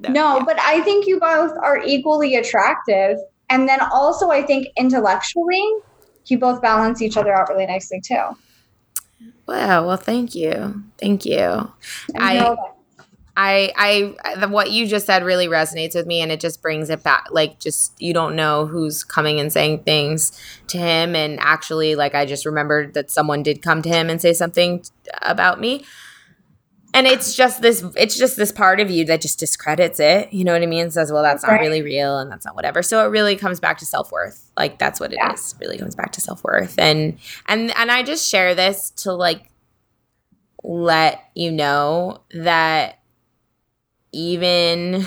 No, 0.09 0.37
yeah. 0.37 0.43
but 0.45 0.59
I 0.59 0.81
think 0.81 1.07
you 1.07 1.19
both 1.19 1.51
are 1.61 1.81
equally 1.83 2.35
attractive. 2.35 3.17
And 3.49 3.67
then 3.67 3.79
also, 3.81 4.29
I 4.29 4.43
think 4.43 4.67
intellectually, 4.77 5.61
you 6.27 6.37
both 6.39 6.61
balance 6.61 7.01
each 7.01 7.17
other 7.17 7.33
out 7.33 7.49
really 7.49 7.65
nicely 7.65 7.99
too. 8.01 8.23
Wow. 9.47 9.87
Well, 9.87 9.97
thank 9.97 10.33
you. 10.35 10.83
Thank 10.97 11.25
you. 11.25 11.37
And 11.39 12.23
I- 12.23 12.55
I, 13.37 13.71
I, 14.23 14.35
the, 14.35 14.49
what 14.49 14.71
you 14.71 14.85
just 14.87 15.05
said 15.05 15.23
really 15.23 15.47
resonates 15.47 15.95
with 15.95 16.05
me, 16.05 16.19
and 16.21 16.33
it 16.33 16.41
just 16.41 16.61
brings 16.61 16.89
it 16.89 17.01
back. 17.01 17.27
Like, 17.31 17.59
just 17.59 17.99
you 17.99 18.13
don't 18.13 18.35
know 18.35 18.65
who's 18.65 19.05
coming 19.05 19.39
and 19.39 19.51
saying 19.51 19.83
things 19.83 20.37
to 20.67 20.77
him, 20.77 21.15
and 21.15 21.39
actually, 21.39 21.95
like, 21.95 22.13
I 22.13 22.25
just 22.25 22.45
remembered 22.45 22.93
that 22.93 23.09
someone 23.09 23.41
did 23.41 23.61
come 23.61 23.81
to 23.83 23.89
him 23.89 24.09
and 24.09 24.21
say 24.21 24.33
something 24.33 24.81
t- 24.81 24.91
about 25.21 25.61
me, 25.61 25.85
and 26.93 27.07
it's 27.07 27.33
just 27.35 27.61
this, 27.61 27.83
it's 27.95 28.17
just 28.17 28.35
this 28.37 28.51
part 28.51 28.79
of 28.79 28.89
you 28.91 29.05
that 29.05 29.21
just 29.21 29.39
discredits 29.39 29.99
it. 29.99 30.31
You 30.33 30.43
know 30.43 30.53
what 30.53 30.61
I 30.61 30.65
mean? 30.65 30.91
Says, 30.91 31.11
well, 31.11 31.23
that's 31.23 31.43
not 31.43 31.51
Right. 31.53 31.61
really 31.61 31.81
real, 31.81 32.19
and 32.19 32.31
that's 32.31 32.45
not 32.45 32.55
whatever. 32.55 32.83
So 32.83 33.05
it 33.05 33.09
really 33.09 33.35
comes 33.35 33.59
back 33.59 33.77
to 33.79 33.85
self 33.85 34.11
worth. 34.11 34.51
Like, 34.57 34.77
that's 34.77 34.99
what 34.99 35.13
it 35.13 35.19
is. 35.31 35.55
Yeah. 35.59 35.65
Really 35.65 35.77
comes 35.77 35.95
back 35.95 36.11
to 36.13 36.21
self 36.21 36.43
worth, 36.43 36.77
and 36.77 37.17
and 37.47 37.75
and 37.77 37.91
I 37.91 38.03
just 38.03 38.27
share 38.29 38.55
this 38.55 38.89
to 38.97 39.13
like 39.13 39.49
let 40.63 41.23
you 41.35 41.51
know 41.51 42.21
that 42.33 42.99
even 44.11 45.05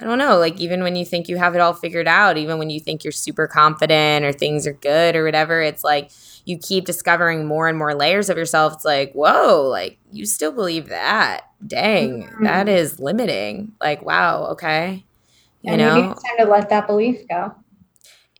I 0.00 0.04
don't 0.04 0.18
know, 0.18 0.36
like 0.38 0.58
even 0.58 0.82
when 0.82 0.96
you 0.96 1.04
think 1.04 1.28
you 1.28 1.36
have 1.36 1.54
it 1.54 1.60
all 1.60 1.74
figured 1.74 2.08
out, 2.08 2.36
even 2.36 2.58
when 2.58 2.70
you 2.70 2.80
think 2.80 3.04
you're 3.04 3.12
super 3.12 3.46
confident 3.46 4.24
or 4.24 4.32
things 4.32 4.66
are 4.66 4.72
good 4.72 5.14
or 5.14 5.24
whatever, 5.24 5.62
it's 5.62 5.84
like 5.84 6.10
you 6.44 6.58
keep 6.58 6.84
discovering 6.84 7.46
more 7.46 7.68
and 7.68 7.78
more 7.78 7.94
layers 7.94 8.28
of 8.28 8.36
yourself. 8.36 8.74
It's 8.74 8.84
like, 8.84 9.12
whoa, 9.12 9.66
like 9.68 9.98
you 10.10 10.26
still 10.26 10.52
believe 10.52 10.88
that. 10.88 11.42
Dang, 11.66 12.24
Mhm. 12.24 12.44
that 12.44 12.68
is 12.68 12.98
limiting. 12.98 13.72
Like, 13.80 14.02
wow, 14.04 14.46
okay. 14.52 15.04
You 15.62 15.72
and 15.72 15.80
know? 15.80 15.94
maybe 15.94 16.08
it's 16.08 16.22
time 16.22 16.36
to 16.46 16.50
let 16.50 16.68
that 16.70 16.86
belief 16.86 17.20
go. 17.28 17.54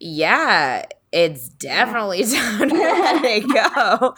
Yeah, 0.00 0.84
it's 1.12 1.48
definitely 1.48 2.24
time 2.26 2.68
to 2.68 2.74
let 2.74 3.24
it 3.24 3.48
go. 3.52 4.14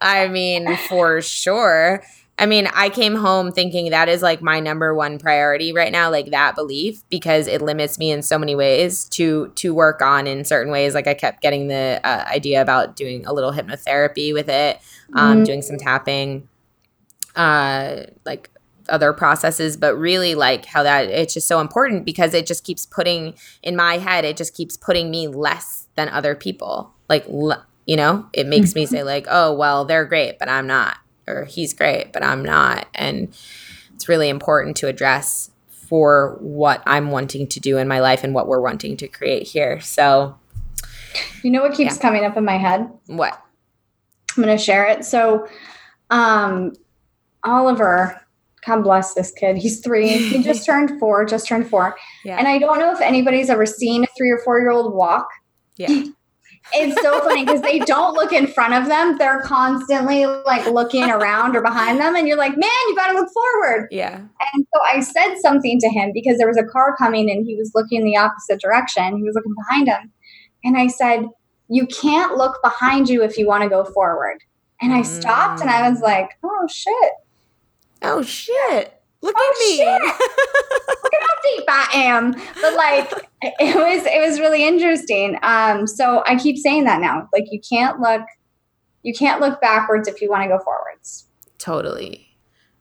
I 0.00 0.28
mean, 0.28 0.76
for 0.88 1.20
sure. 1.22 2.02
I 2.40 2.46
mean, 2.46 2.68
I 2.74 2.88
came 2.88 3.14
home 3.14 3.52
thinking 3.52 3.90
that 3.90 4.08
is 4.08 4.22
like 4.22 4.40
my 4.40 4.58
number 4.60 4.94
one 4.94 5.18
priority 5.18 5.72
right 5.72 5.92
now, 5.92 6.10
like 6.10 6.30
that 6.30 6.54
belief, 6.56 7.02
because 7.10 7.46
it 7.46 7.60
limits 7.60 7.98
me 7.98 8.10
in 8.10 8.22
so 8.22 8.38
many 8.38 8.54
ways 8.54 9.04
to 9.10 9.52
to 9.56 9.74
work 9.74 10.00
on 10.00 10.26
in 10.26 10.44
certain 10.44 10.72
ways. 10.72 10.94
Like 10.94 11.06
I 11.06 11.14
kept 11.14 11.42
getting 11.42 11.68
the 11.68 12.00
uh, 12.02 12.24
idea 12.28 12.62
about 12.62 12.96
doing 12.96 13.26
a 13.26 13.32
little 13.32 13.52
hypnotherapy 13.52 14.32
with 14.32 14.48
it, 14.48 14.80
um, 15.14 15.42
Mhm. 15.42 15.44
doing 15.44 15.62
some 15.62 15.76
tapping, 15.76 16.48
uh, 17.36 18.04
like 18.24 18.50
other 18.88 19.12
processes, 19.12 19.76
but 19.76 19.94
really 19.96 20.34
like 20.34 20.64
how 20.64 20.82
that 20.82 21.04
it's 21.10 21.34
just 21.34 21.46
so 21.46 21.60
important 21.60 22.04
because 22.04 22.34
it 22.34 22.46
just 22.46 22.64
keeps 22.64 22.86
putting 22.86 23.34
in 23.62 23.76
my 23.76 23.98
head, 23.98 24.24
it 24.24 24.36
just 24.36 24.54
keeps 24.54 24.76
putting 24.76 25.10
me 25.10 25.28
less 25.28 25.86
than 25.94 26.08
other 26.08 26.34
people. 26.34 26.92
Like, 27.08 27.24
l- 27.28 27.64
you 27.86 27.96
know, 27.96 28.26
it 28.32 28.46
makes 28.46 28.74
me 28.74 28.86
say 28.86 29.02
like, 29.04 29.26
oh 29.30 29.52
well, 29.54 29.84
they're 29.84 30.04
great, 30.06 30.38
but 30.38 30.48
I'm 30.48 30.66
not, 30.66 30.96
or 31.30 31.44
he's 31.44 31.72
great, 31.72 32.12
but 32.12 32.22
I'm 32.24 32.44
not, 32.44 32.86
and 32.94 33.28
it's 33.94 34.08
really 34.08 34.28
important 34.28 34.76
to 34.78 34.88
address 34.88 35.50
for 35.70 36.36
what 36.40 36.82
I'm 36.86 37.10
wanting 37.10 37.46
to 37.48 37.60
do 37.60 37.76
in 37.78 37.88
my 37.88 38.00
life 38.00 38.22
and 38.24 38.34
what 38.34 38.46
we're 38.46 38.60
wanting 38.60 38.96
to 38.98 39.08
create 39.08 39.46
here. 39.46 39.80
So, 39.80 40.36
You 41.42 41.50
know 41.50 41.62
what 41.62 41.74
keeps 41.74 41.98
coming 41.98 42.24
up 42.24 42.36
in 42.36 42.44
my 42.44 42.56
head? 42.58 42.88
what? 43.06 43.40
I'm 44.36 44.44
going 44.44 44.56
to 44.56 44.62
share 44.62 44.86
it. 44.86 45.04
So, 45.04 45.48
um, 46.10 46.72
Oliver, 47.42 48.20
God 48.64 48.82
bless 48.82 49.14
this 49.14 49.32
kid. 49.32 49.56
He's 49.56 49.80
three. 49.80 50.08
He 50.08 50.42
just 50.42 50.64
turned 50.64 51.00
four, 51.00 51.24
just 51.24 51.48
turned 51.48 51.68
four. 51.68 51.96
Yeah, 52.24 52.36
And 52.38 52.46
I 52.46 52.58
don't 52.58 52.78
know 52.78 52.92
if 52.92 53.00
anybody's 53.00 53.50
ever 53.50 53.66
seen 53.66 54.04
a 54.04 54.06
three 54.16 54.30
or 54.30 54.38
four 54.44 54.60
year 54.60 54.70
old 54.70 54.94
walk. 54.94 55.28
yeah, 55.76 56.04
It's 56.72 57.00
so 57.02 57.20
funny 57.20 57.44
because 57.44 57.62
they 57.62 57.80
don't 57.80 58.14
look 58.14 58.32
in 58.32 58.46
front 58.46 58.74
of 58.74 58.86
them. 58.86 59.18
They're 59.18 59.40
constantly 59.42 60.26
like 60.26 60.66
looking 60.66 61.04
around 61.10 61.56
or 61.56 61.62
behind 61.62 61.98
them. 61.98 62.14
And 62.14 62.28
you're 62.28 62.36
like, 62.36 62.56
man, 62.56 62.70
you 62.88 62.96
got 62.96 63.08
to 63.08 63.18
look 63.18 63.28
forward. 63.32 63.88
yeah, 63.90 64.20
And 64.52 64.66
so 64.72 64.80
I 64.92 65.00
said 65.00 65.36
something 65.40 65.80
to 65.80 65.88
him 65.88 66.12
because 66.14 66.38
there 66.38 66.46
was 66.46 66.58
a 66.58 66.64
car 66.64 66.96
coming 66.96 67.30
and 67.30 67.44
he 67.44 67.56
was 67.56 67.72
looking 67.74 68.04
the 68.04 68.16
opposite 68.16 68.60
direction. 68.60 69.16
He 69.16 69.22
was 69.22 69.34
looking 69.34 69.54
behind 69.66 69.88
him. 69.88 70.12
And 70.62 70.76
I 70.76 70.86
said, 70.86 71.24
You 71.68 71.86
can't 71.86 72.36
look 72.36 72.58
behind 72.62 73.08
you 73.08 73.22
if 73.24 73.36
you 73.36 73.46
want 73.46 73.64
to 73.64 73.68
go 73.68 73.84
forward. 73.84 74.38
And 74.80 74.92
I 74.92 75.02
stopped 75.02 75.60
and 75.60 75.70
I 75.70 75.82
mm. 75.82 75.90
was 75.90 76.00
like, 76.00 76.30
Oh 76.44 76.66
shit. 76.68 77.12
Oh 78.02 78.22
shit! 78.22 78.99
Look 79.22 79.34
Oh, 79.38 79.54
at 79.54 79.58
me. 79.68 79.84
Look 81.02 81.12
at 81.14 81.20
how 81.22 81.36
deep 81.44 81.64
I 81.68 81.88
am. 81.94 82.32
But 82.60 82.74
like 82.74 83.28
it 83.60 83.76
was 83.76 84.06
it 84.06 84.20
was 84.26 84.40
really 84.40 84.66
interesting. 84.66 85.38
Um, 85.42 85.86
so 85.86 86.22
I 86.26 86.36
keep 86.36 86.56
saying 86.58 86.84
that 86.84 87.00
now. 87.00 87.28
Like 87.32 87.44
you 87.50 87.60
can't 87.70 88.00
look 88.00 88.22
you 89.02 89.12
can't 89.14 89.40
look 89.40 89.60
backwards 89.60 90.08
if 90.08 90.20
you 90.22 90.28
want 90.30 90.42
to 90.44 90.48
go 90.48 90.58
forwards. 90.62 91.26
totally, 91.58 92.28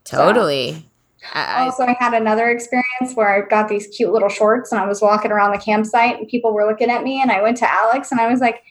totally. 0.06 0.86
I, 1.34 1.44
I- 1.44 1.62
Also, 1.66 1.84
I 1.84 1.96
had 2.00 2.14
another 2.14 2.50
experience 2.50 3.14
where 3.16 3.44
I 3.44 3.48
got 3.48 3.68
these 3.68 3.88
cute 3.88 4.12
little 4.14 4.30
shorts 4.30 4.72
and 4.72 4.80
I 4.80 4.86
was 4.88 5.02
walking 5.02 5.32
around 5.32 5.52
the 5.52 5.58
campsite 5.58 6.18
and 6.18 6.28
people 6.30 6.54
were 6.54 6.66
looking 6.66 6.90
at 6.90 7.04
me 7.04 7.22
and 7.22 7.32
I 7.32 7.42
went 7.42 7.58
to 7.58 7.70
Alex 7.70 8.12
and 8.12 8.20
I 8.22 8.30
was 8.32 8.40
like, 8.40 8.62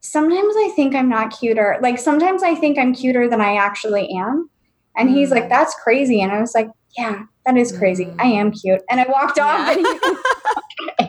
sometimes 0.00 0.54
I 0.56 0.72
think 0.76 0.94
I'm 0.94 1.08
not 1.08 1.36
cuter. 1.38 1.78
Like 1.80 1.98
sometimes 1.98 2.42
I 2.42 2.54
think 2.54 2.78
I'm 2.78 2.94
cuter 2.94 3.28
than 3.28 3.40
I 3.40 3.56
actually 3.56 4.08
am. 4.10 4.50
And 4.96 5.08
he's 5.10 5.30
Mm. 5.30 5.32
like, 5.32 5.48
that's 5.48 5.74
crazy. 5.82 6.20
And 6.22 6.30
I 6.32 6.40
was 6.40 6.54
like, 6.54 6.68
yeah, 6.96 7.22
that 7.46 7.56
is 7.56 7.76
crazy. 7.76 8.06
Mm. 8.06 8.20
I 8.20 8.26
am 8.26 8.50
cute. 8.52 8.80
And 8.90 9.00
I 9.00 9.06
walked 9.08 9.38
off 9.38 9.68
Yeah. 9.68 9.72
and 9.72 9.86
he 11.00 11.08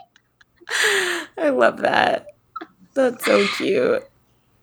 I 1.37 1.49
love 1.49 1.77
that. 1.77 2.27
That's 2.93 3.23
so 3.25 3.45
cute. 3.57 4.03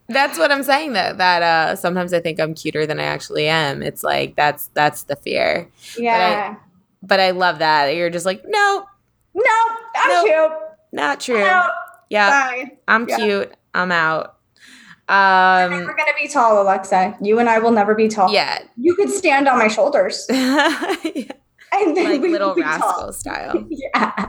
That's 0.08 0.38
what 0.38 0.50
I'm 0.50 0.62
saying 0.62 0.94
that 0.94 1.18
That 1.18 1.42
uh 1.42 1.76
sometimes 1.76 2.12
I 2.12 2.20
think 2.20 2.40
I'm 2.40 2.54
cuter 2.54 2.86
than 2.86 2.98
I 3.00 3.04
actually 3.04 3.46
am. 3.48 3.82
It's 3.82 4.02
like 4.02 4.34
that's 4.36 4.68
that's 4.74 5.04
the 5.04 5.16
fear. 5.16 5.68
yeah. 5.98 6.56
But 7.02 7.20
I 7.20 7.30
love 7.32 7.58
that. 7.58 7.94
You're 7.96 8.10
just 8.10 8.26
like, 8.26 8.42
no, 8.46 8.84
no, 9.34 9.42
I'm 9.96 10.08
Nope. 10.08 10.26
cute. 10.26 10.52
not 10.92 11.20
true. 11.20 11.36
No, 11.38 11.68
Yeah, 12.10 12.30
bye. 12.30 12.70
I'm 12.88 13.08
Yeah. 13.08 13.16
cute. 13.16 13.52
I'm 13.74 13.90
out. 13.92 14.36
Um 15.12 15.70
never 15.70 15.94
gonna 15.94 16.12
be 16.20 16.28
tall, 16.28 16.62
Alexa. 16.62 17.16
You 17.20 17.38
and 17.38 17.48
I 17.48 17.58
will 17.58 17.70
never 17.72 17.94
be 17.94 18.08
tall. 18.08 18.32
yeah. 18.32 18.62
You 18.76 18.94
could 18.94 19.10
stand 19.10 19.46
on 19.48 19.58
my 19.58 19.68
shoulders. 19.68 20.26
like 20.30 21.38
And 21.72 21.96
then 21.96 22.20
we 22.20 22.28
little 22.30 22.54
be 22.54 22.62
tall. 22.62 22.70
rascal 22.78 23.12
style. 23.12 23.66
Yeah. 23.70 24.26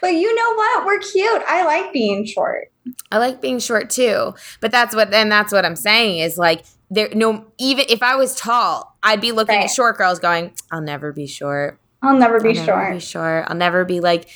but 0.00 0.14
you 0.14 0.34
know 0.34 0.54
what? 0.54 0.86
We're 0.86 0.98
cute. 0.98 1.42
I 1.46 1.64
like 1.64 1.92
being 1.92 2.24
short. 2.26 2.70
I 3.10 3.18
like 3.18 3.40
being 3.40 3.58
short 3.58 3.90
too. 3.90 4.34
But 4.60 4.70
that's 4.72 4.94
what 4.94 5.12
and 5.12 5.30
that's 5.30 5.52
what 5.52 5.64
I'm 5.64 5.76
saying 5.76 6.18
is 6.18 6.38
like 6.38 6.64
there 6.90 7.08
no 7.14 7.44
even 7.58 7.84
if 7.88 8.02
I 8.02 8.16
was 8.16 8.34
tall, 8.36 8.96
I'd 9.02 9.20
be 9.20 9.32
looking 9.32 9.56
Right. 9.56 9.64
at 9.64 9.70
short 9.70 9.96
girls 9.98 10.18
going, 10.18 10.52
I'll 10.70 10.80
never 10.80 11.12
be 11.12 11.26
short. 11.26 11.78
I'll 12.02 12.16
never 12.16 12.38
be 12.40 12.50
I'll 12.50 12.54
never 12.54 12.66
short. 12.66 12.92
be 12.94 13.00
short. 13.00 13.44
I'll 13.48 13.56
never 13.56 13.84
be 13.84 14.00
like 14.00 14.28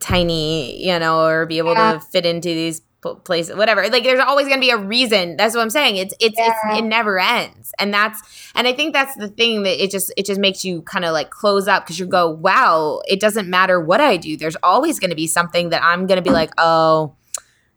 tiny, 0.00 0.84
you 0.86 0.98
know, 0.98 1.24
or 1.26 1.46
be 1.46 1.58
able 1.58 1.72
Yeah. 1.74 1.94
to 1.94 2.00
fit 2.00 2.24
into 2.26 2.48
these 2.48 2.80
p- 3.02 3.14
places, 3.24 3.56
whatever. 3.56 3.88
Like, 3.88 4.02
there's 4.04 4.20
always 4.20 4.46
going 4.46 4.58
to 4.58 4.64
be 4.66 4.70
a 4.70 4.78
reason. 4.78 5.36
That's 5.36 5.54
what 5.54 5.62
I'm 5.62 5.70
saying. 5.70 5.96
It's 5.96 6.14
it's, 6.20 6.38
Yeah. 6.38 6.52
it's 6.70 6.78
it 6.78 6.84
never 6.84 7.18
ends, 7.18 7.72
and 7.78 7.92
that's 7.92 8.20
and 8.54 8.66
I 8.66 8.72
think 8.72 8.92
that's 8.94 9.14
the 9.16 9.28
thing 9.28 9.62
that 9.64 9.82
it 9.82 9.90
just 9.90 10.12
it 10.16 10.26
just 10.26 10.40
makes 10.40 10.64
you 10.64 10.82
kind 10.82 11.04
of 11.04 11.12
like 11.12 11.30
close 11.30 11.68
up 11.68 11.84
because 11.84 11.98
you 11.98 12.06
go, 12.06 12.30
wow, 12.30 13.00
it 13.08 13.20
doesn't 13.20 13.48
matter 13.48 13.80
what 13.80 14.00
I 14.00 14.16
do. 14.16 14.36
There's 14.36 14.56
always 14.62 14.98
going 14.98 15.10
to 15.10 15.16
be 15.16 15.26
something 15.26 15.70
that 15.70 15.82
I'm 15.82 16.06
going 16.06 16.16
to 16.16 16.22
be 16.22 16.30
like, 16.30 16.50
oh. 16.58 17.14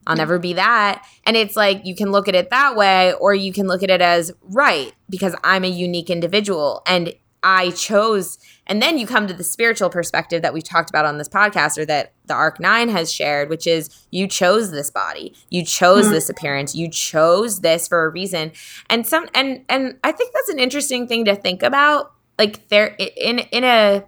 I'll 0.07 0.15
never 0.15 0.39
be 0.39 0.53
that. 0.53 1.05
And 1.26 1.38
it's 1.38 1.55
like 1.55 1.86
you 1.86 1.93
can 1.95 2.11
look 2.11 2.28
at 2.28 2.34
it 2.34 2.49
that 2.49 2.76
way, 2.76 3.13
or 3.13 3.36
you 3.36 3.53
can 3.53 3.67
look 3.67 3.84
at 3.84 3.91
it 3.91 4.01
as 4.01 4.32
right, 4.41 4.91
because 5.11 5.36
I'm 5.43 5.63
a 5.63 5.67
unique 5.69 6.09
individual. 6.09 6.82
And 6.88 7.13
I 7.43 7.69
chose 7.69 8.39
and 8.72 8.82
then 8.82 8.97
you 8.97 9.05
come 9.05 9.28
to 9.28 9.34
the 9.34 9.43
spiritual 9.43 9.89
perspective 9.89 10.41
that 10.43 10.53
we've 10.53 10.63
talked 10.63 10.89
about 10.89 11.03
on 11.03 11.17
this 11.17 11.28
podcast 11.28 11.78
or 11.78 11.84
that 11.88 12.13
the 12.28 12.34
Arc 12.34 12.57
9 12.57 12.88
has 12.88 13.11
shared, 13.11 13.49
which 13.49 13.67
is 13.67 13.89
you 14.11 14.30
chose 14.30 14.72
this 14.72 14.89
body. 14.89 15.36
You 15.49 15.65
chose 15.65 16.05
mm-hmm. 16.05 16.13
this 16.13 16.30
appearance. 16.30 16.74
You 16.74 16.89
chose 16.89 17.59
this 17.59 17.89
for 17.89 18.05
a 18.05 18.09
reason. 18.09 18.53
And 18.89 19.05
some 19.05 19.28
and 19.36 19.65
and 19.67 19.99
I 20.05 20.13
think 20.13 20.34
that's 20.34 20.47
an 20.47 20.57
interesting 20.57 21.05
thing 21.05 21.26
to 21.26 21.36
think 21.36 21.63
about. 21.63 22.13
Like 22.39 22.69
there 22.69 22.95
in 22.97 23.39
in 23.39 23.65
a 23.65 24.05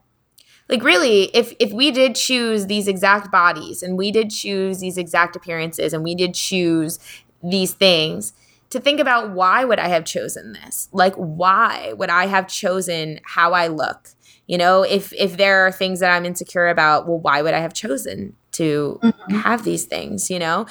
like 0.70 0.82
really 0.82 1.24
if 1.36 1.54
if 1.60 1.74
we 1.74 1.92
did 1.92 2.16
choose 2.16 2.68
these 2.68 2.88
exact 2.88 3.34
bodies 3.34 3.84
and 3.84 3.98
we 3.98 4.14
did 4.14 4.30
choose 4.30 4.80
these 4.80 4.98
exact 4.98 5.36
appearances 5.36 5.92
and 5.92 6.06
we 6.06 6.16
did 6.16 6.36
choose 6.36 7.00
these 7.44 7.74
things 7.74 8.32
to 8.70 8.80
think 8.80 9.02
about 9.02 9.32
why 9.32 9.66
would 9.66 9.80
I 9.80 9.90
have 9.90 10.06
chosen 10.06 10.54
this? 10.54 10.88
Like 10.94 11.16
why 11.16 11.92
would 11.98 12.10
I 12.10 12.28
have 12.28 12.48
chosen 12.48 13.20
how 13.26 13.52
I 13.52 13.68
look? 13.68 14.12
You 14.48 14.58
know, 14.58 14.84
if 14.84 15.14
if 15.14 15.38
there 15.38 15.66
are 15.66 15.72
things 15.72 16.00
that 16.00 16.12
I'm 16.12 16.26
insecure 16.26 16.68
about, 16.68 17.08
well, 17.08 17.20
why 17.20 17.42
would 17.42 17.54
I 17.54 17.60
have 17.60 17.74
chosen 17.74 18.36
to 18.54 19.00
mm-hmm. 19.02 19.36
have 19.36 19.64
these 19.64 19.86
things, 19.86 20.30
you 20.30 20.40
know? 20.40 20.66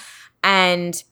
And 0.45 1.03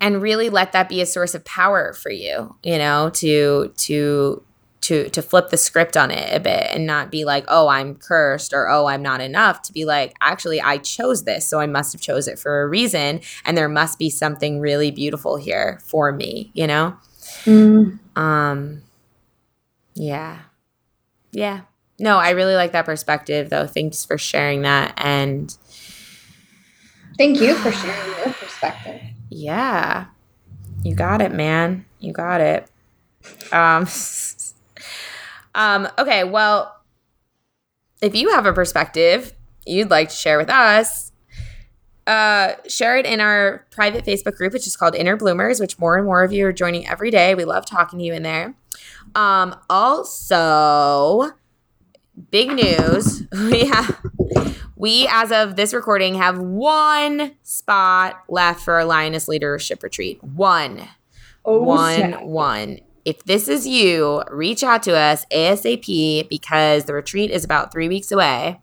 and 0.00 0.20
really 0.20 0.50
let 0.50 0.72
that 0.72 0.88
be 0.88 1.00
a 1.00 1.06
source 1.06 1.34
of 1.34 1.44
power 1.44 1.92
for 1.92 2.10
you, 2.10 2.56
you 2.64 2.76
know, 2.76 3.10
to 3.14 3.72
to 3.76 4.42
to 4.82 5.08
to 5.10 5.22
flip 5.22 5.50
the 5.50 5.56
script 5.56 5.96
on 5.96 6.10
it 6.10 6.34
a 6.34 6.40
bit 6.40 6.66
and 6.72 6.86
not 6.86 7.10
be 7.10 7.24
like, 7.24 7.44
"Oh, 7.46 7.68
I'm 7.68 7.94
cursed" 7.94 8.52
or 8.52 8.68
"Oh, 8.68 8.86
I'm 8.86 9.00
not 9.02 9.20
enough." 9.20 9.62
To 9.62 9.72
be 9.72 9.84
like, 9.84 10.14
"Actually, 10.20 10.60
I 10.60 10.78
chose 10.78 11.22
this, 11.22 11.48
so 11.48 11.60
I 11.60 11.66
must 11.66 11.92
have 11.92 12.02
chose 12.02 12.26
it 12.26 12.38
for 12.38 12.62
a 12.62 12.68
reason, 12.68 13.20
and 13.44 13.56
there 13.56 13.68
must 13.68 13.98
be 13.98 14.10
something 14.10 14.58
really 14.58 14.90
beautiful 14.90 15.36
here 15.36 15.78
for 15.84 16.10
me," 16.10 16.50
you 16.52 16.66
know? 16.66 16.96
Mm. 17.44 17.98
Um 18.16 18.82
yeah. 19.94 20.38
Yeah. 21.32 21.62
No, 21.98 22.18
I 22.18 22.30
really 22.30 22.54
like 22.54 22.72
that 22.72 22.84
perspective 22.84 23.50
though. 23.50 23.66
Thanks 23.66 24.04
for 24.04 24.18
sharing 24.18 24.62
that 24.62 24.94
and 24.96 25.56
Thank 27.18 27.40
you 27.40 27.54
for 27.54 27.70
sharing 27.70 28.16
your 28.18 28.34
perspective. 28.34 29.00
Yeah. 29.28 30.06
You 30.82 30.94
got 30.94 31.20
it, 31.20 31.32
man. 31.32 31.84
You 32.00 32.12
got 32.12 32.40
it. 32.40 32.68
Um 33.52 33.86
Um 35.54 35.88
okay, 35.98 36.24
well 36.24 36.76
if 38.00 38.14
you 38.14 38.30
have 38.30 38.46
a 38.46 38.52
perspective 38.52 39.32
you'd 39.64 39.90
like 39.90 40.08
to 40.08 40.14
share 40.14 40.38
with 40.38 40.50
us, 40.50 41.11
uh, 42.06 42.52
share 42.68 42.96
it 42.96 43.06
in 43.06 43.20
our 43.20 43.66
private 43.70 44.04
Facebook 44.04 44.36
group, 44.36 44.52
which 44.52 44.66
is 44.66 44.76
called 44.76 44.94
Inner 44.94 45.16
Bloomers, 45.16 45.60
which 45.60 45.78
more 45.78 45.96
and 45.96 46.04
more 46.04 46.22
of 46.24 46.32
you 46.32 46.46
are 46.46 46.52
joining 46.52 46.86
every 46.88 47.10
day. 47.10 47.34
We 47.34 47.44
love 47.44 47.66
talking 47.66 47.98
to 47.98 48.04
you 48.04 48.12
in 48.12 48.22
there. 48.22 48.54
Um, 49.14 49.54
also, 49.70 51.32
big 52.30 52.52
news. 52.52 53.22
We 53.32 53.66
have 53.66 54.00
we 54.76 55.06
as 55.10 55.30
of 55.30 55.54
this 55.54 55.72
recording 55.72 56.16
have 56.16 56.38
one 56.38 57.36
spot 57.42 58.24
left 58.28 58.64
for 58.64 58.74
our 58.74 58.84
Lioness 58.84 59.28
Leadership 59.28 59.82
Retreat. 59.82 60.22
One. 60.24 60.88
Oh, 61.44 61.62
one, 61.62 61.96
snap. 61.96 62.22
one. 62.22 62.80
If 63.04 63.24
this 63.24 63.46
is 63.48 63.66
you, 63.66 64.22
reach 64.30 64.62
out 64.64 64.82
to 64.84 64.96
us 64.96 65.24
ASAP 65.26 66.28
because 66.28 66.84
the 66.84 66.94
retreat 66.94 67.30
is 67.30 67.44
about 67.44 67.72
three 67.72 67.88
weeks 67.88 68.10
away. 68.10 68.60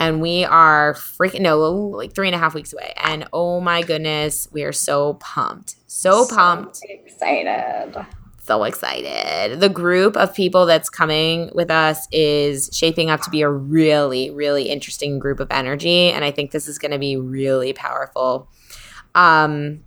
And 0.00 0.20
we 0.20 0.44
are 0.44 0.94
freaking 0.94 1.42
no, 1.42 1.60
like 1.60 2.14
three 2.14 2.26
and 2.26 2.34
a 2.34 2.38
half 2.38 2.54
weeks 2.54 2.72
away. 2.72 2.94
And 2.96 3.28
oh 3.32 3.60
my 3.60 3.82
goodness, 3.82 4.48
we 4.50 4.64
are 4.64 4.72
so 4.72 5.14
pumped. 5.14 5.76
So, 5.86 6.24
so 6.24 6.34
pumped. 6.34 6.80
Excited 6.82 8.06
so 8.50 8.64
excited. 8.64 9.60
The 9.60 9.68
group 9.68 10.16
of 10.16 10.34
people 10.34 10.66
that's 10.66 10.90
coming 10.90 11.52
with 11.54 11.70
us 11.70 12.08
is 12.10 12.68
shaping 12.72 13.08
up 13.08 13.20
to 13.20 13.30
be 13.30 13.42
a 13.42 13.48
really, 13.48 14.30
really 14.30 14.64
interesting 14.64 15.20
group 15.20 15.38
of 15.38 15.46
energy. 15.52 16.10
And 16.10 16.24
I 16.24 16.32
think 16.32 16.50
this 16.50 16.66
is 16.66 16.76
going 16.76 16.90
to 16.90 16.98
be 16.98 17.16
really 17.16 17.72
powerful. 17.72 18.48
Um, 19.14 19.84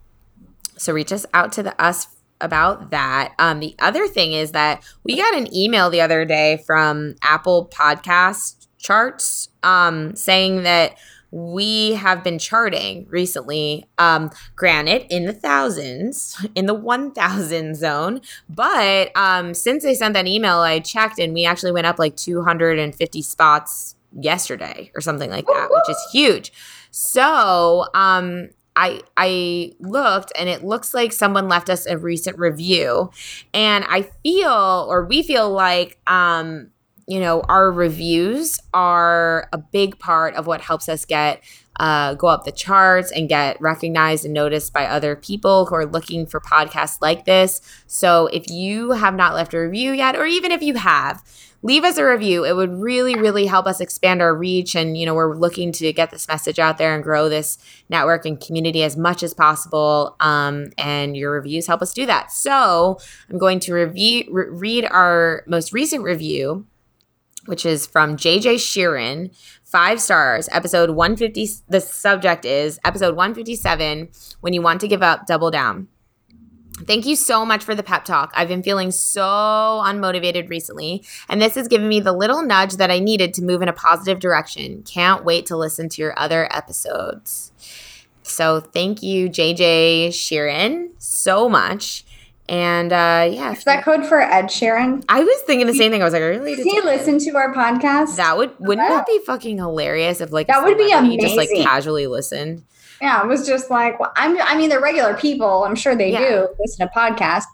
so 0.78 0.94
reach 0.94 1.12
us 1.12 1.26
out 1.34 1.52
to 1.54 1.64
the 1.64 1.84
us 1.84 2.08
about 2.40 2.92
that. 2.92 3.34
Um, 3.38 3.60
the 3.60 3.76
other 3.80 4.08
thing 4.08 4.32
is 4.32 4.54
that 4.54 4.82
we 5.04 5.18
got 5.18 5.36
an 5.36 5.54
email 5.54 5.90
the 5.90 6.00
other 6.00 6.24
day 6.24 6.64
from 6.66 7.16
Apple 7.22 7.68
Podcast 7.68 8.63
charts 8.84 9.50
um, 9.64 10.16
saying 10.16 10.64
that 10.64 10.96
we 11.32 11.94
have 11.94 12.24
been 12.24 12.38
charting 12.38 13.08
recently 13.10 13.84
um 13.98 14.30
granted 14.56 15.04
in 15.10 15.26
the 15.26 15.34
thousands 15.34 16.38
in 16.56 16.68
the 16.68 16.76
1000 16.76 17.76
zone 17.76 18.22
but 18.48 19.10
um 19.18 19.52
since 19.56 19.82
they 19.82 19.96
sent 19.96 20.14
that 20.14 20.28
email 20.28 20.58
i 20.58 20.80
checked 20.80 21.18
and 21.18 21.34
we 21.34 21.44
actually 21.44 21.72
went 21.72 21.88
up 21.88 21.98
like 21.98 22.16
250 22.16 23.24
spots 23.24 23.96
yesterday 24.20 24.92
or 24.96 25.02
something 25.02 25.30
like 25.30 25.46
that 25.48 25.70
which 25.70 25.90
is 25.90 26.08
huge. 26.12 26.54
So 26.92 27.88
um 27.94 28.50
I 28.76 29.02
I 29.18 29.74
looked 29.80 30.32
and 30.38 30.50
it 30.50 30.64
looks 30.64 30.94
like 30.94 31.14
someone 31.14 31.48
left 31.48 31.70
us 31.70 31.86
a 31.86 31.98
recent 31.98 32.38
review 32.38 33.12
and 33.54 33.86
I 33.88 34.04
feel 34.24 34.88
or 34.90 35.06
we 35.06 35.24
feel 35.24 35.50
like 35.50 35.98
um 36.08 36.72
you 37.08 37.20
know, 37.20 37.42
our 37.42 37.72
reviews 37.72 38.60
are 38.74 39.50
a 39.52 39.58
big 39.58 40.00
part 40.00 40.36
of 40.36 40.48
what 40.48 40.62
helps 40.62 40.88
us 40.88 41.06
get 41.06 41.42
uh, 41.80 42.14
go 42.14 42.28
up 42.28 42.44
the 42.44 42.52
charts 42.52 43.12
and 43.12 43.28
get 43.28 43.60
recognized 43.60 44.26
and 44.26 44.34
noticed 44.34 44.74
by 44.74 44.86
other 44.86 45.16
people 45.16 45.66
who 45.66 45.76
are 45.76 45.86
looking 45.86 46.26
for 46.26 46.40
podcasts 46.40 47.02
like 47.02 47.26
this. 47.26 47.62
So 47.88 48.28
if 48.28 48.50
you 48.50 48.92
have 48.92 49.16
not 49.16 49.34
left 49.34 49.54
a 49.54 49.60
review 49.60 49.92
yet, 49.92 50.16
or 50.16 50.26
even 50.26 50.52
if 50.52 50.62
you 50.62 50.76
have, 50.76 51.24
leave 51.64 51.84
us 51.84 51.98
a 51.98 52.06
review. 52.06 52.46
It 52.46 52.56
would 52.56 52.74
really, 52.74 53.16
really 53.16 53.48
help 53.48 53.66
us 53.66 53.82
expand 53.82 54.22
our 54.22 54.36
reach. 54.36 54.76
And, 54.76 54.98
you 54.98 55.06
know, 55.06 55.16
we're 55.16 55.36
looking 55.36 55.72
to 55.74 55.94
get 55.94 56.12
this 56.12 56.28
message 56.28 56.60
out 56.60 56.78
there 56.78 56.94
and 56.94 57.04
grow 57.04 57.30
this 57.30 57.58
network 57.90 58.26
and 58.26 58.40
community 58.40 58.84
as 58.84 58.98
much 58.98 59.24
as 59.24 59.34
possible. 59.34 60.16
Um, 60.20 60.72
and 60.78 61.18
your 61.18 61.32
reviews 61.32 61.66
help 61.66 61.82
us 61.82 61.94
do 61.94 62.06
that. 62.06 62.32
So 62.32 63.00
I'm 63.30 63.38
going 63.40 63.60
to 63.62 63.74
review, 63.74 64.26
re- 64.30 64.50
read 64.50 64.86
our 64.86 65.44
most 65.48 65.74
recent 65.74 66.04
review 66.04 66.68
which 67.46 67.66
is 67.66 67.86
from 67.86 68.18
JJ 68.18 68.56
Sheeran, 68.56 69.36
five 69.64 70.00
stars, 70.00 70.48
episode 70.52 70.92
150. 70.92 71.64
The 71.68 71.82
subject 71.82 72.46
is 72.46 72.80
episode 72.86 73.16
157 73.16 74.10
When 74.42 74.54
You 74.54 74.62
Want 74.62 74.82
to 74.82 74.88
Give 74.88 75.04
Up, 75.04 75.26
Double 75.26 75.52
Down. 75.52 75.88
Thank 76.88 77.06
you 77.06 77.16
so 77.16 77.46
much 77.46 77.64
for 77.64 77.76
the 77.76 77.84
pep 77.84 78.04
talk. 78.04 78.34
I've 78.36 78.48
been 78.48 78.64
feeling 78.64 78.90
so 78.90 79.22
unmotivated 79.22 80.50
recently, 80.50 81.04
and 81.30 81.40
this 81.40 81.54
has 81.56 81.68
given 81.68 81.88
me 81.88 82.00
the 82.00 82.14
little 82.14 82.42
nudge 82.42 82.78
that 82.78 82.90
I 82.90 83.00
needed 83.00 83.34
to 83.36 83.44
move 83.44 83.62
in 83.62 83.70
a 83.70 83.74
positive 83.74 84.20
direction. 84.20 84.82
Can't 84.84 85.24
wait 85.24 85.46
to 85.48 85.58
listen 85.58 85.88
to 85.90 86.02
your 86.02 86.18
other 86.20 86.48
episodes. 86.52 87.52
So, 88.24 88.60
thank 88.60 89.04
you, 89.04 89.30
JJ 89.30 90.10
Sheeran, 90.10 90.92
so 90.98 91.48
much. 91.48 92.06
And 92.54 92.94
uh, 92.94 93.28
yeah, 93.32 93.54
is 93.54 93.64
that 93.64 93.84
code 93.84 94.06
for 94.06 94.22
Ed 94.22 94.46
Sheeran? 94.46 95.04
I 95.10 95.24
was 95.24 95.42
thinking 95.48 95.66
the 95.66 95.74
same 95.74 95.90
thing. 95.92 96.04
I 96.04 96.06
was 96.06 96.14
like, 96.14 96.22
I 96.22 96.28
really 96.28 96.56
did 96.56 96.68
he 96.68 96.82
listen 96.82 97.18
to 97.18 97.36
our 97.36 97.52
podcast? 97.52 98.16
That 98.18 98.38
would 98.38 98.52
wouldn't 98.60 98.88
that 98.88 99.08
be 99.08 99.20
fucking 99.26 99.58
hilarious 99.58 100.22
if 100.22 100.32
like 100.32 100.46
that 100.46 100.64
would 100.64 100.78
be 100.78 100.92
amazing. 100.92 101.20
Just 101.20 101.36
like 101.36 101.50
casually 101.50 102.06
listened. 102.06 102.64
Yeah, 103.02 103.24
it 103.24 103.28
was 103.28 103.48
just 103.48 103.72
like 103.72 104.00
well, 104.00 104.14
I'm. 104.16 104.40
I 104.40 104.56
mean, 104.56 104.70
they're 104.70 104.80
regular 104.80 105.16
people. 105.16 105.64
I'm 105.64 105.74
sure 105.74 105.96
they 105.96 106.12
yeah. 106.12 106.20
do 106.20 106.48
listen 106.60 106.88
to 106.88 106.94
podcasts. 106.94 107.46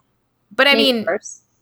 But 0.54 0.68
I 0.68 0.76
mean, 0.76 1.06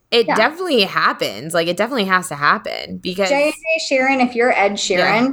it 0.10 0.26
yeah. 0.26 0.34
definitely 0.34 0.82
happens. 0.82 1.54
Like 1.54 1.68
it 1.68 1.78
definitely 1.78 2.06
has 2.06 2.30
to 2.30 2.36
happen 2.36 2.98
because 2.98 3.30
JJ 3.30 3.54
Sheeran, 3.88 4.28
if 4.28 4.34
you're 4.34 4.52
Ed 4.52 4.74
Sheeran, 4.74 4.98
yeah. 4.98 5.30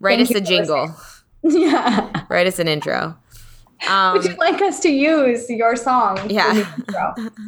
write 0.00 0.18
us 0.18 0.32
a 0.32 0.40
jingle. 0.40 0.96
Yeah, 1.42 2.26
write 2.28 2.46
us 2.46 2.58
an 2.58 2.68
intro. 2.68 3.16
Um, 3.88 4.12
Would 4.14 4.24
you 4.24 4.34
like 4.36 4.60
us 4.60 4.80
to 4.80 4.90
use 4.90 5.48
your 5.48 5.76
song? 5.76 6.18
Yeah. 6.28 6.74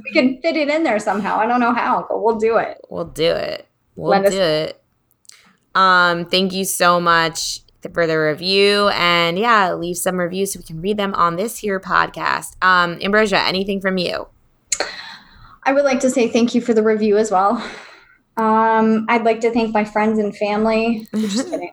we 0.04 0.12
can 0.12 0.40
fit 0.40 0.56
it 0.56 0.68
in 0.68 0.82
there 0.82 0.98
somehow. 0.98 1.38
I 1.38 1.46
don't 1.46 1.60
know 1.60 1.74
how, 1.74 2.06
but 2.08 2.22
we'll 2.22 2.38
do 2.38 2.56
it. 2.56 2.80
We'll 2.88 3.04
do 3.04 3.30
it. 3.32 3.68
We'll 3.96 4.10
Let 4.10 4.30
do 4.30 4.40
it. 4.40 4.82
Um, 5.74 6.26
thank 6.26 6.52
you 6.52 6.64
so 6.64 7.00
much 7.00 7.60
for 7.92 8.06
the 8.06 8.18
review. 8.18 8.88
And 8.88 9.38
yeah, 9.38 9.74
leave 9.74 9.96
some 9.96 10.16
reviews 10.16 10.52
so 10.52 10.60
we 10.60 10.64
can 10.64 10.80
read 10.80 10.96
them 10.96 11.14
on 11.14 11.36
this 11.36 11.58
here 11.58 11.80
podcast. 11.80 12.62
Um, 12.62 12.98
Ambrosia, 13.02 13.40
anything 13.40 13.80
from 13.80 13.98
you? 13.98 14.28
I 15.64 15.72
would 15.72 15.84
like 15.84 16.00
to 16.00 16.10
say 16.10 16.28
thank 16.28 16.54
you 16.54 16.60
for 16.60 16.74
the 16.74 16.82
review 16.82 17.16
as 17.18 17.30
well. 17.30 17.62
Um, 18.36 19.06
I'd 19.08 19.24
like 19.24 19.40
to 19.40 19.52
thank 19.52 19.74
my 19.74 19.84
friends 19.84 20.18
and 20.18 20.36
family. 20.36 21.06
just 21.14 21.50
kidding. 21.50 21.72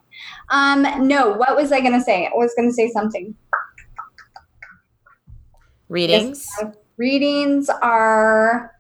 Um, 0.49 1.07
no, 1.07 1.32
what 1.32 1.55
was 1.55 1.72
I 1.72 1.80
going 1.80 1.93
to 1.93 2.01
say? 2.01 2.28
I 2.28 2.36
was 2.36 2.53
going 2.55 2.70
to 2.70 2.74
say 2.74 2.91
something. 2.91 3.36
Readings. 5.90 6.46
Yes, 6.62 6.76
readings 6.98 7.70
are 7.82 8.72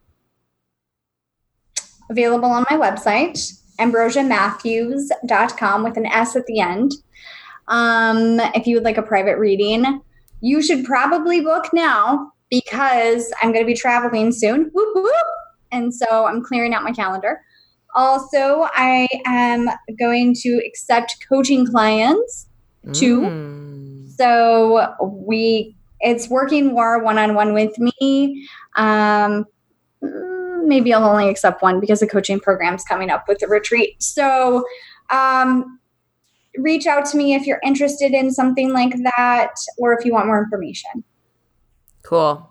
available 2.09 2.49
on 2.49 2.65
my 2.69 2.77
website, 2.77 3.53
ambrosiamatthews.com 3.79 5.83
with 5.83 5.97
an 5.97 6.05
S 6.05 6.35
at 6.35 6.45
the 6.45 6.59
end. 6.59 6.91
Um, 7.67 8.39
if 8.55 8.67
you 8.67 8.75
would 8.75 8.83
like 8.83 8.97
a 8.97 9.03
private 9.03 9.37
reading, 9.37 10.01
you 10.41 10.61
should 10.61 10.85
probably 10.85 11.41
book 11.41 11.65
now 11.73 12.31
because 12.49 13.31
I'm 13.41 13.51
going 13.51 13.63
to 13.63 13.67
be 13.67 13.75
traveling 13.75 14.31
soon. 14.31 14.69
Whoop, 14.73 14.95
whoop. 14.95 15.13
And 15.71 15.93
so 15.93 16.25
I'm 16.25 16.43
clearing 16.43 16.73
out 16.73 16.83
my 16.83 16.91
calendar. 16.91 17.41
Also, 17.95 18.67
I 18.73 19.07
am 19.25 19.69
going 19.99 20.35
to 20.41 20.61
accept 20.65 21.25
coaching 21.27 21.65
clients 21.65 22.47
too. 22.93 23.21
Mm. 23.21 24.09
So 24.15 24.95
we 25.25 25.75
it's 26.01 26.29
working 26.29 26.67
more 26.67 27.03
one 27.03 27.17
on 27.17 27.35
one 27.35 27.53
with 27.53 27.73
me. 27.77 28.47
Um, 28.75 29.45
maybe 30.01 30.93
I'll 30.93 31.09
only 31.09 31.29
accept 31.29 31.61
one 31.61 31.79
because 31.79 31.99
the 31.99 32.07
coaching 32.07 32.39
program's 32.39 32.83
coming 32.83 33.09
up 33.09 33.27
with 33.27 33.39
the 33.39 33.47
retreat. 33.47 34.01
So 34.01 34.63
um, 35.09 35.79
reach 36.57 36.87
out 36.87 37.05
to 37.07 37.17
me 37.17 37.33
if 37.33 37.45
you're 37.45 37.61
interested 37.63 38.13
in 38.13 38.31
something 38.31 38.71
like 38.71 38.93
that 39.15 39.53
or 39.77 39.93
if 39.93 40.05
you 40.05 40.13
want 40.13 40.27
more 40.27 40.41
information. 40.41 41.03
Cool. 42.03 42.49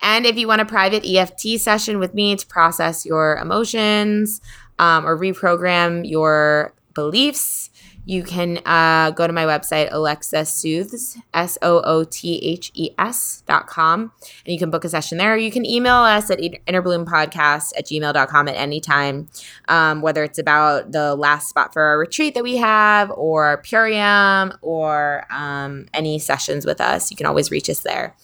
And 0.00 0.26
if 0.26 0.36
you 0.36 0.48
want 0.48 0.60
a 0.60 0.66
private 0.66 1.04
EFT 1.06 1.60
session 1.60 1.98
with 1.98 2.14
me 2.14 2.34
to 2.34 2.46
process 2.46 3.06
your 3.06 3.36
emotions 3.36 4.40
um, 4.78 5.06
or 5.06 5.16
reprogram 5.16 6.08
your 6.08 6.74
beliefs, 6.92 7.70
you 8.04 8.24
can 8.24 8.58
uh, 8.66 9.10
go 9.12 9.26
to 9.26 9.32
my 9.32 9.44
website, 9.44 9.88
Alexa 9.92 10.44
Soothes, 10.44 11.18
S 11.32 11.56
O 11.62 11.80
O 11.82 12.02
T 12.02 12.38
H 12.42 12.72
E 12.74 12.90
S 12.98 13.44
dot 13.46 13.68
com, 13.68 14.12
and 14.44 14.52
you 14.52 14.58
can 14.58 14.70
book 14.70 14.84
a 14.84 14.88
session 14.88 15.18
there. 15.18 15.36
You 15.36 15.52
can 15.52 15.64
email 15.64 15.96
us 15.96 16.28
at 16.30 16.38
innerbloom.podcast 16.40 17.72
at 17.76 17.86
gmail.com 17.86 18.48
at 18.48 18.56
any 18.56 18.80
time, 18.80 19.28
um, 19.68 20.02
whether 20.02 20.24
it's 20.24 20.38
about 20.38 20.90
the 20.90 21.14
last 21.14 21.48
spot 21.48 21.72
for 21.72 21.82
our 21.82 21.98
retreat 21.98 22.34
that 22.34 22.42
we 22.42 22.56
have, 22.56 23.12
or 23.12 23.62
Purium, 23.62 24.56
or 24.62 25.24
um, 25.30 25.86
any 25.94 26.18
sessions 26.18 26.66
with 26.66 26.80
us. 26.80 27.10
You 27.10 27.16
can 27.16 27.26
always 27.26 27.52
reach 27.52 27.70
us 27.70 27.80
there. 27.80 28.16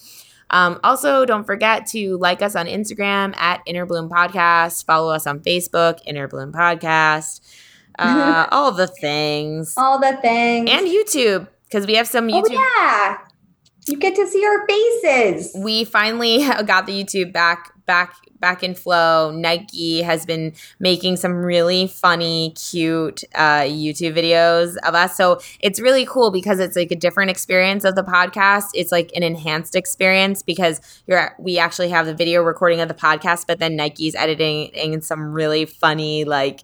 Um, 0.50 0.80
also, 0.82 1.24
don't 1.24 1.44
forget 1.44 1.86
to 1.88 2.16
like 2.16 2.42
us 2.42 2.56
on 2.56 2.66
Instagram 2.66 3.36
at 3.36 3.64
Innerbloom 3.66 4.08
Podcast, 4.08 4.86
follow 4.86 5.12
us 5.12 5.26
on 5.26 5.40
Facebook, 5.40 6.04
Innerbloom 6.06 6.52
Podcast 6.52 7.40
uh, 7.98 8.46
all 8.52 8.72
the 8.72 8.86
things, 8.86 9.74
All 9.76 9.98
the 9.98 10.16
things. 10.20 10.70
and 10.70 10.86
YouTube 10.86 11.48
because 11.64 11.86
we 11.86 11.94
have 11.94 12.06
some 12.06 12.30
oh, 12.32 12.44
yeah. 12.50 13.18
You 13.86 13.96
get 13.98 14.14
to 14.16 14.26
see 14.26 14.44
our 14.44 14.66
faces. 14.66 15.56
We 15.56 15.84
finally 15.84 16.38
got 16.66 16.86
the 16.86 16.92
YouTube 17.04 17.32
back 17.32 17.72
back 17.88 18.14
back 18.38 18.62
in 18.62 18.74
flow. 18.74 19.32
Nike 19.32 20.02
has 20.02 20.24
been 20.24 20.52
making 20.78 21.16
some 21.16 21.32
really 21.32 21.88
funny, 21.88 22.52
cute 22.52 23.24
uh, 23.34 23.62
YouTube 23.62 24.16
videos 24.16 24.76
of 24.86 24.94
us. 24.94 25.16
So 25.16 25.40
it's 25.58 25.80
really 25.80 26.06
cool 26.06 26.30
because 26.30 26.60
it's 26.60 26.76
like 26.76 26.92
a 26.92 26.96
different 26.96 27.30
experience 27.30 27.84
of 27.84 27.96
the 27.96 28.04
podcast. 28.04 28.66
It's 28.74 28.92
like 28.92 29.10
an 29.16 29.24
enhanced 29.24 29.74
experience 29.74 30.42
because 30.42 30.80
you're 31.06 31.34
we 31.38 31.58
actually 31.58 31.88
have 31.88 32.06
the 32.06 32.14
video 32.14 32.42
recording 32.42 32.80
of 32.80 32.88
the 32.88 32.94
podcast, 32.94 33.46
but 33.48 33.58
then 33.58 33.74
Nike's 33.74 34.14
editing 34.14 34.66
in 34.68 35.00
some 35.00 35.32
really 35.32 35.64
funny, 35.64 36.24
like 36.24 36.60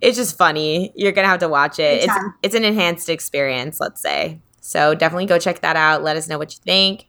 it's 0.00 0.16
just 0.16 0.36
funny. 0.36 0.92
You're 0.94 1.12
gonna 1.12 1.28
have 1.28 1.40
to 1.40 1.48
watch 1.48 1.78
it. 1.78 2.04
It's 2.04 2.14
it's 2.42 2.54
an 2.54 2.64
enhanced 2.64 3.08
experience, 3.08 3.80
let's 3.80 4.02
say. 4.02 4.40
So 4.60 4.94
definitely 4.94 5.26
go 5.26 5.38
check 5.38 5.60
that 5.60 5.76
out. 5.76 6.02
Let 6.02 6.16
us 6.16 6.28
know 6.28 6.36
what 6.36 6.52
you 6.52 6.60
think. 6.64 7.06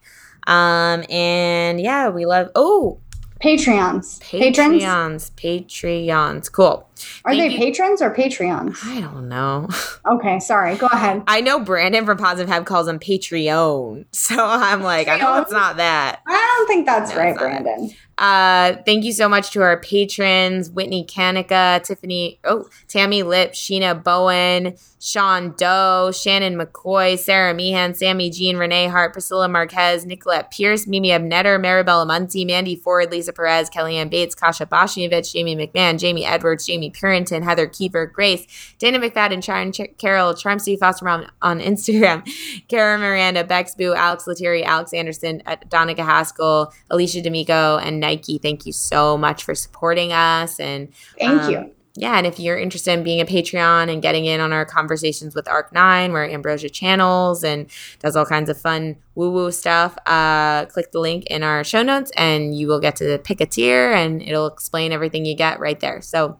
Um, 0.47 1.03
and 1.09 1.81
yeah, 1.81 2.09
we 2.09 2.25
love 2.25 2.51
oh 2.53 2.99
Patreons. 3.45 4.19
Patrons? 4.21 4.81
Patreons. 4.81 5.31
Patreons. 5.33 6.51
Cool. 6.51 6.89
Are 7.25 7.31
Thank 7.35 7.41
they 7.41 7.49
you- 7.49 7.57
patrons 7.59 8.01
or 8.01 8.13
Patreons? 8.13 8.77
I 8.83 9.01
don't 9.01 9.29
know. 9.29 9.69
Okay, 10.07 10.39
sorry. 10.39 10.75
Go 10.75 10.85
ahead. 10.91 11.23
I 11.27 11.41
know 11.41 11.59
Brandon 11.59 12.05
from 12.05 12.17
Positive 12.19 12.47
Have 12.47 12.65
calls 12.65 12.85
them 12.85 12.99
Patreon. 12.99 14.05
So 14.11 14.35
I'm 14.39 14.81
like, 14.83 15.07
I 15.07 15.17
know 15.17 15.41
it's 15.41 15.51
not 15.51 15.77
that. 15.77 16.21
I 16.27 16.55
don't 16.57 16.67
think 16.67 16.85
that's 16.85 17.09
No, 17.11 17.17
right, 17.17 17.35
Brandon. 17.35 17.87
not. 17.87 17.95
Uh, 18.17 18.77
thank 18.85 19.03
you 19.03 19.11
so 19.11 19.27
much 19.27 19.51
to 19.51 19.61
our 19.61 19.77
patrons 19.77 20.69
Whitney 20.71 21.05
Kanika, 21.05 21.83
Tiffany, 21.83 22.39
oh, 22.45 22.69
Tammy 22.87 23.23
Lip, 23.23 23.51
Sheena 23.51 24.01
Bowen, 24.01 24.77
Sean 24.99 25.53
Doe, 25.57 26.11
Shannon 26.13 26.55
McCoy, 26.55 27.19
Sarah 27.19 27.53
Meehan, 27.53 27.93
Sammy 27.93 28.29
Jean, 28.29 28.55
Renee 28.57 28.87
Hart, 28.87 29.11
Priscilla 29.11 29.49
Marquez, 29.49 30.05
Nicolette 30.05 30.49
Pierce, 30.49 30.87
Mimi 30.87 31.09
Abnetter, 31.09 31.61
Maribel 31.61 32.07
Muncie, 32.07 32.45
Mandy 32.45 32.77
Ford, 32.77 33.11
Lisa 33.11 33.33
Perez, 33.33 33.69
Kellyanne 33.69 34.09
Bates, 34.09 34.33
Kasha 34.33 34.65
Boshievich, 34.65 35.33
Jamie 35.33 35.55
McMahon, 35.55 35.99
Jamie 35.99 36.25
Edwards, 36.25 36.65
Jamie 36.65 36.91
Purinton, 36.91 37.43
Heather 37.43 37.67
Kiefer, 37.67 38.11
Grace, 38.11 38.47
Dana 38.79 38.97
McFadden, 38.97 39.43
Sharon 39.43 39.73
Ch- 39.73 39.95
Charm 39.99 40.59
Steve 40.59 40.79
Foster 40.79 41.03
Mom 41.03 41.27
on 41.41 41.59
Instagram, 41.59 42.25
Kara 42.69 42.97
Miranda, 42.97 43.43
Bex 43.43 43.75
Boo, 43.75 43.93
Alex 43.93 44.25
Lettieri, 44.25 44.63
Alex 44.63 44.93
Anderson, 44.93 45.43
uh, 45.45 45.57
Donica 45.67 46.05
Haskell, 46.05 46.73
Alicia 46.89 47.21
D'Amico, 47.21 47.77
and 47.77 48.04
Nike. 48.05 48.37
Thank 48.37 48.65
you 48.65 48.71
so 48.71 49.17
much 49.17 49.43
for 49.43 49.55
supporting 49.55 50.13
us. 50.13 50.59
And 50.59 50.93
Thank 51.19 51.41
um, 51.41 51.51
you. 51.51 51.71
yeah, 51.95 52.17
and 52.17 52.27
if 52.27 52.39
you're 52.39 52.57
interested 52.57 52.91
in 52.93 53.03
being 53.03 53.21
a 53.21 53.25
Patreon 53.25 53.91
and 53.91 54.01
getting 54.01 54.25
in 54.25 54.39
on 54.39 54.53
our 54.53 54.65
conversations 54.65 55.33
with 55.35 55.47
Arc 55.47 55.73
Nine, 55.73 56.11
where 56.13 56.29
Ambrosia 56.29 56.69
channels 56.69 57.43
and 57.43 57.67
does 57.99 58.15
all 58.15 58.25
kinds 58.25 58.49
of 58.49 58.57
fun 58.59 58.97
woo 59.15 59.31
woo 59.31 59.51
stuff, 59.51 59.97
uh, 60.05 60.65
click 60.67 60.91
the 60.91 60.99
link 60.99 61.25
in 61.27 61.43
our 61.43 61.63
show 61.63 61.83
notes 61.83 62.11
and 62.15 62.57
you 62.57 62.67
will 62.67 62.79
get 62.79 62.95
to 62.97 63.17
pick 63.19 63.41
a 63.41 63.45
tier 63.45 63.91
and 63.91 64.21
it'll 64.21 64.47
explain 64.47 64.91
everything 64.91 65.25
you 65.25 65.35
get 65.35 65.59
right 65.59 65.79
there. 65.79 66.01
So 66.01 66.39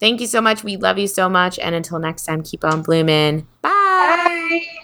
thank 0.00 0.20
you 0.20 0.26
so 0.26 0.40
much. 0.40 0.64
We 0.64 0.76
love 0.76 0.98
you 0.98 1.08
so 1.08 1.28
much. 1.28 1.58
And 1.58 1.74
until 1.74 1.98
next 1.98 2.24
time, 2.24 2.42
keep 2.42 2.64
on 2.64 2.82
blooming. 2.82 3.46
Bye. 3.62 3.70
Bye. 3.70 4.83